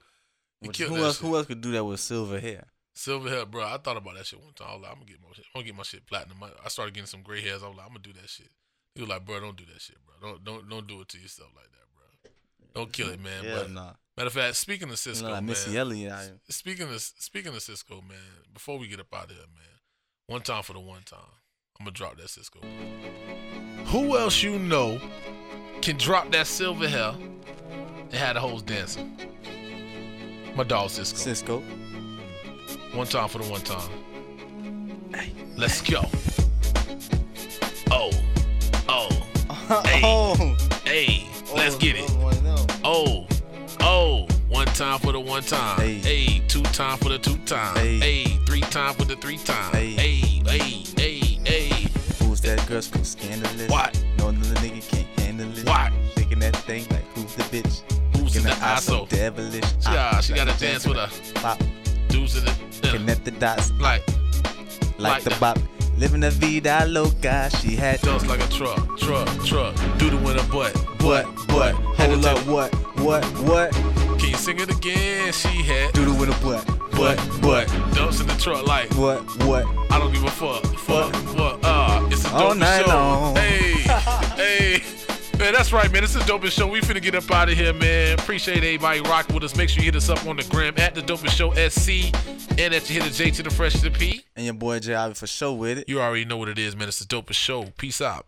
[0.62, 1.26] he Which- who else shit.
[1.28, 2.68] who else could do that with silver hair?
[2.94, 3.64] Silver hair, bro.
[3.66, 4.68] I thought about that shit one time.
[4.70, 5.46] I was like, I'm gonna get my shit.
[5.56, 6.44] I'm gonna get my shit platinum.
[6.44, 7.64] I, I started getting some gray hairs.
[7.64, 8.50] I was like, I'm gonna do that shit.
[8.96, 10.16] He was like, bro, don't do that shit, bro.
[10.30, 12.32] Don't don't don't do it to yourself like that, bro.
[12.84, 13.44] Don't kill it, man.
[13.46, 13.94] yeah, but nah.
[14.18, 16.12] matter of fact, speaking of You Sisqó, know, like man, Missy Elliott.
[16.20, 16.38] here.
[16.50, 18.18] speaking of speaking of Sisqó, man.
[18.54, 19.80] Before we get up out of here, man,
[20.28, 21.20] one time for the one time,
[21.80, 22.62] I'm gonna drop that Sisqó.
[23.88, 25.00] Who else you know
[25.82, 27.14] can drop that silver hair
[28.04, 29.18] and have the hoes dancing?
[30.56, 31.62] My dog Sisqó.
[31.62, 32.96] Sisqó.
[32.96, 33.90] One time for the one time.
[35.14, 35.32] Hey.
[35.58, 36.02] Let's go.
[37.90, 38.12] Oh,
[38.88, 39.10] oh,
[39.86, 40.02] Hey.
[40.04, 40.56] oh,
[40.86, 41.26] hey,
[41.56, 42.10] let's get it.
[42.84, 43.26] oh.
[43.80, 45.80] Oh, oh, one time for the one time.
[45.80, 45.98] Hey.
[46.00, 47.76] Hey, two time for the two time.
[47.78, 48.00] Hey.
[48.00, 49.72] Hey, three time for the three time.
[49.74, 49.92] Hey.
[49.92, 51.88] Hey, hey, hey, hey.
[52.26, 53.70] Who's that girl so scandalous?
[53.70, 54.04] What?
[54.18, 55.01] No another nigga can't
[56.18, 57.82] Shaking that thing like who's the bitch?
[58.18, 59.08] Who's in the ISO?
[59.10, 59.64] devilish.
[59.84, 61.60] Yeah, Ah, she gotta dance with a Pop,
[62.10, 62.54] dudes in the
[62.92, 64.04] connect the dots like
[64.98, 65.58] like, the bop.
[65.98, 67.50] Living the vida loca.
[67.60, 69.76] She had Dumps like a truck, truck, truck.
[69.98, 70.76] Doodle in a butt?
[71.98, 73.72] Had to Hold up, what, what, what?
[74.20, 75.32] Can you sing it again?
[75.34, 77.68] She had Doodle with a butt, butt, butt, butt.
[77.96, 79.66] Dumps in the truck like what, what?
[79.92, 81.60] I don't give a fuck, fuck, fuck.
[81.64, 82.88] Uh, it's a dope All night show.
[82.90, 83.36] long.
[83.36, 83.81] Hey.
[85.42, 86.04] Man, that's right, man.
[86.04, 86.68] It's the dopest show.
[86.68, 88.20] We finna get up out of here, man.
[88.20, 89.56] Appreciate everybody rocking with us.
[89.56, 92.14] Make sure you hit us up on the gram at the dopest show SC
[92.60, 94.24] and at you hit the J to the fresh to the P.
[94.36, 94.94] And your boy J.
[94.94, 95.90] Ivy for sure with it.
[95.90, 96.90] You already know what it is, man.
[96.90, 97.74] It's the dopest show.
[97.80, 98.28] Peace out.